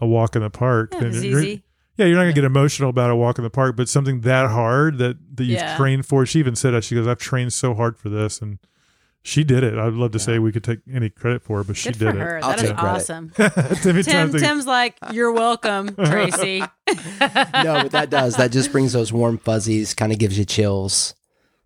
a 0.00 0.06
walk 0.06 0.36
in 0.36 0.42
the 0.42 0.50
park, 0.50 0.90
Yeah, 0.92 0.98
it 0.98 1.00
then 1.00 1.10
was 1.12 1.24
you're- 1.24 1.42
easy. 1.42 1.64
yeah, 1.96 2.06
you're 2.06 2.16
not 2.16 2.22
gonna 2.22 2.32
get 2.34 2.44
emotional 2.44 2.90
about 2.90 3.10
a 3.10 3.16
walk 3.16 3.38
in 3.38 3.44
the 3.44 3.50
park, 3.50 3.76
but 3.76 3.88
something 3.88 4.20
that 4.20 4.50
hard 4.50 4.98
that 4.98 5.16
that 5.36 5.44
you've 5.44 5.58
Yeah. 5.58 5.76
trained 5.76 6.06
for. 6.06 6.24
She 6.26 6.38
even 6.38 6.54
said 6.54 6.72
that 6.72 6.84
she 6.84 6.94
goes, 6.94 7.06
"I've 7.06 7.18
trained 7.18 7.52
so 7.52 7.74
hard 7.74 7.96
for 7.98 8.08
this," 8.10 8.40
and 8.42 8.58
she 9.22 9.42
did 9.42 9.64
it. 9.64 9.76
I'd 9.76 9.94
love 9.94 10.12
to 10.12 10.18
say 10.20 10.38
we 10.38 10.52
could 10.52 10.62
take 10.62 10.78
any 10.92 11.08
credit 11.10 11.42
for 11.42 11.60
it, 11.60 11.66
but 11.66 11.76
she 11.76 11.90
did 11.90 11.98
for 11.98 12.12
her. 12.12 12.40
I'll 12.44 12.50
That 12.50 12.62
is 12.62 12.68
take 12.68 12.76
credit. 12.78 12.96
awesome. 12.96 13.30
Tim, 13.36 14.02
Tom's 14.02 14.06
like, 14.34 14.42
Tim's 14.42 14.66
like, 14.66 14.96
you're 15.12 15.32
welcome, 15.32 15.94
Tracy. 16.04 16.60
no, 17.20 17.82
but 17.82 17.90
that 17.92 18.08
does. 18.10 18.36
That 18.36 18.52
just 18.52 18.70
brings 18.70 18.92
those 18.92 19.12
warm 19.12 19.38
fuzzies, 19.38 19.94
kind 19.94 20.12
of 20.12 20.18
gives 20.18 20.38
you 20.38 20.44
chills, 20.44 21.14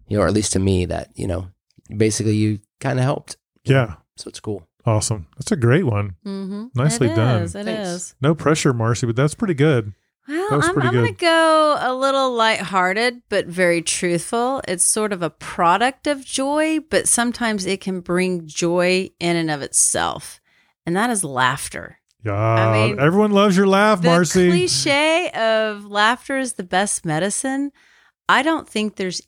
you 0.09 0.17
know, 0.17 0.23
or 0.23 0.27
at 0.29 0.33
least 0.33 0.53
to 0.53 0.59
me, 0.59 0.87
that, 0.87 1.11
you 1.15 1.27
know, 1.27 1.49
basically 1.97 2.37
you 2.37 2.61
kind 2.81 2.99
of 2.99 3.05
helped. 3.05 3.37
yeah, 3.65 3.95
So 4.17 4.29
it's 4.29 4.41
cool. 4.41 4.67
awesome. 4.87 5.27
That's 5.37 5.53
a 5.53 5.57
great 5.57 5.85
one. 5.87 6.17
Mm-hmm. 6.25 6.67
Nicely 6.75 7.09
it 7.09 7.17
done. 7.17 7.43
Is, 7.43 7.55
it 7.55 7.65
Thanks. 7.65 7.89
is. 7.89 8.15
No 8.21 8.35
pressure, 8.35 8.73
Marcie, 8.73 9.07
but 9.07 9.17
that's 9.17 9.35
pretty 9.35 9.55
good. 9.55 9.93
Well, 10.29 10.63
I'm, 10.63 10.79
I'm 10.81 10.93
going 10.95 11.07
to 11.07 11.13
go 11.21 11.77
a 11.81 11.93
little 11.93 12.33
lighthearted, 12.33 13.23
but 13.29 13.47
very 13.47 13.83
truthful. 13.83 14.61
It's 14.69 14.85
sort 14.85 15.13
of 15.13 15.23
a 15.23 15.31
product 15.31 16.07
of 16.07 16.25
joy, 16.25 16.79
but 16.89 17.09
sometimes 17.09 17.67
it 17.67 17.81
can 17.81 18.01
bring 18.01 18.47
joy 18.47 19.11
in 19.19 19.37
and 19.37 19.51
of 19.51 19.61
itself. 19.63 20.41
And 20.87 20.95
that 20.97 21.11
is 21.11 21.25
laughter. 21.25 21.99
Yeah, 22.23 22.35
I 22.35 22.73
mean, 22.89 23.01
everyone 23.01 23.33
loves 23.33 23.57
your 23.57 23.67
laugh, 23.67 24.03
The 24.03 24.09
Marcie. 24.09 24.51
cliche 24.51 25.31
of 25.31 25.87
laughter 25.87 26.39
is 26.39 26.53
the 26.53 26.63
best 26.65 27.05
medicine. 27.05 27.73
I 28.29 28.43
don't 28.43 28.69
think 28.69 28.97
there's 28.97 29.23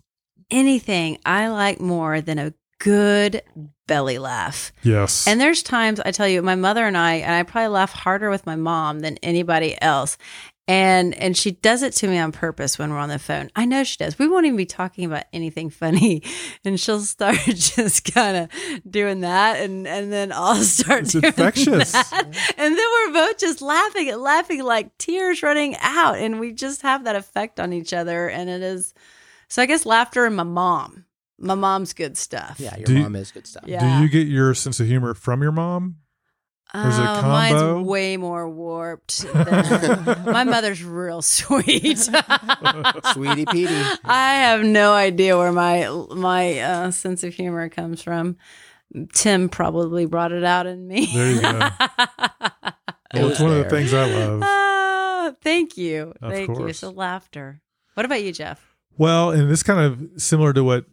anything 0.52 1.18
I 1.26 1.48
like 1.48 1.80
more 1.80 2.20
than 2.20 2.38
a 2.38 2.54
good 2.78 3.42
belly 3.88 4.18
laugh. 4.18 4.72
yes, 4.82 5.26
And 5.26 5.40
there's 5.40 5.62
times 5.62 6.00
I 6.00 6.10
tell 6.12 6.28
you, 6.28 6.42
my 6.42 6.54
mother 6.54 6.86
and 6.86 6.96
I, 6.96 7.14
and 7.14 7.32
I 7.34 7.42
probably 7.42 7.68
laugh 7.68 7.92
harder 7.92 8.30
with 8.30 8.46
my 8.46 8.56
mom 8.56 9.00
than 9.00 9.16
anybody 9.22 9.80
else. 9.82 10.16
And 10.68 11.12
and 11.14 11.36
she 11.36 11.50
does 11.50 11.82
it 11.82 11.92
to 11.94 12.06
me 12.08 12.18
on 12.18 12.30
purpose 12.30 12.78
when 12.78 12.90
we're 12.92 12.98
on 12.98 13.08
the 13.08 13.18
phone. 13.18 13.50
I 13.56 13.64
know 13.64 13.82
she 13.82 13.96
does. 13.96 14.16
We 14.16 14.28
won't 14.28 14.46
even 14.46 14.56
be 14.56 14.64
talking 14.64 15.04
about 15.04 15.24
anything 15.32 15.70
funny, 15.70 16.22
and 16.64 16.78
she'll 16.78 17.00
start 17.00 17.36
just 17.46 18.04
kind 18.14 18.36
of 18.36 18.48
doing 18.88 19.20
that, 19.22 19.58
and 19.60 19.88
and 19.88 20.12
then 20.12 20.30
I'll 20.32 20.54
start 20.62 21.02
It's 21.02 21.16
infectious. 21.16 21.90
that. 21.90 22.12
and 22.56 22.76
then 22.78 22.86
we're 23.06 23.12
both 23.12 23.38
just 23.38 23.60
laughing 23.60 24.08
and 24.10 24.22
laughing 24.22 24.62
like 24.62 24.96
tears 24.98 25.42
running 25.42 25.76
out, 25.80 26.18
and 26.18 26.38
we 26.38 26.52
just 26.52 26.82
have 26.82 27.04
that 27.04 27.16
effect 27.16 27.58
on 27.58 27.72
each 27.72 27.92
other, 27.92 28.28
and 28.30 28.48
it 28.48 28.62
is. 28.62 28.94
So 29.52 29.60
I 29.60 29.66
guess 29.66 29.84
laughter 29.84 30.24
and 30.24 30.34
my 30.34 30.44
mom. 30.44 31.04
My 31.38 31.54
mom's 31.54 31.92
good 31.92 32.16
stuff. 32.16 32.56
Yeah, 32.58 32.74
your 32.78 32.86
Do 32.86 32.94
you- 32.96 33.02
mom 33.02 33.16
is 33.16 33.32
good 33.32 33.46
stuff. 33.46 33.64
Yeah. 33.66 33.98
Do 33.98 34.02
you 34.02 34.08
get 34.08 34.26
your 34.26 34.54
sense 34.54 34.80
of 34.80 34.86
humor 34.86 35.12
from 35.12 35.42
your 35.42 35.52
mom? 35.52 35.96
Or 36.72 36.88
is 36.88 36.96
it 36.98 37.02
a 37.02 37.10
Oh, 37.18 37.20
combo? 37.20 37.74
Mine's 37.74 37.86
way 37.86 38.16
more 38.16 38.48
warped. 38.48 39.18
Than, 39.34 40.24
my 40.24 40.44
mother's 40.44 40.82
real 40.82 41.20
sweet. 41.36 41.98
Sweetie 43.12 43.44
Petey. 43.44 43.74
I 44.06 44.34
have 44.36 44.64
no 44.64 44.94
idea 44.94 45.36
where 45.36 45.52
my 45.52 45.86
my 46.16 46.58
uh, 46.60 46.90
sense 46.90 47.22
of 47.24 47.34
humor 47.34 47.68
comes 47.68 48.00
from. 48.02 48.38
Tim 49.12 49.50
probably 49.50 50.06
brought 50.06 50.32
it 50.32 50.44
out 50.44 50.66
in 50.66 50.88
me. 50.88 51.10
There 51.14 51.30
you 51.32 51.40
go. 51.42 51.48
It 51.50 53.18
Well, 53.18 53.22
was 53.24 53.32
it's 53.32 53.40
one 53.40 53.50
of 53.50 53.56
the 53.56 53.62
there. 53.64 53.70
things 53.70 53.92
I 53.92 54.06
love. 54.06 54.40
Ah, 54.42 55.32
thank 55.42 55.76
you, 55.76 56.14
Of 56.22 56.32
thank 56.32 56.48
you. 56.48 56.54
course. 56.54 56.78
So 56.78 56.88
laughter. 56.90 57.60
What 57.92 58.06
about 58.06 58.22
you, 58.22 58.32
Jeff? 58.32 58.71
Well, 58.98 59.30
and 59.30 59.50
this 59.50 59.62
kind 59.62 59.80
of 59.80 60.20
similar 60.22 60.52
to 60.52 60.62
what 60.64 60.84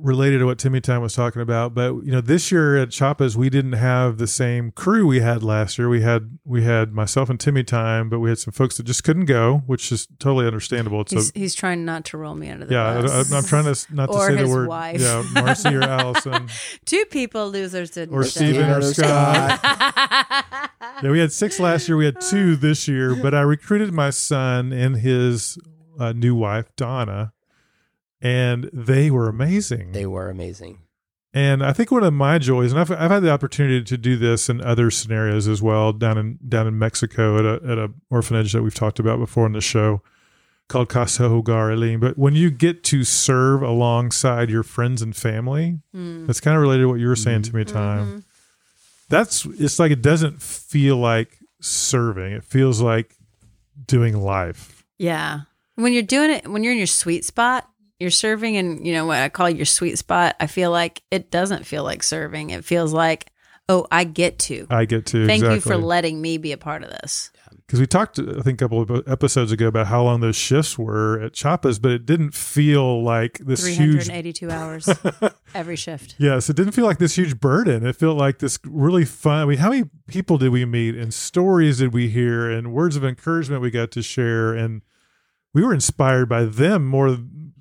related 0.00 0.38
to 0.38 0.44
what 0.46 0.58
Timmy 0.58 0.80
Time 0.80 1.02
was 1.02 1.14
talking 1.14 1.42
about, 1.42 1.74
but 1.74 1.92
you 2.04 2.12
know, 2.12 2.20
this 2.20 2.52
year 2.52 2.76
at 2.76 2.90
Chapas 2.90 3.36
we 3.36 3.50
didn't 3.50 3.72
have 3.72 4.18
the 4.18 4.26
same 4.26 4.70
crew 4.70 5.06
we 5.06 5.20
had 5.20 5.42
last 5.42 5.78
year. 5.78 5.88
We 5.88 6.02
had 6.02 6.38
we 6.44 6.62
had 6.62 6.92
myself 6.92 7.28
and 7.30 7.40
Timmy 7.40 7.64
Time, 7.64 8.08
but 8.08 8.20
we 8.20 8.28
had 8.28 8.38
some 8.38 8.52
folks 8.52 8.76
that 8.76 8.84
just 8.84 9.02
couldn't 9.02 9.24
go, 9.24 9.62
which 9.66 9.90
is 9.90 10.06
totally 10.18 10.46
understandable. 10.46 11.00
It's 11.00 11.12
He's, 11.12 11.32
a 11.34 11.38
he's 11.38 11.54
trying 11.54 11.84
not 11.84 12.04
to 12.06 12.18
roll 12.18 12.34
me 12.34 12.50
under 12.50 12.66
the 12.66 12.74
yeah, 12.74 13.00
bus. 13.00 13.32
I, 13.32 13.38
am 13.38 13.44
trying 13.44 13.64
to 13.74 13.94
not 13.94 14.06
to 14.06 14.12
Or 14.12 14.26
say 14.28 14.34
the 14.34 14.40
his 14.42 14.50
word 14.50 14.68
wife. 14.68 15.00
yeah, 15.00 15.24
Marcie 15.32 15.74
or 15.74 15.82
Allison 15.82 16.48
Two 16.84 17.04
people 17.06 17.50
losers 17.50 17.90
didn't 17.90 18.14
or 18.14 18.24
say. 18.24 18.52
Steven 18.52 18.70
or 18.70 18.82
Scott. 18.82 19.60
Yeah, 21.02 21.10
we 21.10 21.20
had 21.20 21.32
six 21.32 21.60
last 21.60 21.86
year. 21.88 21.96
We 21.96 22.06
had 22.06 22.20
two 22.20 22.56
this 22.56 22.88
year, 22.88 23.14
but 23.14 23.32
I 23.32 23.40
recruited 23.42 23.92
my 23.92 24.10
son 24.10 24.72
and 24.72 24.96
his 24.96 25.56
uh, 25.98 26.12
new 26.12 26.34
wife 26.34 26.74
Donna, 26.76 27.32
and 28.20 28.70
they 28.72 29.10
were 29.10 29.28
amazing. 29.28 29.92
They 29.92 30.06
were 30.06 30.28
amazing. 30.30 30.78
And 31.34 31.62
I 31.64 31.72
think 31.74 31.90
one 31.90 32.02
of 32.04 32.14
my 32.14 32.38
joys, 32.38 32.72
and 32.72 32.80
I've, 32.80 32.90
I've 32.90 33.10
had 33.10 33.22
the 33.22 33.30
opportunity 33.30 33.82
to 33.84 33.98
do 33.98 34.16
this 34.16 34.48
in 34.48 34.62
other 34.62 34.90
scenarios 34.90 35.46
as 35.46 35.60
well, 35.60 35.92
down 35.92 36.16
in 36.16 36.38
down 36.48 36.66
in 36.66 36.78
Mexico 36.78 37.38
at 37.38 37.44
a 37.44 37.70
at 37.70 37.78
a 37.78 37.92
orphanage 38.10 38.52
that 38.54 38.62
we've 38.62 38.74
talked 38.74 38.98
about 38.98 39.18
before 39.18 39.44
on 39.44 39.52
the 39.52 39.60
show, 39.60 40.02
called 40.68 40.88
Casa 40.88 41.24
Hogar 41.24 41.70
Elim. 41.72 42.00
But 42.00 42.16
when 42.16 42.34
you 42.34 42.50
get 42.50 42.82
to 42.84 43.04
serve 43.04 43.62
alongside 43.62 44.48
your 44.48 44.62
friends 44.62 45.02
and 45.02 45.14
family, 45.14 45.80
Mm. 45.94 46.26
that's 46.26 46.40
kind 46.40 46.56
of 46.56 46.62
related 46.62 46.82
to 46.84 46.88
what 46.88 46.98
you 46.98 47.08
were 47.08 47.14
saying 47.16 47.42
to 47.42 47.54
me, 47.54 47.64
time. 47.64 48.06
Mm-hmm. 48.06 48.18
That's 49.10 49.44
it's 49.44 49.78
like 49.78 49.92
it 49.92 50.02
doesn't 50.02 50.40
feel 50.42 50.96
like 50.96 51.38
serving; 51.60 52.32
it 52.32 52.44
feels 52.44 52.80
like 52.80 53.14
doing 53.86 54.16
life. 54.16 54.82
Yeah. 54.98 55.40
When 55.78 55.92
you're 55.92 56.02
doing 56.02 56.30
it, 56.30 56.48
when 56.48 56.64
you're 56.64 56.72
in 56.72 56.78
your 56.78 56.88
sweet 56.88 57.24
spot, 57.24 57.68
you're 58.00 58.10
serving 58.10 58.56
in, 58.56 58.84
you 58.84 58.92
know, 58.92 59.06
what 59.06 59.18
I 59.18 59.28
call 59.28 59.48
your 59.48 59.64
sweet 59.64 59.96
spot. 59.96 60.34
I 60.40 60.48
feel 60.48 60.72
like 60.72 61.02
it 61.12 61.30
doesn't 61.30 61.66
feel 61.66 61.84
like 61.84 62.02
serving. 62.02 62.50
It 62.50 62.64
feels 62.64 62.92
like, 62.92 63.30
oh, 63.68 63.86
I 63.92 64.02
get 64.02 64.40
to. 64.40 64.66
I 64.70 64.86
get 64.86 65.06
to 65.06 65.24
Thank 65.26 65.44
you 65.44 65.60
for 65.60 65.76
letting 65.76 66.20
me 66.20 66.36
be 66.36 66.50
a 66.50 66.56
part 66.58 66.82
of 66.82 66.90
this. 66.90 67.30
because 67.66 67.78
we 67.78 67.86
talked 67.86 68.18
i 68.18 68.40
think 68.40 68.60
a 68.60 68.64
couple 68.64 68.80
of 68.82 69.06
episodes 69.06 69.52
ago 69.52 69.68
about 69.68 69.86
how 69.86 70.02
long 70.02 70.20
those 70.20 70.34
shifts 70.36 70.76
were 70.78 71.20
at 71.20 71.32
Chapas, 71.32 71.80
but 71.80 71.92
it 71.92 72.06
didn't 72.06 72.32
feel 72.34 73.02
like 73.02 73.38
this 73.38 73.64
huge 73.66 74.06
382 74.06 74.50
hours 74.50 74.88
every 75.54 75.76
shift. 75.76 76.14
yes 76.18 76.48
it 76.50 76.56
didn't 76.56 76.72
feel 76.72 76.86
like 76.86 76.98
this 76.98 77.16
huge 77.16 77.38
burden 77.38 77.86
it 77.86 77.94
felt 77.94 78.16
like 78.18 78.38
this 78.38 78.58
really 78.64 79.04
fun 79.04 79.42
i 79.42 79.44
mean 79.44 79.58
how 79.58 79.70
many 79.70 79.84
people 80.08 80.38
did 80.38 80.48
we 80.48 80.64
meet 80.64 80.94
and 80.94 81.12
stories 81.14 81.78
did 81.78 81.92
we 81.92 82.08
hear 82.08 82.50
and 82.50 82.72
words 82.72 82.96
of 82.96 83.04
encouragement 83.04 83.60
we 83.62 83.70
got 83.70 83.90
to 83.90 84.02
share 84.02 84.54
and 84.54 84.82
we 85.54 85.62
were 85.62 85.74
inspired 85.74 86.28
by 86.28 86.44
them 86.44 86.86
more 86.86 87.16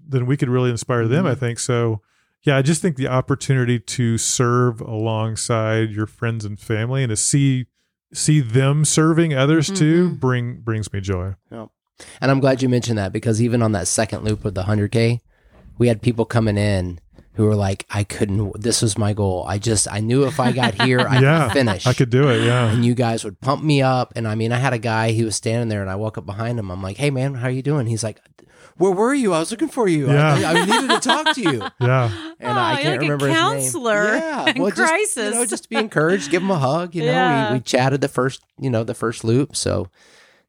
than 0.10 0.26
we 0.26 0.38
could 0.38 0.50
really 0.50 0.70
inspire 0.70 1.08
them 1.08 1.26
mm-hmm. 1.26 1.32
i 1.32 1.36
think. 1.36 1.60
So 1.60 2.02
yeah 2.44 2.56
i 2.58 2.62
just 2.62 2.82
think 2.82 2.96
the 2.96 3.08
opportunity 3.08 3.80
to 3.80 4.18
serve 4.18 4.80
alongside 4.80 5.90
your 5.90 6.06
friends 6.08 6.46
and 6.46 6.60
family 6.60 7.04
and 7.04 7.10
to 7.10 7.18
see 7.18 7.68
see 8.14 8.40
them 8.40 8.86
serving 8.86 9.34
others 9.34 9.68
mm-hmm, 9.68 9.76
too 9.76 10.08
mm-hmm. 10.08 10.16
bring 10.16 10.62
brings 10.62 10.92
me 10.94 11.02
joy. 11.02 11.36
Yeah. 11.52 11.68
And 12.22 12.30
I'm 12.30 12.40
glad 12.40 12.62
you 12.62 12.70
mentioned 12.70 12.98
that 12.98 13.12
because 13.12 13.42
even 13.42 13.62
on 13.62 13.72
that 13.72 13.88
second 13.88 14.24
loop 14.24 14.46
of 14.46 14.54
the 14.54 14.64
100K, 14.64 15.20
we 15.78 15.88
had 15.88 16.02
people 16.02 16.26
coming 16.26 16.58
in 16.58 17.00
who 17.38 17.46
were 17.46 17.56
like, 17.56 17.86
I 17.90 18.04
couldn't, 18.04 18.60
this 18.62 18.82
was 18.82 18.98
my 18.98 19.14
goal. 19.14 19.46
I 19.48 19.58
just, 19.60 19.88
I 19.92 20.00
knew 20.02 20.26
if 20.26 20.40
I 20.40 20.52
got 20.52 20.74
here, 20.82 21.00
I 21.10 21.22
yeah 21.22 21.46
could 21.46 21.54
finish. 21.54 21.88
i 21.88 21.94
could 21.94 22.10
do 22.10 22.28
it 22.30 22.44
yeah 22.46 22.70
and 22.72 22.84
you 22.84 22.94
guys 22.96 23.24
would 23.24 23.40
pump 23.40 23.64
me 23.64 23.82
up. 23.82 24.12
And 24.16 24.28
I 24.28 24.36
mean, 24.36 24.52
I 24.52 24.58
had 24.58 24.74
a 24.74 24.80
guy, 24.80 25.12
he 25.12 25.24
was 25.24 25.36
standing 25.36 25.70
there 25.70 25.82
and 25.82 25.90
I 25.90 25.96
walk 25.96 26.18
up 26.18 26.26
behind 26.26 26.60
him. 26.60 26.70
I'm 26.72 26.82
like, 26.82 26.98
hey 26.98 27.10
man, 27.12 27.36
how 27.36 27.48
you 27.48 27.62
doing? 27.62 27.88
He's 27.88 28.04
like, 28.04 28.20
where 28.78 28.92
were 28.92 29.14
you? 29.14 29.34
I 29.34 29.40
was 29.40 29.50
looking 29.50 29.70
for 29.70 29.88
you. 29.88 30.08
Yeah. 30.08 30.34
I, 30.36 30.44
I 30.62 30.66
needed 30.66 30.90
to 30.90 31.00
talk 31.00 31.34
to 31.36 31.42
you. 31.42 31.62
yeah 31.82 32.12
And 32.40 32.58
Oh, 32.58 32.62
I 32.62 32.82
can't 32.82 32.88
like 33.02 33.10
a 33.10 33.14
remember 33.14 33.30
counselor 33.30 34.04
his 34.04 34.12
name. 34.14 34.22
Yeah, 34.22 34.50
in 34.56 34.62
well, 34.62 34.72
just, 34.72 35.18
You 35.18 35.32
know, 35.32 35.46
just 35.46 35.64
to 35.64 35.70
be 35.70 35.78
encouraged, 35.78 36.30
give 36.32 36.42
him 36.44 36.52
a 36.52 36.60
hug. 36.60 36.94
You 36.94 37.06
know, 37.06 37.12
Yeah. 37.12 37.52
we, 37.52 37.58
we 37.58 37.62
chatted 37.62 38.02
the 38.02 38.08
first, 38.08 38.42
you 38.60 38.70
know, 38.70 38.84
the 38.84 38.94
first 38.94 39.24
loop. 39.24 39.56
So 39.56 39.90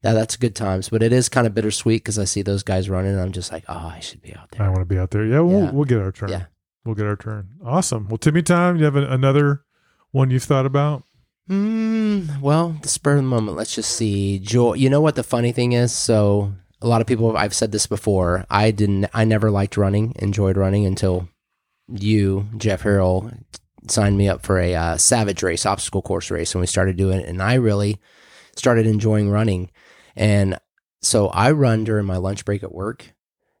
that, 0.03 0.13
that's 0.13 0.35
good 0.37 0.55
times. 0.55 0.89
But 0.89 1.01
it 1.01 1.11
is 1.11 1.27
kind 1.27 1.47
of 1.47 1.53
bittersweet 1.55 2.03
because 2.03 2.19
I 2.19 2.25
see 2.25 2.41
those 2.43 2.61
guys 2.61 2.87
running 2.89 3.11
and 3.13 3.21
I'm 3.21 3.31
just 3.31 3.51
like, 3.51 3.63
oh, 3.67 3.73
I 3.95 3.99
should 3.99 4.21
be 4.21 4.35
out 4.35 4.51
there. 4.51 4.61
I 4.65 4.69
want 4.69 4.81
to 4.81 4.85
be 4.85 4.97
out 4.99 5.09
there. 5.11 5.25
Yeah, 5.25 5.39
we'll 5.41 5.63
Yeah. 5.63 5.71
we'll 5.71 5.85
get 5.85 5.99
our 5.99 6.11
turn. 6.11 6.29
Yeah. 6.29 6.45
We'll 6.89 6.95
get 6.95 7.05
our 7.05 7.15
turn. 7.15 7.49
Awesome. 7.63 8.07
Well, 8.07 8.17
Timmy 8.17 8.41
time, 8.41 8.77
you 8.77 8.85
have 8.85 8.95
another 8.95 9.61
one 10.09 10.31
you've 10.31 10.41
thought 10.41 10.65
about? 10.65 11.03
Mm, 11.47 12.41
well, 12.41 12.77
the 12.81 12.87
spur 12.87 13.11
of 13.11 13.17
the 13.17 13.21
moment. 13.21 13.55
Let's 13.55 13.75
just 13.75 13.91
see. 13.91 14.39
Joy. 14.39 14.73
You 14.73 14.89
know 14.89 14.99
what 14.99 15.13
the 15.13 15.21
funny 15.21 15.51
thing 15.51 15.73
is? 15.73 15.93
So 15.93 16.51
a 16.81 16.87
lot 16.87 16.99
of 16.99 17.05
people. 17.05 17.37
I've 17.37 17.53
said 17.53 17.71
this 17.71 17.85
before. 17.85 18.43
I 18.49 18.71
didn't. 18.71 19.05
I 19.13 19.23
never 19.23 19.51
liked 19.51 19.77
running. 19.77 20.13
Enjoyed 20.15 20.57
running 20.57 20.87
until 20.87 21.29
you, 21.87 22.47
Jeff 22.57 22.81
Harrell, 22.81 23.39
signed 23.87 24.17
me 24.17 24.27
up 24.27 24.43
for 24.43 24.57
a 24.57 24.73
uh, 24.73 24.97
Savage 24.97 25.43
race, 25.43 25.67
obstacle 25.67 26.01
course 26.01 26.31
race, 26.31 26.55
and 26.55 26.59
we 26.59 26.65
started 26.65 26.97
doing 26.97 27.19
it. 27.19 27.29
And 27.29 27.39
I 27.39 27.53
really 27.53 27.99
started 28.55 28.87
enjoying 28.87 29.29
running. 29.29 29.69
And 30.15 30.57
so 31.03 31.27
I 31.27 31.51
run 31.51 31.83
during 31.83 32.07
my 32.07 32.17
lunch 32.17 32.45
break 32.45 32.63
at 32.63 32.73
work. 32.73 33.13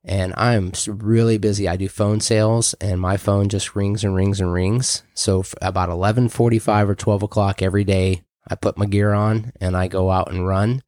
And 0.03 0.33
I'm 0.37 0.71
really 0.87 1.37
busy. 1.37 1.67
I 1.67 1.75
do 1.75 1.89
phone 1.89 2.21
sales, 2.21 2.73
and 2.75 3.01
my 3.01 3.17
phone 3.17 3.49
just 3.49 3.75
rings 3.75 4.03
and 4.03 4.15
rings 4.15 4.39
and 4.39 4.53
rings. 4.53 5.03
So 5.13 5.41
f- 5.41 5.53
about 5.61 5.89
eleven 5.89 6.29
forty-five 6.29 6.89
or 6.89 6.95
twelve 6.95 7.21
o'clock 7.21 7.61
every 7.61 7.83
day, 7.83 8.23
I 8.47 8.55
put 8.55 8.77
my 8.77 8.85
gear 8.85 9.11
on 9.11 9.51
and 9.59 9.75
I 9.75 9.87
go 9.87 10.09
out 10.09 10.31
and 10.31 10.47
run. 10.47 10.83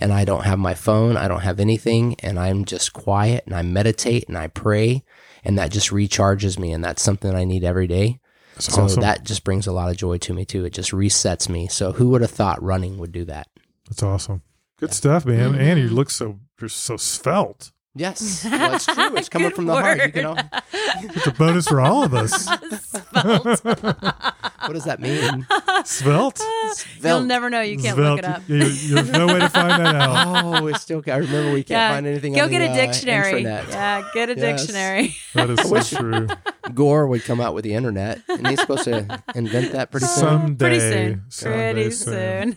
And 0.00 0.12
I 0.12 0.24
don't 0.24 0.44
have 0.44 0.60
my 0.60 0.74
phone. 0.74 1.16
I 1.16 1.26
don't 1.26 1.40
have 1.40 1.58
anything, 1.58 2.14
and 2.20 2.38
I'm 2.38 2.64
just 2.64 2.92
quiet 2.92 3.44
and 3.46 3.54
I 3.54 3.62
meditate 3.62 4.28
and 4.28 4.38
I 4.38 4.46
pray, 4.46 5.02
and 5.42 5.58
that 5.58 5.72
just 5.72 5.90
recharges 5.90 6.56
me. 6.58 6.72
And 6.72 6.84
that's 6.84 7.02
something 7.02 7.34
I 7.34 7.44
need 7.44 7.64
every 7.64 7.88
day. 7.88 8.20
That's 8.54 8.74
so 8.74 8.82
awesome. 8.82 9.02
that 9.02 9.24
just 9.24 9.44
brings 9.44 9.66
a 9.66 9.72
lot 9.72 9.90
of 9.90 9.96
joy 9.96 10.18
to 10.18 10.34
me 10.34 10.44
too. 10.44 10.64
It 10.64 10.72
just 10.72 10.90
resets 10.90 11.48
me. 11.48 11.68
So 11.68 11.92
who 11.92 12.10
would 12.10 12.22
have 12.22 12.30
thought 12.30 12.62
running 12.62 12.98
would 12.98 13.12
do 13.12 13.24
that? 13.24 13.48
That's 13.88 14.02
awesome. 14.02 14.42
Good 14.78 14.92
stuff, 14.92 15.24
man. 15.26 15.52
Mm-hmm. 15.52 15.60
And 15.60 15.80
you 15.80 15.88
look 15.88 16.10
so 16.10 16.38
you're 16.60 16.68
so 16.68 16.96
svelte. 16.96 17.72
Yes, 17.94 18.44
well, 18.50 18.74
it's 18.74 18.86
true. 18.86 19.16
It's 19.16 19.28
coming 19.28 19.48
Good 19.48 19.56
from 19.56 19.66
the 19.66 19.72
heart. 19.74 19.96
You 19.98 20.02
word. 20.04 20.12
can. 20.14 20.24
All, 20.26 20.36
It's 21.00 21.26
a 21.26 21.32
bonus 21.32 21.66
for 21.68 21.80
all 21.80 22.04
of 22.04 22.14
us. 22.14 22.46
what 23.12 24.72
does 24.72 24.84
that 24.84 24.98
mean? 25.00 25.46
Svelte. 25.84 26.38
You'll 26.40 26.74
Svelte. 26.74 27.26
never 27.26 27.50
know. 27.50 27.60
You 27.60 27.78
can't 27.78 27.96
Svelte. 27.96 28.10
look 28.10 28.18
it 28.20 28.24
up. 28.24 28.42
You- 28.48 28.56
you- 28.56 28.94
there's 28.96 29.10
no 29.10 29.26
way 29.26 29.38
to 29.40 29.48
find 29.48 29.84
that 29.84 29.94
out. 29.96 30.44
Oh, 30.62 30.66
it's 30.68 30.80
still. 30.82 31.02
I 31.06 31.16
remember 31.16 31.52
we 31.52 31.64
can't 31.64 31.94
find 31.94 32.06
anything. 32.06 32.34
Go 32.34 32.44
on 32.44 32.50
get 32.50 32.58
the, 32.60 32.66
a 32.66 32.70
uh, 32.70 32.74
dictionary. 32.74 33.42
intranet. 33.44 33.68
yeah, 33.70 34.08
get 34.14 34.28
a 34.30 34.36
Yes. 34.36 34.60
dictionary. 34.60 35.16
That 35.34 35.50
is 35.50 35.60
so 35.90 35.96
true. 36.00 36.28
Gore 36.74 37.06
would 37.06 37.24
come 37.24 37.40
out 37.40 37.54
with 37.54 37.64
the 37.64 37.74
internet, 37.74 38.20
and 38.28 38.46
he's 38.46 38.60
supposed 38.60 38.84
to 38.84 39.22
invent 39.34 39.72
that 39.72 39.90
pretty 39.90 40.06
soon. 40.06 40.28
Someday. 40.28 40.56
Pretty 40.58 40.80
soon. 40.80 41.22
Someday 41.28 41.72
Pretty 41.72 41.90
soon. 41.90 42.56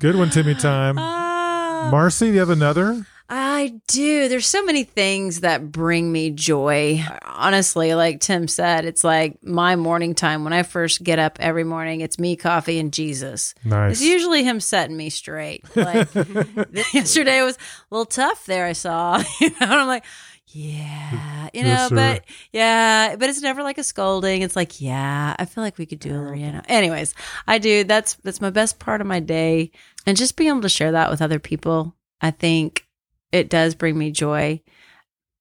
Good 0.00 0.16
one, 0.16 0.30
Timmy 0.30 0.54
time. 0.54 0.96
Ah. 0.98 1.88
Marcie, 1.92 2.26
do 2.26 2.32
you 2.34 2.38
have 2.40 2.50
another? 2.50 3.06
I 3.28 3.80
do. 3.88 4.28
There's 4.28 4.46
so 4.46 4.62
many 4.64 4.84
things 4.84 5.40
that 5.40 5.72
bring 5.72 6.12
me 6.12 6.30
joy. 6.30 7.02
Honestly, 7.22 7.94
like 7.94 8.20
Tim 8.20 8.46
said, 8.48 8.84
it's 8.84 9.02
like 9.02 9.42
my 9.42 9.76
morning 9.76 10.14
time. 10.14 10.44
When 10.44 10.52
I 10.52 10.62
first 10.62 11.02
get 11.02 11.18
up 11.18 11.38
every 11.40 11.64
morning, 11.64 12.02
it's 12.02 12.18
me, 12.18 12.36
coffee, 12.36 12.78
and 12.78 12.92
Jesus. 12.92 13.54
Nice. 13.64 13.92
It's 13.92 14.02
usually 14.02 14.44
him 14.44 14.60
setting 14.60 14.96
me 14.96 15.08
straight. 15.08 15.64
Like 15.74 16.08
yesterday 16.92 17.40
was 17.40 17.56
a 17.56 17.94
little 17.94 18.04
tough 18.04 18.44
there, 18.46 18.66
I 18.66 18.72
saw. 18.72 19.22
You 19.40 19.50
know, 19.50 19.56
and 19.60 19.72
I'm 19.72 19.86
like, 19.88 20.04
yeah, 20.48 21.48
you 21.52 21.62
know, 21.62 21.68
Yes, 21.68 21.90
but 21.90 22.24
yeah, 22.52 23.16
but 23.16 23.28
it's 23.28 23.42
never 23.42 23.62
like 23.62 23.78
a 23.78 23.82
scolding. 23.82 24.42
It's 24.42 24.54
like, 24.54 24.80
yeah, 24.80 25.34
I 25.38 25.44
feel 25.46 25.64
like 25.64 25.78
we 25.78 25.86
could 25.86 25.98
do 25.98 26.12
a 26.12 26.18
little, 26.18 26.36
you 26.36 26.52
know. 26.52 26.62
Anyways, 26.68 27.14
I 27.46 27.58
do. 27.58 27.84
That's 27.84 28.14
that's 28.16 28.40
my 28.40 28.50
best 28.50 28.78
part 28.78 29.00
of 29.00 29.06
my 29.06 29.18
day, 29.18 29.72
and 30.06 30.16
just 30.16 30.36
being 30.36 30.50
able 30.50 30.60
to 30.60 30.68
share 30.68 30.92
that 30.92 31.10
with 31.10 31.20
other 31.20 31.38
people, 31.40 31.94
I 32.20 32.30
think 32.30 32.86
it 33.34 33.50
does 33.50 33.74
bring 33.74 33.98
me 33.98 34.10
joy. 34.10 34.62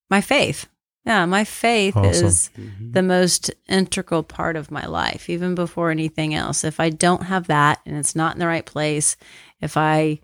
My 0.10 0.20
faith, 0.20 0.68
yeah, 1.06 1.26
my 1.26 1.44
faith 1.44 1.96
Awesome. 1.96 2.26
is 2.26 2.50
mm-hmm. 2.58 2.92
the 2.92 3.04
most 3.04 3.52
integral 3.68 4.24
part 4.24 4.56
of 4.56 4.72
my 4.72 4.86
life, 4.86 5.30
even 5.30 5.54
before 5.54 5.92
anything 5.92 6.34
else. 6.34 6.64
If 6.64 6.80
I 6.80 6.90
don't 6.90 7.24
have 7.24 7.48
that 7.48 7.80
and 7.86 7.98
it's 7.98 8.16
not 8.16 8.36
in 8.36 8.40
the 8.40 8.48
right 8.48 8.66
place, 8.66 9.16
if 9.62 9.78
I 9.78 10.20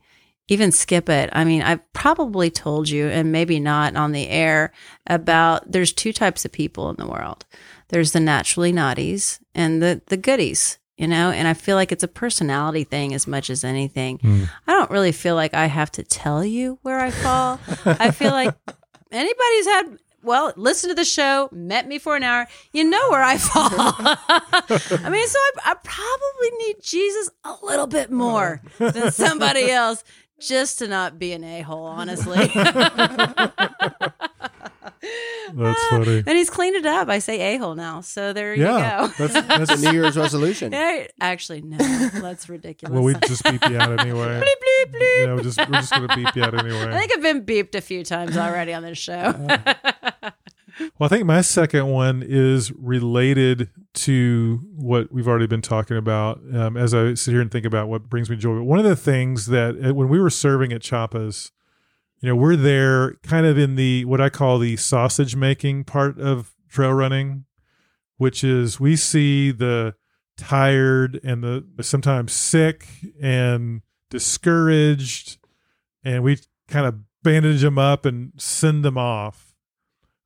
even 0.48 0.72
skip 0.72 1.10
it, 1.10 1.30
I 1.32 1.44
mean, 1.44 1.62
I've 1.62 1.94
probably 1.94 2.50
told 2.50 2.90
you, 2.90 3.08
and 3.08 3.32
maybe 3.32 3.60
not 3.60 3.96
on 3.96 4.14
the 4.14 4.28
air, 4.30 4.72
about 5.06 5.72
there's 5.72 5.94
two 5.94 6.12
types 6.12 6.44
of 6.44 6.52
people 6.52 6.90
in 6.90 6.96
the 6.96 7.08
world 7.08 7.46
there's 7.90 8.12
the 8.12 8.20
naturally 8.20 8.72
naughties 8.72 9.40
and 9.54 9.82
the, 9.82 10.02
the 10.08 10.18
goodies. 10.18 10.79
You 11.00 11.08
know, 11.08 11.32
and 11.32 11.48
I 11.48 11.54
feel 11.54 11.78
like 11.78 11.94
it's 11.94 12.04
a 12.04 12.10
personality 12.10 12.84
thing 12.84 13.14
as 13.14 13.26
much 13.26 13.50
as 13.50 13.64
anything. 13.64 14.20
Hmm. 14.20 14.44
I 14.68 14.74
don't 14.74 14.92
really 14.92 15.14
feel 15.14 15.34
like 15.34 15.54
I 15.54 15.68
have 15.68 15.90
to 15.94 16.04
tell 16.04 16.44
you 16.44 16.78
where 16.82 17.00
I 17.00 17.10
fall. 17.10 17.58
I 17.86 18.12
feel 18.12 18.32
like 18.32 18.54
anybody's 19.10 19.66
had 19.66 19.98
well, 20.22 20.52
listen 20.58 20.90
to 20.90 20.96
the 20.96 21.06
show, 21.06 21.48
met 21.54 21.88
me 21.88 21.98
for 21.98 22.18
an 22.18 22.24
hour, 22.24 22.46
you 22.74 22.84
know 22.84 23.10
where 23.10 23.24
I 23.24 23.38
fall. 23.38 23.70
I 23.72 25.10
mean, 25.10 25.26
so 25.26 25.40
I, 25.40 25.52
I 25.64 25.76
probably 25.82 26.68
need 26.68 26.76
Jesus 26.84 27.30
a 27.46 27.56
little 27.64 27.88
bit 27.88 28.12
more 28.12 28.62
than 28.80 29.14
somebody 29.14 29.72
else 29.72 30.04
just 30.42 30.80
to 30.80 30.90
not 30.90 31.18
be 31.20 31.32
an 31.32 31.46
a 31.46 31.62
hole, 31.62 31.86
honestly. 31.86 32.52
That's 35.54 35.86
funny. 35.90 36.18
and 36.26 36.30
he's 36.38 36.50
cleaned 36.50 36.76
it 36.76 36.86
up. 36.86 37.10
I 37.10 37.20
say 37.20 37.56
a 37.56 37.58
hole 37.60 37.76
now. 37.76 38.02
So 38.02 38.34
there 38.34 38.54
Yeah, 38.54 39.02
you 39.04 39.08
go. 39.08 39.14
that's 39.28 39.48
that's 39.48 39.82
The 39.82 39.92
New 39.92 40.00
Year's 40.00 40.16
resolution. 40.18 40.72
Yeah, 40.72 41.08
Actually, 41.20 41.62
no, 41.62 41.78
that's 41.78 42.48
ridiculous. 42.50 42.94
well, 42.94 43.04
we 43.04 43.14
just 43.28 43.44
beep 43.44 43.64
you 43.70 43.78
out 43.78 44.00
anyway. 44.00 44.42
bleep, 44.44 44.92
bleep, 44.92 44.94
bleep. 44.96 45.26
Yeah, 45.26 45.34
we're 45.36 45.44
just 45.44 45.58
we're 45.60 45.66
just 45.80 45.92
gonna 45.92 46.16
beep 46.16 46.36
you 46.36 46.44
out 46.44 46.54
anyway. 46.54 46.94
I 46.94 46.98
think 47.00 47.12
I've 47.16 47.22
been 47.24 47.46
beeped 47.46 47.76
a 47.76 47.82
few 47.82 48.04
times 48.04 48.38
already 48.38 48.74
on 48.74 48.84
this 48.84 48.98
show. 48.98 49.34
Well, 50.98 51.08
I 51.08 51.08
think 51.10 51.26
my 51.26 51.42
second 51.42 51.88
one 51.88 52.24
is 52.26 52.72
related 52.72 53.70
to 53.96 54.62
what 54.76 55.12
we've 55.12 55.28
already 55.28 55.48
been 55.48 55.62
talking 55.62 55.98
about. 55.98 56.40
Um, 56.56 56.78
as 56.78 56.94
I 56.94 57.16
sit 57.16 57.32
here 57.32 57.42
and 57.42 57.52
think 57.52 57.66
about 57.66 57.90
what 57.90 58.08
brings 58.10 58.30
me 58.30 58.38
joy, 58.38 58.56
but 58.60 58.64
one 58.64 58.80
of 58.80 58.86
the 58.86 58.96
things 58.96 59.48
that 59.48 59.76
uh, 59.84 59.94
when 59.94 60.08
we 60.08 60.22
were 60.22 60.30
serving 60.30 60.72
at 60.72 60.82
Chapas, 60.82 61.52
you 62.20 62.30
know, 62.30 62.36
we're 62.36 62.56
there 62.56 63.14
kind 63.24 63.46
of 63.46 63.58
in 63.58 63.76
the 63.76 64.06
what 64.06 64.20
I 64.20 64.30
call 64.30 64.60
the 64.60 64.76
sausage 64.76 65.36
making 65.36 65.86
part 65.86 66.20
of 66.20 66.54
trail 66.68 66.94
running, 66.94 67.46
which 68.18 68.44
is 68.44 68.80
we 68.80 68.96
see 68.96 69.52
the 69.52 69.96
tired 70.38 71.20
and 71.24 71.44
the 71.44 71.66
sometimes 71.82 72.34
sick 72.34 72.88
and 73.22 73.82
discouraged, 74.10 75.38
and 76.04 76.24
we 76.24 76.40
kind 76.68 76.86
of 76.86 76.96
bandage 77.24 77.62
them 77.62 77.78
up 77.78 78.06
and 78.06 78.34
send 78.38 78.84
them 78.84 78.98
off. 78.98 79.56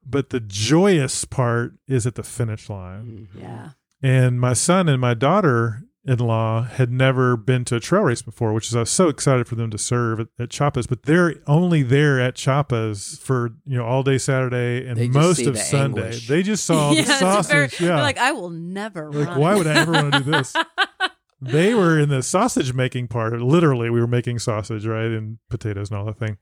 But 0.06 0.32
the 0.32 0.40
joyous 0.40 1.26
part 1.26 1.74
is 1.88 2.06
at 2.06 2.16
the 2.16 2.24
finish 2.24 2.70
line. 2.70 3.28
Mm-hmm. 3.32 3.40
yeah. 3.40 3.70
And 4.02 4.42
my 4.42 4.52
son 4.52 4.90
and 4.90 5.00
my 5.00 5.14
daughter 5.14 5.84
in 6.06 6.20
law 6.20 6.64
had 6.64 6.92
never 6.92 7.38
been 7.38 7.64
to 7.66 7.78
a 7.78 7.80
trail 7.80 8.02
race 8.02 8.22
before, 8.22 8.52
which 8.54 8.68
is 8.68 8.76
I 8.76 8.82
was 8.82 8.90
so 8.90 9.08
excited 9.08 9.48
for 9.48 9.56
them 9.56 9.70
to 9.72 9.78
serve 9.78 10.20
at, 10.20 10.28
at 10.38 10.50
Chapas, 10.50 10.88
but 10.88 11.04
they're 11.04 11.36
only 11.48 11.82
there 11.82 12.20
at 12.20 12.36
Chapas 12.36 13.18
for, 13.22 13.52
you 13.66 13.78
know, 13.78 13.86
all 13.86 14.04
day 14.04 14.18
Saturday 14.18 14.86
and 14.86 15.00
most 15.14 15.46
of 15.46 15.54
the 15.54 15.60
Sunday. 15.60 16.02
anguish. 16.02 16.28
They 16.28 16.44
just 16.44 16.66
saw 16.66 16.90
the 16.94 16.98
it's 17.00 17.08
very- 17.08 17.20
sausage. 17.20 17.78
they're 17.78 17.90
yeah. 17.90 18.02
like, 18.02 18.18
I 18.18 18.34
will 18.34 18.50
never 18.50 19.12
Like, 19.12 19.30
run. 19.30 19.40
why 19.40 19.56
would 19.56 19.68
I 19.68 19.76
ever 19.76 19.94
want 19.94 20.14
to 20.14 20.20
do 20.20 20.32
this? 20.32 20.54
they 21.42 21.74
were 21.74 21.98
in 21.98 22.10
the 22.10 22.22
sausage 22.22 22.74
making 22.74 23.08
part. 23.08 23.34
Literally, 23.42 23.90
we 23.90 24.02
were 24.02 24.08
making 24.08 24.40
sausage, 24.40 24.86
right? 24.86 25.06
And 25.12 25.38
potatoes 25.50 25.90
and 25.90 25.98
all 26.00 26.06
that 26.06 26.20
thing. 26.20 26.38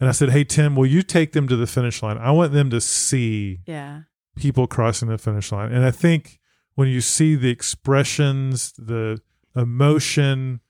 And 0.00 0.08
I 0.08 0.12
said, 0.12 0.30
Hey, 0.30 0.44
Tim, 0.44 0.74
will 0.76 0.86
you 0.86 1.02
take 1.02 1.32
them 1.32 1.46
to 1.48 1.56
the 1.56 1.66
finish 1.66 2.02
line? 2.02 2.18
I 2.18 2.30
want 2.32 2.52
them 2.52 2.70
to 2.70 2.80
see 2.80 3.60
yeah. 3.66 4.02
people 4.36 4.66
crossing 4.66 5.08
the 5.08 5.18
finish 5.18 5.50
line. 5.52 5.72
And 5.72 5.84
I 5.84 5.90
think 5.92 6.40
when 6.74 6.88
you 6.88 7.00
see 7.00 7.34
the 7.34 7.50
expressions, 7.50 8.72
the 8.78 9.20
emotion, 9.54 10.60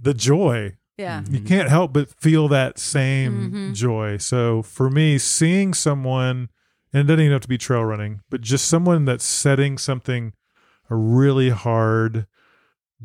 the 0.00 0.14
joy, 0.14 0.76
Yeah. 0.98 1.22
you 1.30 1.40
can't 1.40 1.68
help 1.68 1.92
but 1.92 2.08
feel 2.20 2.48
that 2.48 2.78
same 2.78 3.50
Mhm. 3.52 3.74
joy. 3.74 4.16
So 4.16 4.62
for 4.62 4.88
me, 4.90 5.18
seeing 5.18 5.74
someone, 5.74 6.48
and 6.92 7.00
it 7.00 7.04
doesn't 7.04 7.20
even 7.20 7.32
have 7.32 7.40
to 7.42 7.48
be 7.48 7.58
trail 7.58 7.84
running, 7.84 8.20
but 8.30 8.40
just 8.40 8.66
someone 8.66 9.04
that's 9.04 9.24
setting 9.24 9.78
something 9.78 10.32
a 10.90 10.96
really 10.96 11.50
hard 11.50 12.26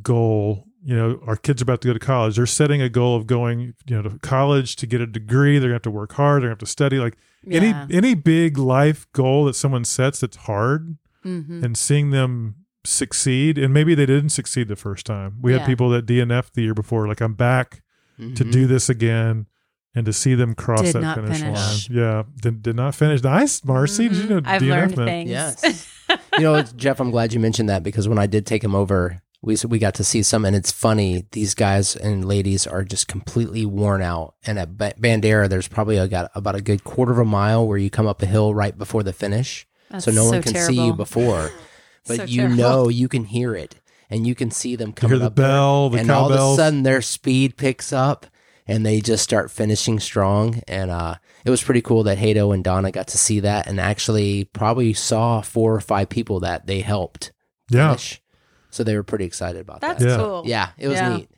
goal. 0.01 0.65
You 0.83 0.95
know, 0.95 1.19
our 1.25 1.35
kids 1.35 1.61
are 1.61 1.65
about 1.65 1.81
to 1.81 1.87
go 1.89 1.93
to 1.93 1.99
college. 1.99 2.35
They're 2.35 2.45
setting 2.45 2.81
a 2.81 2.89
goal 2.89 3.15
of 3.15 3.27
going, 3.27 3.73
you 3.87 3.95
know, 3.95 4.01
to 4.03 4.19
college 4.19 4.75
to 4.77 4.87
get 4.87 5.01
a 5.01 5.07
degree. 5.07 5.57
They're 5.59 5.69
gonna 5.69 5.75
have 5.75 5.81
to 5.83 5.91
work 5.91 6.13
hard. 6.13 6.41
They're 6.41 6.47
gonna 6.49 6.51
have 6.53 6.57
to 6.59 6.65
study. 6.65 6.97
Like 6.99 7.17
Yeah. 7.45 7.59
any 7.61 7.95
any 7.97 8.13
big 8.13 8.57
life 8.57 9.07
goal 9.13 9.45
that 9.45 9.55
someone 9.55 9.85
sets 9.85 10.19
that's 10.19 10.37
hard, 10.37 10.97
Mhm. 11.27 11.63
and 11.63 11.77
seeing 11.77 12.11
them 12.11 12.55
succeed, 12.85 13.57
and 13.57 13.73
maybe 13.73 13.93
they 13.95 14.05
didn't 14.05 14.29
succeed 14.29 14.67
the 14.67 14.75
first 14.75 15.05
time. 15.05 15.35
We 15.41 15.51
Yeah. 15.51 15.59
had 15.59 15.67
people 15.67 15.89
that 15.89 16.05
DNF 16.05 16.51
the 16.53 16.61
year 16.63 16.73
before. 16.73 17.07
Like 17.07 17.21
I'm 17.21 17.33
back 17.33 17.81
to 18.17 18.23
Mhm. 18.45 18.51
do 18.51 18.65
this 18.67 18.89
again 18.89 19.45
and 19.93 20.05
to 20.05 20.13
see 20.13 20.35
them 20.35 20.55
cross 20.55 20.81
Did 20.93 20.95
that 21.03 21.15
finish, 21.15 21.39
finish. 21.41 21.89
line. 21.89 21.97
Yeah, 21.97 22.23
did, 22.41 22.61
did 22.63 22.75
not 22.75 22.95
finish. 22.95 23.21
Nice, 23.23 23.61
Marcie. 23.61 24.09
Did 24.09 24.17
you 24.17 24.29
know. 24.29 24.41
I've 24.45 24.61
DNF 24.61 24.69
learned 24.69 24.97
meant? 24.97 25.09
things. 25.09 25.29
Yes. 25.29 25.87
you 26.37 26.41
know, 26.43 26.61
Jeff, 26.63 26.99
I'm 26.99 27.11
glad 27.11 27.33
you 27.33 27.39
mentioned 27.39 27.69
that 27.69 27.83
because 27.83 28.07
when 28.07 28.17
I 28.19 28.25
did 28.27 28.45
take 28.45 28.63
him 28.63 28.73
over, 28.75 29.21
we 29.41 29.55
we 29.67 29.77
got 29.79 29.93
to 29.95 30.03
see 30.03 30.23
some, 30.23 30.45
and 30.45 30.55
it's 30.55 30.71
funny. 30.71 31.25
These 31.31 31.53
guys 31.53 31.95
and 31.95 32.25
ladies 32.25 32.65
are 32.65 32.83
just 32.83 33.07
completely 33.07 33.65
worn 33.65 34.01
out. 34.01 34.35
And 34.45 34.57
at 34.57 34.77
Bandera, 34.77 35.47
there's 35.49 35.67
probably 35.67 35.97
a, 35.97 36.07
got 36.07 36.31
about 36.33 36.55
a 36.55 36.61
good 36.61 36.83
quarter 36.83 37.11
of 37.11 37.19
a 37.19 37.25
mile 37.25 37.67
where 37.67 37.77
you 37.77 37.89
come 37.89 38.07
up 38.07 38.21
a 38.23 38.25
hill 38.25 38.55
right 38.55 38.75
before 38.77 39.03
the 39.03 39.13
finish, 39.13 39.67
That's 39.89 40.05
so 40.05 40.11
no 40.11 40.25
one 40.25 40.33
so 40.35 40.41
can 40.41 40.53
see 40.55 40.85
you 40.85 40.93
before, 40.93 41.51
but 42.07 42.17
So 42.17 42.23
you 42.23 42.41
terrible. 42.43 42.55
know 42.55 42.87
you 42.89 43.07
can 43.07 43.25
hear 43.25 43.55
it, 43.55 43.75
and 44.09 44.25
you 44.27 44.35
can 44.35 44.51
see 44.51 44.75
them 44.75 44.89
You 44.89 44.93
coming 44.93 45.15
hear 45.17 45.19
the 45.19 45.25
up 45.27 45.35
there, 45.35 45.45
bell, 45.47 45.89
the 45.89 45.99
and 45.99 46.11
all 46.11 46.31
of 46.31 46.53
a 46.53 46.55
sudden 46.55 46.83
their 46.83 47.01
speed 47.01 47.57
picks 47.57 47.91
up. 47.93 48.25
And 48.69 48.85
they 48.85 48.99
just 48.99 49.23
start 49.23 49.49
finishing 49.49 49.97
strong, 49.97 50.61
and 50.67 50.91
uh, 50.91 51.15
it 51.45 51.49
was 51.49 51.63
pretty 51.63 51.81
cool 51.81 52.03
that 52.03 52.17
Hato 52.17 52.51
and 52.51 52.61
Donna 52.65 52.91
got 52.91 53.07
to 53.07 53.17
see 53.17 53.39
that, 53.39 53.65
and 53.65 53.79
actually 53.79 54.43
probably 54.43 54.91
saw 54.91 55.39
four 55.39 55.73
or 55.73 55.79
five 55.79 56.09
people 56.09 56.41
that 56.41 56.67
they 56.67 56.81
helped 56.81 57.31
Yeah, 57.69 57.91
finish. 57.91 58.21
So 58.69 58.83
they 58.83 58.97
were 58.97 59.03
pretty 59.03 59.23
excited 59.23 59.61
about 59.61 59.79
That's 59.79 60.03
that. 60.03 60.09
Yeah. 60.09 60.17
cool. 60.17 60.43
Yeah, 60.45 60.69
it 60.77 60.89
was 60.89 60.99
Yeah. 60.99 61.15
neat. 61.15 61.29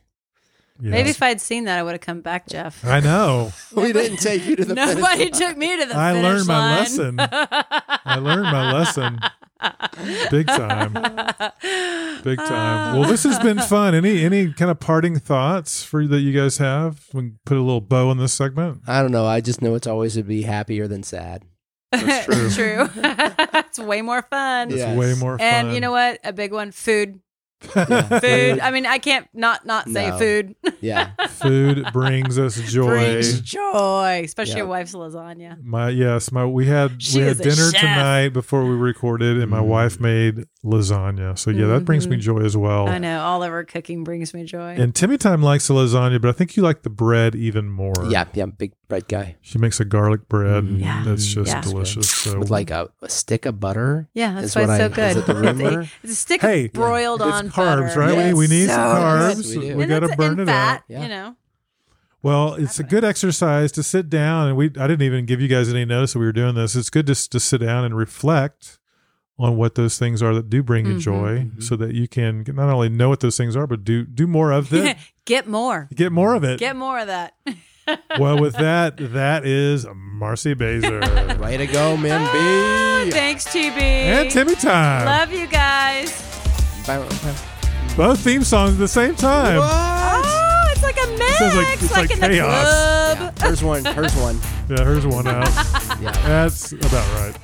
Yes. 0.80 0.90
Maybe 0.90 1.10
if 1.10 1.22
I'd 1.22 1.40
seen 1.40 1.64
that, 1.64 1.78
I 1.78 1.82
would 1.82 1.92
have 1.92 2.00
come 2.00 2.20
back, 2.20 2.46
Jeff. 2.48 2.84
I 2.84 3.00
know. 3.00 3.52
We 3.74 3.92
didn't 3.92 4.18
take 4.18 4.44
you 4.46 4.56
to 4.56 4.64
the 4.64 4.74
finish 4.74 4.96
Nobody 4.96 5.24
line. 5.24 5.32
took 5.32 5.56
me 5.56 5.76
to 5.80 5.86
the 5.86 5.96
I 5.96 6.12
finish 6.12 6.24
learned 6.24 6.46
my 6.46 6.58
line. 6.58 6.78
lesson. 6.78 7.16
I 7.20 8.16
learned 8.18 8.42
my 8.44 8.72
lesson. 8.72 9.18
Big 10.30 10.46
time. 10.46 10.92
Big 12.24 12.38
time. 12.38 12.98
Well, 12.98 13.08
this 13.08 13.24
has 13.24 13.38
been 13.38 13.58
fun. 13.58 13.94
Any 13.94 14.24
any 14.24 14.52
kind 14.52 14.70
of 14.70 14.80
parting 14.80 15.18
thoughts 15.18 15.82
for 15.84 16.06
that 16.06 16.20
you 16.20 16.32
guys 16.32 16.58
have? 16.58 17.06
We 17.12 17.20
can 17.22 17.38
put 17.44 17.56
a 17.56 17.60
little 17.60 17.80
bow 17.80 18.08
on 18.08 18.18
this 18.18 18.32
segment. 18.32 18.80
I 18.86 19.02
don't 19.02 19.12
know. 19.12 19.26
I 19.26 19.40
just 19.40 19.60
know 19.62 19.74
it's 19.74 19.86
always 19.86 20.14
to 20.14 20.22
be 20.22 20.42
happier 20.42 20.88
than 20.88 21.02
sad. 21.02 21.44
That's 21.92 22.24
true. 22.24 22.50
True. 22.50 22.88
it's 22.96 23.78
way 23.78 24.00
more 24.02 24.22
fun. 24.22 24.70
It's 24.72 24.82
way 24.98 25.14
more 25.14 25.38
fun. 25.38 25.46
And 25.46 25.74
you 25.74 25.80
know 25.80 25.90
what? 25.92 26.20
A 26.24 26.32
big 26.32 26.52
one, 26.52 26.70
food. 26.72 27.20
Yeah. 27.74 28.02
Food. 28.20 28.60
I 28.60 28.70
mean, 28.70 28.86
I 28.86 28.98
can't 28.98 29.28
not 29.34 29.66
not 29.66 29.88
say 29.88 30.08
No. 30.08 30.18
food. 30.18 30.54
Yeah. 30.80 31.10
food 31.28 31.86
brings 31.92 32.38
us 32.38 32.56
joy. 32.70 32.86
Brings 32.86 33.40
joy, 33.42 34.22
especially 34.24 34.52
Yeah. 34.52 34.58
your 34.58 34.66
wife's 34.66 34.94
lasagna. 34.94 35.62
My 35.62 35.90
yes, 35.90 36.32
my 36.32 36.44
we 36.46 36.66
had 36.66 37.02
She 37.02 37.18
we 37.18 37.24
had 37.26 37.32
is 37.32 37.40
a 37.40 37.42
dinner 37.42 37.70
chef. 37.70 37.80
tonight 37.80 38.28
before 38.30 38.64
we 38.64 38.74
recorded, 38.74 39.36
and 39.38 39.50
my 39.50 39.60
Mm. 39.60 39.66
wife 39.66 40.00
made 40.00 40.46
lasagna. 40.64 41.38
So 41.38 41.50
yeah, 41.50 41.66
that 41.68 41.84
brings 41.86 42.06
me 42.06 42.16
Mhm. 42.16 42.20
joy 42.20 42.38
as 42.40 42.56
well. 42.56 42.86
I 42.88 42.98
know 42.98 43.20
all 43.20 43.42
of 43.42 43.50
our 43.50 43.64
cooking 43.64 44.04
brings 44.04 44.34
me 44.34 44.44
joy. 44.44 44.74
And 44.78 44.94
Timmy 44.94 45.16
Time 45.16 45.42
likes 45.42 45.68
the 45.68 45.74
lasagna, 45.74 46.20
but 46.20 46.28
I 46.28 46.32
think 46.32 46.56
you 46.56 46.62
like 46.62 46.82
the 46.82 46.90
bread 46.90 47.34
even 47.34 47.68
more. 47.70 47.94
Yeah. 48.10 48.26
Yeah. 48.34 48.46
Big 48.46 48.72
bread 48.88 49.08
guy 49.08 49.36
she 49.40 49.56
makes 49.58 49.80
a 49.80 49.84
garlic 49.84 50.28
bread. 50.28 50.64
Mm. 50.64 50.80
Yeah. 50.80 51.02
that's 51.04 51.24
just 51.26 51.48
Yeah. 51.48 51.60
delicious. 51.62 52.10
So 52.10 52.38
with 52.40 52.50
like 52.50 52.70
a, 52.70 52.90
a 53.02 53.08
stick 53.08 53.46
of 53.46 53.58
butter. 53.58 54.08
yeah, 54.14 54.34
that's 54.40 54.54
why 54.54 54.66
what 54.66 54.70
it's 54.70 54.78
so 54.80 54.84
I- 54.84 54.88
good. 54.88 55.10
is 55.10 55.16
it 55.16 55.26
the? 55.26 55.88
It's 56.02 56.12
a, 56.12 56.16
stick 56.16 56.40
Hey, 56.42 56.66
of 56.66 56.72
broiled 56.74 57.22
it's 57.22 57.30
on 57.30 57.48
carbs, 57.50 57.94
butter. 57.94 58.00
right? 58.00 58.34
We- 58.34 58.34
we 58.40 58.46
need 58.48 58.66
So 58.68 58.74
some 58.74 58.96
carbs. 58.96 59.36
Yes, 59.36 59.56
we. 59.56 59.74
We 59.74 59.86
got 59.86 60.00
to 60.00 60.08
burn 60.16 60.32
and 60.32 60.40
it 60.40 60.46
fat, 60.46 60.74
out. 60.76 60.82
Yeah. 60.88 61.02
You 61.02 61.08
know, 61.08 61.36
Well, 62.22 62.52
it's 62.54 62.78
a 62.78 62.82
good 62.84 63.02
exercise 63.02 63.72
to 63.72 63.82
sit 63.82 64.10
down, 64.10 64.48
and 64.48 64.56
we 64.58 64.66
I 64.66 64.86
didn't 64.86 65.02
even 65.02 65.24
give 65.24 65.40
you 65.40 65.48
guys 65.48 65.70
any 65.70 65.86
notice 65.86 66.12
that 66.12 66.18
we 66.18 66.26
were 66.26 66.32
doing 66.32 66.54
this. 66.54 66.76
It's 66.76 66.90
good 66.90 67.06
just 67.06 67.32
to 67.32 67.40
sit 67.40 67.62
down 67.62 67.82
and 67.84 67.96
reflect 67.96 68.78
on 69.40 69.56
what 69.56 69.74
those 69.74 69.98
things 69.98 70.22
are 70.22 70.34
that 70.34 70.50
do 70.50 70.62
bring 70.62 70.86
you 70.86 70.94
Mhm. 70.96 71.00
joy, 71.00 71.46
so 71.58 71.74
that 71.76 71.94
you 71.94 72.06
can 72.06 72.44
not 72.46 72.68
only 72.68 72.88
know 72.90 73.08
what 73.08 73.20
those 73.20 73.36
things 73.36 73.56
are, 73.56 73.66
but 73.66 73.84
do 73.84 74.04
do 74.04 74.26
more 74.26 74.52
of 74.52 74.68
them 74.70 74.94
get 75.24 75.48
more, 75.48 75.88
Get 75.94 76.12
more 76.12 76.34
of 76.34 76.44
it. 76.44 76.58
get 76.60 76.76
more 76.76 76.98
of 76.98 77.06
that. 77.06 77.32
well, 78.18 78.38
with 78.38 78.54
that, 78.56 78.96
that 78.98 79.44
is 79.46 79.86
Marcie 79.86 80.54
Bazor 80.56 81.00
Way 81.40 81.56
to 81.56 81.66
go, 81.66 81.96
man. 81.96 82.20
Ah, 82.30 83.02
B. 83.06 83.10
Thanks, 83.10 83.46
TB. 83.46 83.80
and 83.80 84.30
Timmy 84.30 84.54
Time. 84.54 85.06
Love 85.06 85.32
you 85.32 85.46
guys. 85.46 86.10
Both 87.96 88.20
theme 88.20 88.44
songs 88.44 88.74
at 88.74 88.78
the 88.78 88.88
same 88.88 89.14
time. 89.14 89.58
Oh, 89.62 90.68
it's 90.72 90.82
like 90.82 90.96
a 91.02 91.06
mix, 91.18 91.38
Sounds 91.38 91.54
like- 91.56 91.82
it's 91.82 91.92
like 91.92 92.10
in 92.12 92.20
the 92.20 92.28
chaos. 92.28 92.62
club. 92.62 93.18
Yeah. 93.38 93.46
Here's 93.46 93.62
one. 93.62 93.84
Here's 93.84 94.14
one. 94.16 94.38
Yeah, 94.68 94.84
here's 94.84 95.06
one 95.06 95.26
out. 95.26 95.48
Yeah. 96.00 96.12
That's 96.26 96.72
about 96.72 96.92
right. 97.20 97.34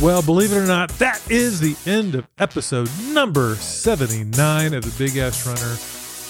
Well, 0.00 0.22
believe 0.22 0.52
it 0.52 0.56
or 0.56 0.66
not, 0.66 0.88
that 0.92 1.20
is 1.30 1.60
the 1.60 1.76
end 1.84 2.14
of 2.14 2.26
episode 2.38 2.88
number 3.08 3.54
79 3.56 4.72
of 4.72 4.82
the 4.82 5.04
Big 5.04 5.18
Ass 5.18 5.46
Runner. 5.46 5.76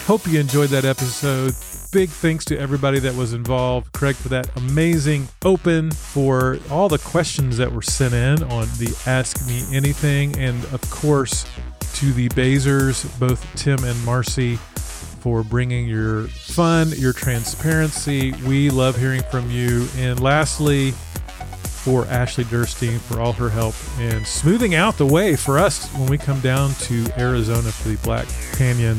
Hope 0.09 0.27
you 0.27 0.41
enjoyed 0.41 0.71
that 0.71 0.85
episode. 0.85 1.55
Big 1.93 2.09
thanks 2.09 2.45
to 2.47 2.59
everybody 2.59 2.99
that 2.99 3.15
was 3.15 3.33
involved. 3.33 3.93
Craig 3.93 4.17
for 4.17 4.29
that 4.31 4.51
amazing 4.57 5.29
open, 5.45 5.93
for 5.93 6.59
all 6.69 6.89
the 6.89 6.99
questions 6.99 7.59
that 7.59 7.71
were 7.71 7.81
sent 7.81 8.13
in 8.13 8.43
on 8.51 8.67
the 8.79 8.93
Ask 9.07 9.47
Me 9.47 9.63
Anything, 9.73 10.37
and 10.37 10.65
of 10.73 10.81
course 10.91 11.47
to 11.95 12.13
the 12.13 12.29
Bazors, 12.31 13.05
both 13.21 13.47
Tim 13.55 13.85
and 13.85 14.05
Marcy, 14.05 14.57
for 14.57 15.45
bringing 15.45 15.87
your 15.87 16.25
fun, 16.25 16.91
your 16.97 17.13
transparency. 17.13 18.33
We 18.49 18.71
love 18.71 18.97
hearing 18.99 19.23
from 19.31 19.49
you. 19.49 19.87
And 19.97 20.19
lastly, 20.19 20.93
for 21.85 22.07
Ashley 22.07 22.45
Durstine 22.45 22.99
for 22.99 23.21
all 23.21 23.33
her 23.33 23.49
help 23.49 23.75
in 23.99 24.25
smoothing 24.25 24.75
out 24.75 24.99
the 24.99 25.07
way 25.07 25.35
for 25.35 25.59
us 25.59 25.89
when 25.95 26.09
we 26.09 26.19
come 26.19 26.41
down 26.41 26.73
to 26.75 27.07
Arizona 27.19 27.73
for 27.73 27.89
the 27.89 27.97
Black 27.99 28.29
Canyon 28.53 28.99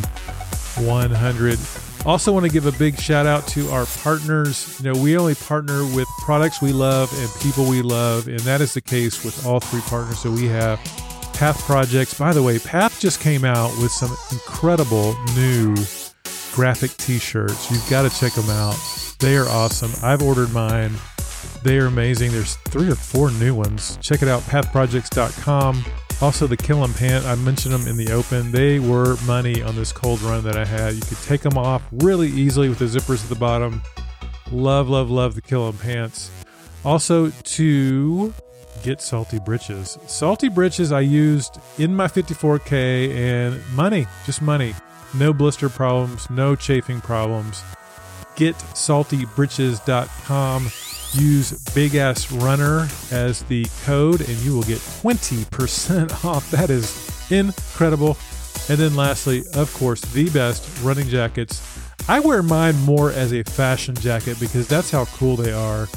100. 0.78 1.60
Also, 2.06 2.34
want 2.34 2.46
to 2.46 2.52
give 2.52 2.66
a 2.66 2.72
big 2.72 3.00
shout 3.00 3.28
out 3.28 3.48
to 3.48 3.70
our 3.70 3.86
partners. 4.04 4.80
You 4.82 4.92
know, 4.92 5.00
we 5.00 5.16
only 5.18 5.36
partner 5.36 5.86
with 5.96 6.08
products 6.22 6.62
we 6.62 6.74
love 6.74 7.14
and 7.20 7.30
people 7.42 7.70
we 7.70 7.84
love, 7.84 8.28
and 8.28 8.40
that 8.40 8.60
is 8.60 8.74
the 8.74 8.82
case 8.82 9.24
with 9.24 9.46
all 9.46 9.60
three 9.60 9.82
partners 9.82 10.24
that 10.24 10.32
we 10.32 10.48
have. 10.48 10.80
Path 11.34 11.62
Projects. 11.64 12.18
By 12.18 12.34
the 12.34 12.42
way, 12.42 12.58
Path 12.58 13.00
just 13.00 13.20
came 13.20 13.46
out 13.46 13.70
with 13.80 13.92
some 13.92 14.16
incredible 14.32 15.16
new 15.36 15.76
graphic 16.54 16.92
t 16.98 17.20
shirts. 17.20 17.70
You've 17.70 17.88
got 17.90 18.10
to 18.10 18.20
check 18.20 18.34
them 18.34 18.50
out. 18.50 18.76
They 19.20 19.38
are 19.38 19.48
awesome. 19.48 19.92
I've 20.04 20.24
ordered 20.24 20.52
mine. 20.52 20.94
They 21.64 21.78
are 21.78 21.86
amazing. 21.86 22.32
There's 22.32 22.56
three 22.56 22.90
or 22.90 22.96
four 22.96 23.32
new 23.32 23.54
ones. 23.54 23.98
Check 24.02 24.22
it 24.22 24.28
out, 24.28 24.42
pathprojects.com. 24.44 25.86
Also, 26.22 26.46
the 26.48 26.58
Kill 26.58 26.84
'em 26.84 26.94
pant, 26.94 27.26
I 27.26 27.36
mentioned 27.36 27.74
them 27.74 27.88
in 27.88 27.98
the 27.98 28.12
open. 28.12 28.52
They 28.52 28.80
were 28.80 29.18
money 29.26 29.64
on 29.64 29.76
this 29.76 29.92
cold 29.92 30.22
run 30.22 30.44
that 30.44 30.56
I 30.56 30.66
had. 30.66 30.94
You 30.94 31.02
could 31.02 31.22
take 31.24 31.42
them 31.42 31.58
off 31.58 31.82
really 31.92 32.30
easily 32.30 32.70
with 32.70 32.80
the 32.80 32.86
zippers 32.86 33.24
at 33.24 33.30
the 33.30 33.36
bottom. 33.36 33.82
Love, 34.52 34.88
love, 34.90 35.10
love 35.10 35.34
the 35.36 35.42
Kill 35.42 35.68
'em 35.68 35.78
pants. 35.78 36.30
Also, 36.84 37.30
to 37.30 38.34
get 38.84 39.02
salty 39.02 39.40
britches. 39.40 39.98
Salty 40.08 40.50
britches 40.50 40.92
I 40.92 41.02
used 41.02 41.60
in 41.78 41.96
my 41.96 42.08
54K 42.08 43.12
and 43.16 43.60
money, 43.76 44.08
just 44.26 44.42
money. 44.42 44.74
No 45.14 45.34
blister 45.34 45.70
problems, 45.70 46.30
no 46.30 46.56
chafing 46.56 47.02
problems. 47.02 47.64
Get 48.36 48.56
saltybritches.com. 48.74 50.72
Use 51.14 51.52
Big 51.74 51.96
Ass 51.96 52.32
Runner 52.32 52.88
as 53.12 53.44
the 53.44 53.66
code, 53.84 54.22
and 54.22 54.38
you 54.40 54.56
will 54.56 54.64
get 54.64 54.80
20% 54.80 56.26
off. 56.26 56.50
That 56.52 56.70
is 56.70 57.32
incredible. 57.32 58.18
And 58.70 58.78
then, 58.80 58.96
lastly, 58.96 59.44
of 59.56 59.74
course, 59.74 60.02
the 60.02 60.30
best 60.30 60.68
running 60.84 61.08
jackets. 61.08 61.62
I 62.08 62.20
wear 62.20 62.42
mine 62.42 62.78
more 62.82 63.12
as 63.12 63.34
a 63.34 63.44
fashion 63.44 63.96
jacket 63.96 64.40
because 64.40 64.68
that's 64.68 64.92
how 64.92 65.06
cool 65.06 65.36
they 65.36 65.52
are. 65.52 65.88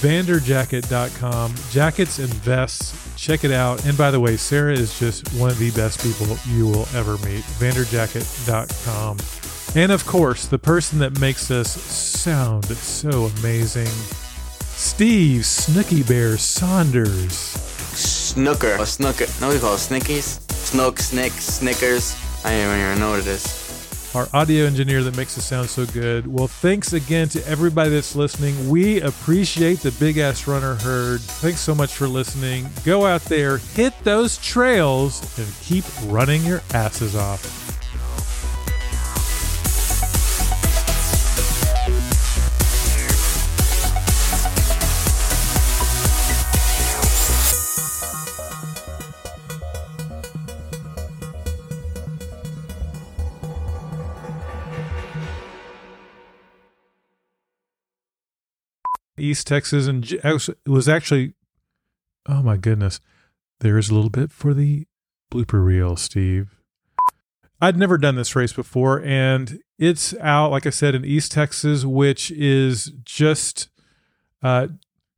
Vanderjacket.com, 0.00 1.54
jackets 1.70 2.18
and 2.18 2.32
vests. 2.34 3.00
Check 3.16 3.44
it 3.44 3.52
out. 3.52 3.84
And 3.86 3.96
by 3.96 4.10
the 4.10 4.20
way, 4.20 4.36
Sarah 4.36 4.72
is 4.72 4.98
just 4.98 5.28
one 5.34 5.50
of 5.50 5.58
the 5.58 5.70
best 5.70 6.02
people 6.02 6.36
you 6.48 6.66
will 6.66 6.88
ever 6.94 7.16
meet. 7.18 7.44
Vanderjacket.com. 7.58 9.18
And 9.76 9.92
of 9.92 10.06
course, 10.06 10.46
the 10.46 10.58
person 10.58 10.98
that 11.00 11.18
makes 11.20 11.50
us 11.50 11.70
sound 11.70 12.66
so 12.66 13.30
amazing, 13.38 13.88
Steve 14.76 15.42
Snookie 15.42 16.06
Bear 16.06 16.36
Saunders. 16.36 17.34
Snooker. 17.34 18.76
Or 18.78 18.86
snooker. 18.86 19.26
No, 19.40 19.50
we 19.50 19.58
call 19.58 19.74
it 19.74 19.78
Snickies. 19.78 20.40
Snook, 20.52 20.98
Snick, 20.98 21.32
Snickers. 21.32 22.16
I 22.44 22.50
don't 22.50 22.78
even 22.78 22.98
know 22.98 23.10
what 23.10 23.20
it 23.20 23.26
is. 23.28 24.12
Our 24.14 24.28
audio 24.32 24.64
engineer 24.66 25.02
that 25.02 25.16
makes 25.16 25.36
us 25.38 25.44
sound 25.44 25.68
so 25.68 25.86
good. 25.86 26.26
Well, 26.26 26.46
thanks 26.46 26.92
again 26.92 27.28
to 27.30 27.46
everybody 27.48 27.90
that's 27.90 28.14
listening. 28.14 28.68
We 28.68 29.00
appreciate 29.00 29.80
the 29.80 29.90
Big 29.92 30.18
Ass 30.18 30.46
Runner 30.46 30.74
herd. 30.74 31.20
Thanks 31.20 31.60
so 31.60 31.74
much 31.74 31.94
for 31.94 32.06
listening. 32.06 32.68
Go 32.84 33.06
out 33.06 33.22
there, 33.22 33.58
hit 33.58 33.92
those 34.04 34.38
trails, 34.38 35.20
and 35.38 35.48
keep 35.62 35.84
running 36.04 36.44
your 36.44 36.62
asses 36.72 37.16
off. 37.16 37.73
East 59.16 59.46
Texas, 59.46 59.86
and 59.86 60.10
it 60.12 60.52
was 60.66 60.88
actually, 60.88 61.34
oh 62.26 62.42
my 62.42 62.56
goodness, 62.56 63.00
there 63.60 63.78
is 63.78 63.90
a 63.90 63.94
little 63.94 64.10
bit 64.10 64.32
for 64.32 64.54
the 64.54 64.86
blooper 65.32 65.64
reel, 65.64 65.96
Steve. 65.96 66.56
I'd 67.60 67.76
never 67.76 67.96
done 67.96 68.16
this 68.16 68.34
race 68.36 68.52
before, 68.52 69.02
and 69.02 69.60
it's 69.78 70.14
out, 70.20 70.50
like 70.50 70.66
I 70.66 70.70
said, 70.70 70.94
in 70.94 71.04
East 71.04 71.32
Texas, 71.32 71.84
which 71.84 72.30
is 72.32 72.92
just, 73.04 73.68
uh, 74.42 74.68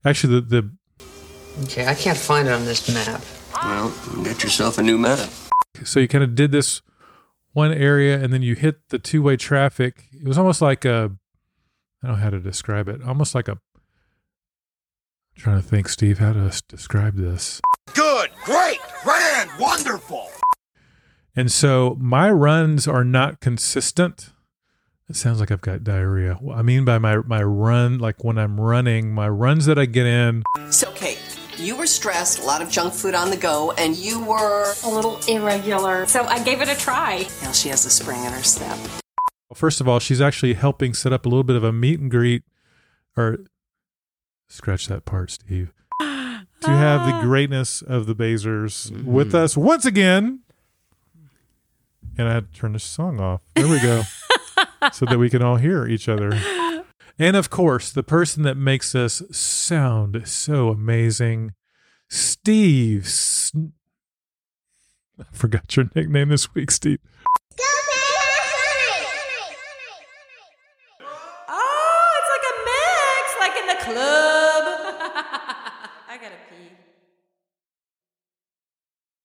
actually 0.05 0.41
the 0.41 0.41
the 0.43 0.71
Okay, 1.65 1.87
I 1.87 1.95
can't 1.95 2.19
find 2.19 2.47
it 2.47 2.53
on 2.53 2.67
this 2.67 2.93
map. 2.93 3.23
Well, 3.63 3.91
get 4.23 4.43
yourself 4.43 4.77
a 4.77 4.83
new 4.83 4.99
map. 4.99 5.31
so 5.85 6.01
you 6.01 6.07
kind 6.07 6.23
of 6.23 6.35
did 6.35 6.53
this 6.53 6.83
one 7.53 7.73
area, 7.73 8.23
and 8.23 8.33
then 8.33 8.43
you 8.43 8.55
hit 8.55 8.91
the 8.91 8.99
two 8.99 9.23
way 9.23 9.37
traffic. 9.37 10.05
It 10.13 10.29
was 10.29 10.37
almost 10.37 10.61
like 10.61 10.85
a, 10.85 11.13
I 12.03 12.07
don't 12.07 12.17
know 12.17 12.23
how 12.23 12.31
to 12.31 12.41
describe 12.41 12.89
it, 12.89 13.03
almost 13.03 13.35
like 13.35 13.49
a. 13.49 13.59
I'm 15.37 15.43
trying 15.43 15.63
to 15.63 15.69
think, 15.69 15.89
Steve, 15.89 16.19
how 16.19 16.33
to 16.33 16.63
describe 16.69 17.17
this. 17.17 17.61
Good, 17.95 18.31
great, 18.45 18.79
grand, 19.05 19.51
wonderful. 19.59 20.31
And 21.35 21.53
so 21.53 21.97
my 22.01 22.31
runs 22.31 22.89
are 22.89 23.05
not 23.05 23.41
consistent. 23.41 24.31
It 25.09 25.17
sounds 25.17 25.39
like 25.39 25.51
I've 25.51 25.61
got 25.61 25.85
diarrhea. 25.85 26.35
What 26.41 26.59
I 26.59 26.63
mean 26.63 26.85
by 26.85 26.99
my 26.99 27.19
my 27.19 27.43
run, 27.43 27.99
like 27.99 28.25
when 28.25 28.39
I'm 28.39 28.61
running, 28.61 29.13
my 29.15 29.29
runs 29.29 29.67
that 29.67 29.79
I 29.79 29.85
get 29.85 30.07
in, 30.07 30.43
So, 30.71 30.91
Kate, 30.93 31.21
you 31.59 31.77
were 31.77 31.87
stressed, 31.87 32.41
a 32.41 32.43
lot 32.43 32.61
of 32.61 32.71
junk 32.71 32.93
food 32.93 33.15
on 33.15 33.31
the 33.31 33.37
go, 33.37 33.71
and 33.73 33.95
you 33.95 34.25
were. 34.25 34.73
a 34.85 34.89
little 34.89 35.21
irregular. 35.29 36.07
So 36.07 36.25
I 36.25 36.43
gave 36.43 36.61
it 36.61 36.69
a 36.69 36.75
try. 36.77 37.27
Now 37.43 37.53
she 37.53 37.69
has 37.69 37.85
a 37.87 37.91
spring 37.91 38.25
in 38.25 38.33
her 38.33 38.43
step. 38.43 38.77
well, 39.49 39.55
first 39.55 39.81
of 39.81 39.87
all, 39.87 40.01
she's 40.01 40.21
actually 40.21 40.55
helping 40.55 40.93
set 40.93 41.13
up 41.13 41.25
a 41.25 41.29
little 41.29 41.45
bit 41.45 41.55
of 41.57 41.63
a 41.63 41.73
meet 41.73 42.01
and 42.01 42.11
greet, 42.11 42.43
or 43.17 43.39
scratch 44.49 44.87
that 44.89 45.05
part, 45.05 45.31
Steve. 45.31 45.73
To 46.01 46.71
have 46.71 47.07
the 47.07 47.21
greatness 47.27 47.83
of 47.83 48.07
the 48.07 48.15
Bazors 48.15 48.91
with 49.05 49.29
mm-hmm. 49.29 49.37
us 49.37 49.57
once 49.57 49.85
again. 49.85 50.41
And 52.19 52.29
I 52.29 52.35
had 52.35 52.53
to 52.53 52.59
turn 52.59 52.73
the 52.73 52.79
song 52.79 53.21
off. 53.21 53.43
There 53.55 53.69
we 53.69 53.81
go. 53.81 54.03
so 54.93 55.05
that 55.07 55.19
we 55.19 55.29
can 55.29 55.43
all 55.43 55.57
hear 55.57 55.87
each 55.87 56.09
other. 56.09 56.33
And 57.19 57.37
of 57.37 57.51
course, 57.51 57.91
the 57.93 58.03
person 58.03 58.43
that 58.43 58.57
makes 58.57 58.95
us 58.95 59.23
sound 59.31 60.23
so 60.27 60.69
amazing, 60.69 61.55
Steve. 62.09 63.09
Sn- 63.09 63.73
I 65.19 65.25
forgot 65.33 65.77
your 65.77 65.89
nickname 65.95 66.29
this 66.29 66.55
week, 66.55 66.71
Steve. 66.71 66.99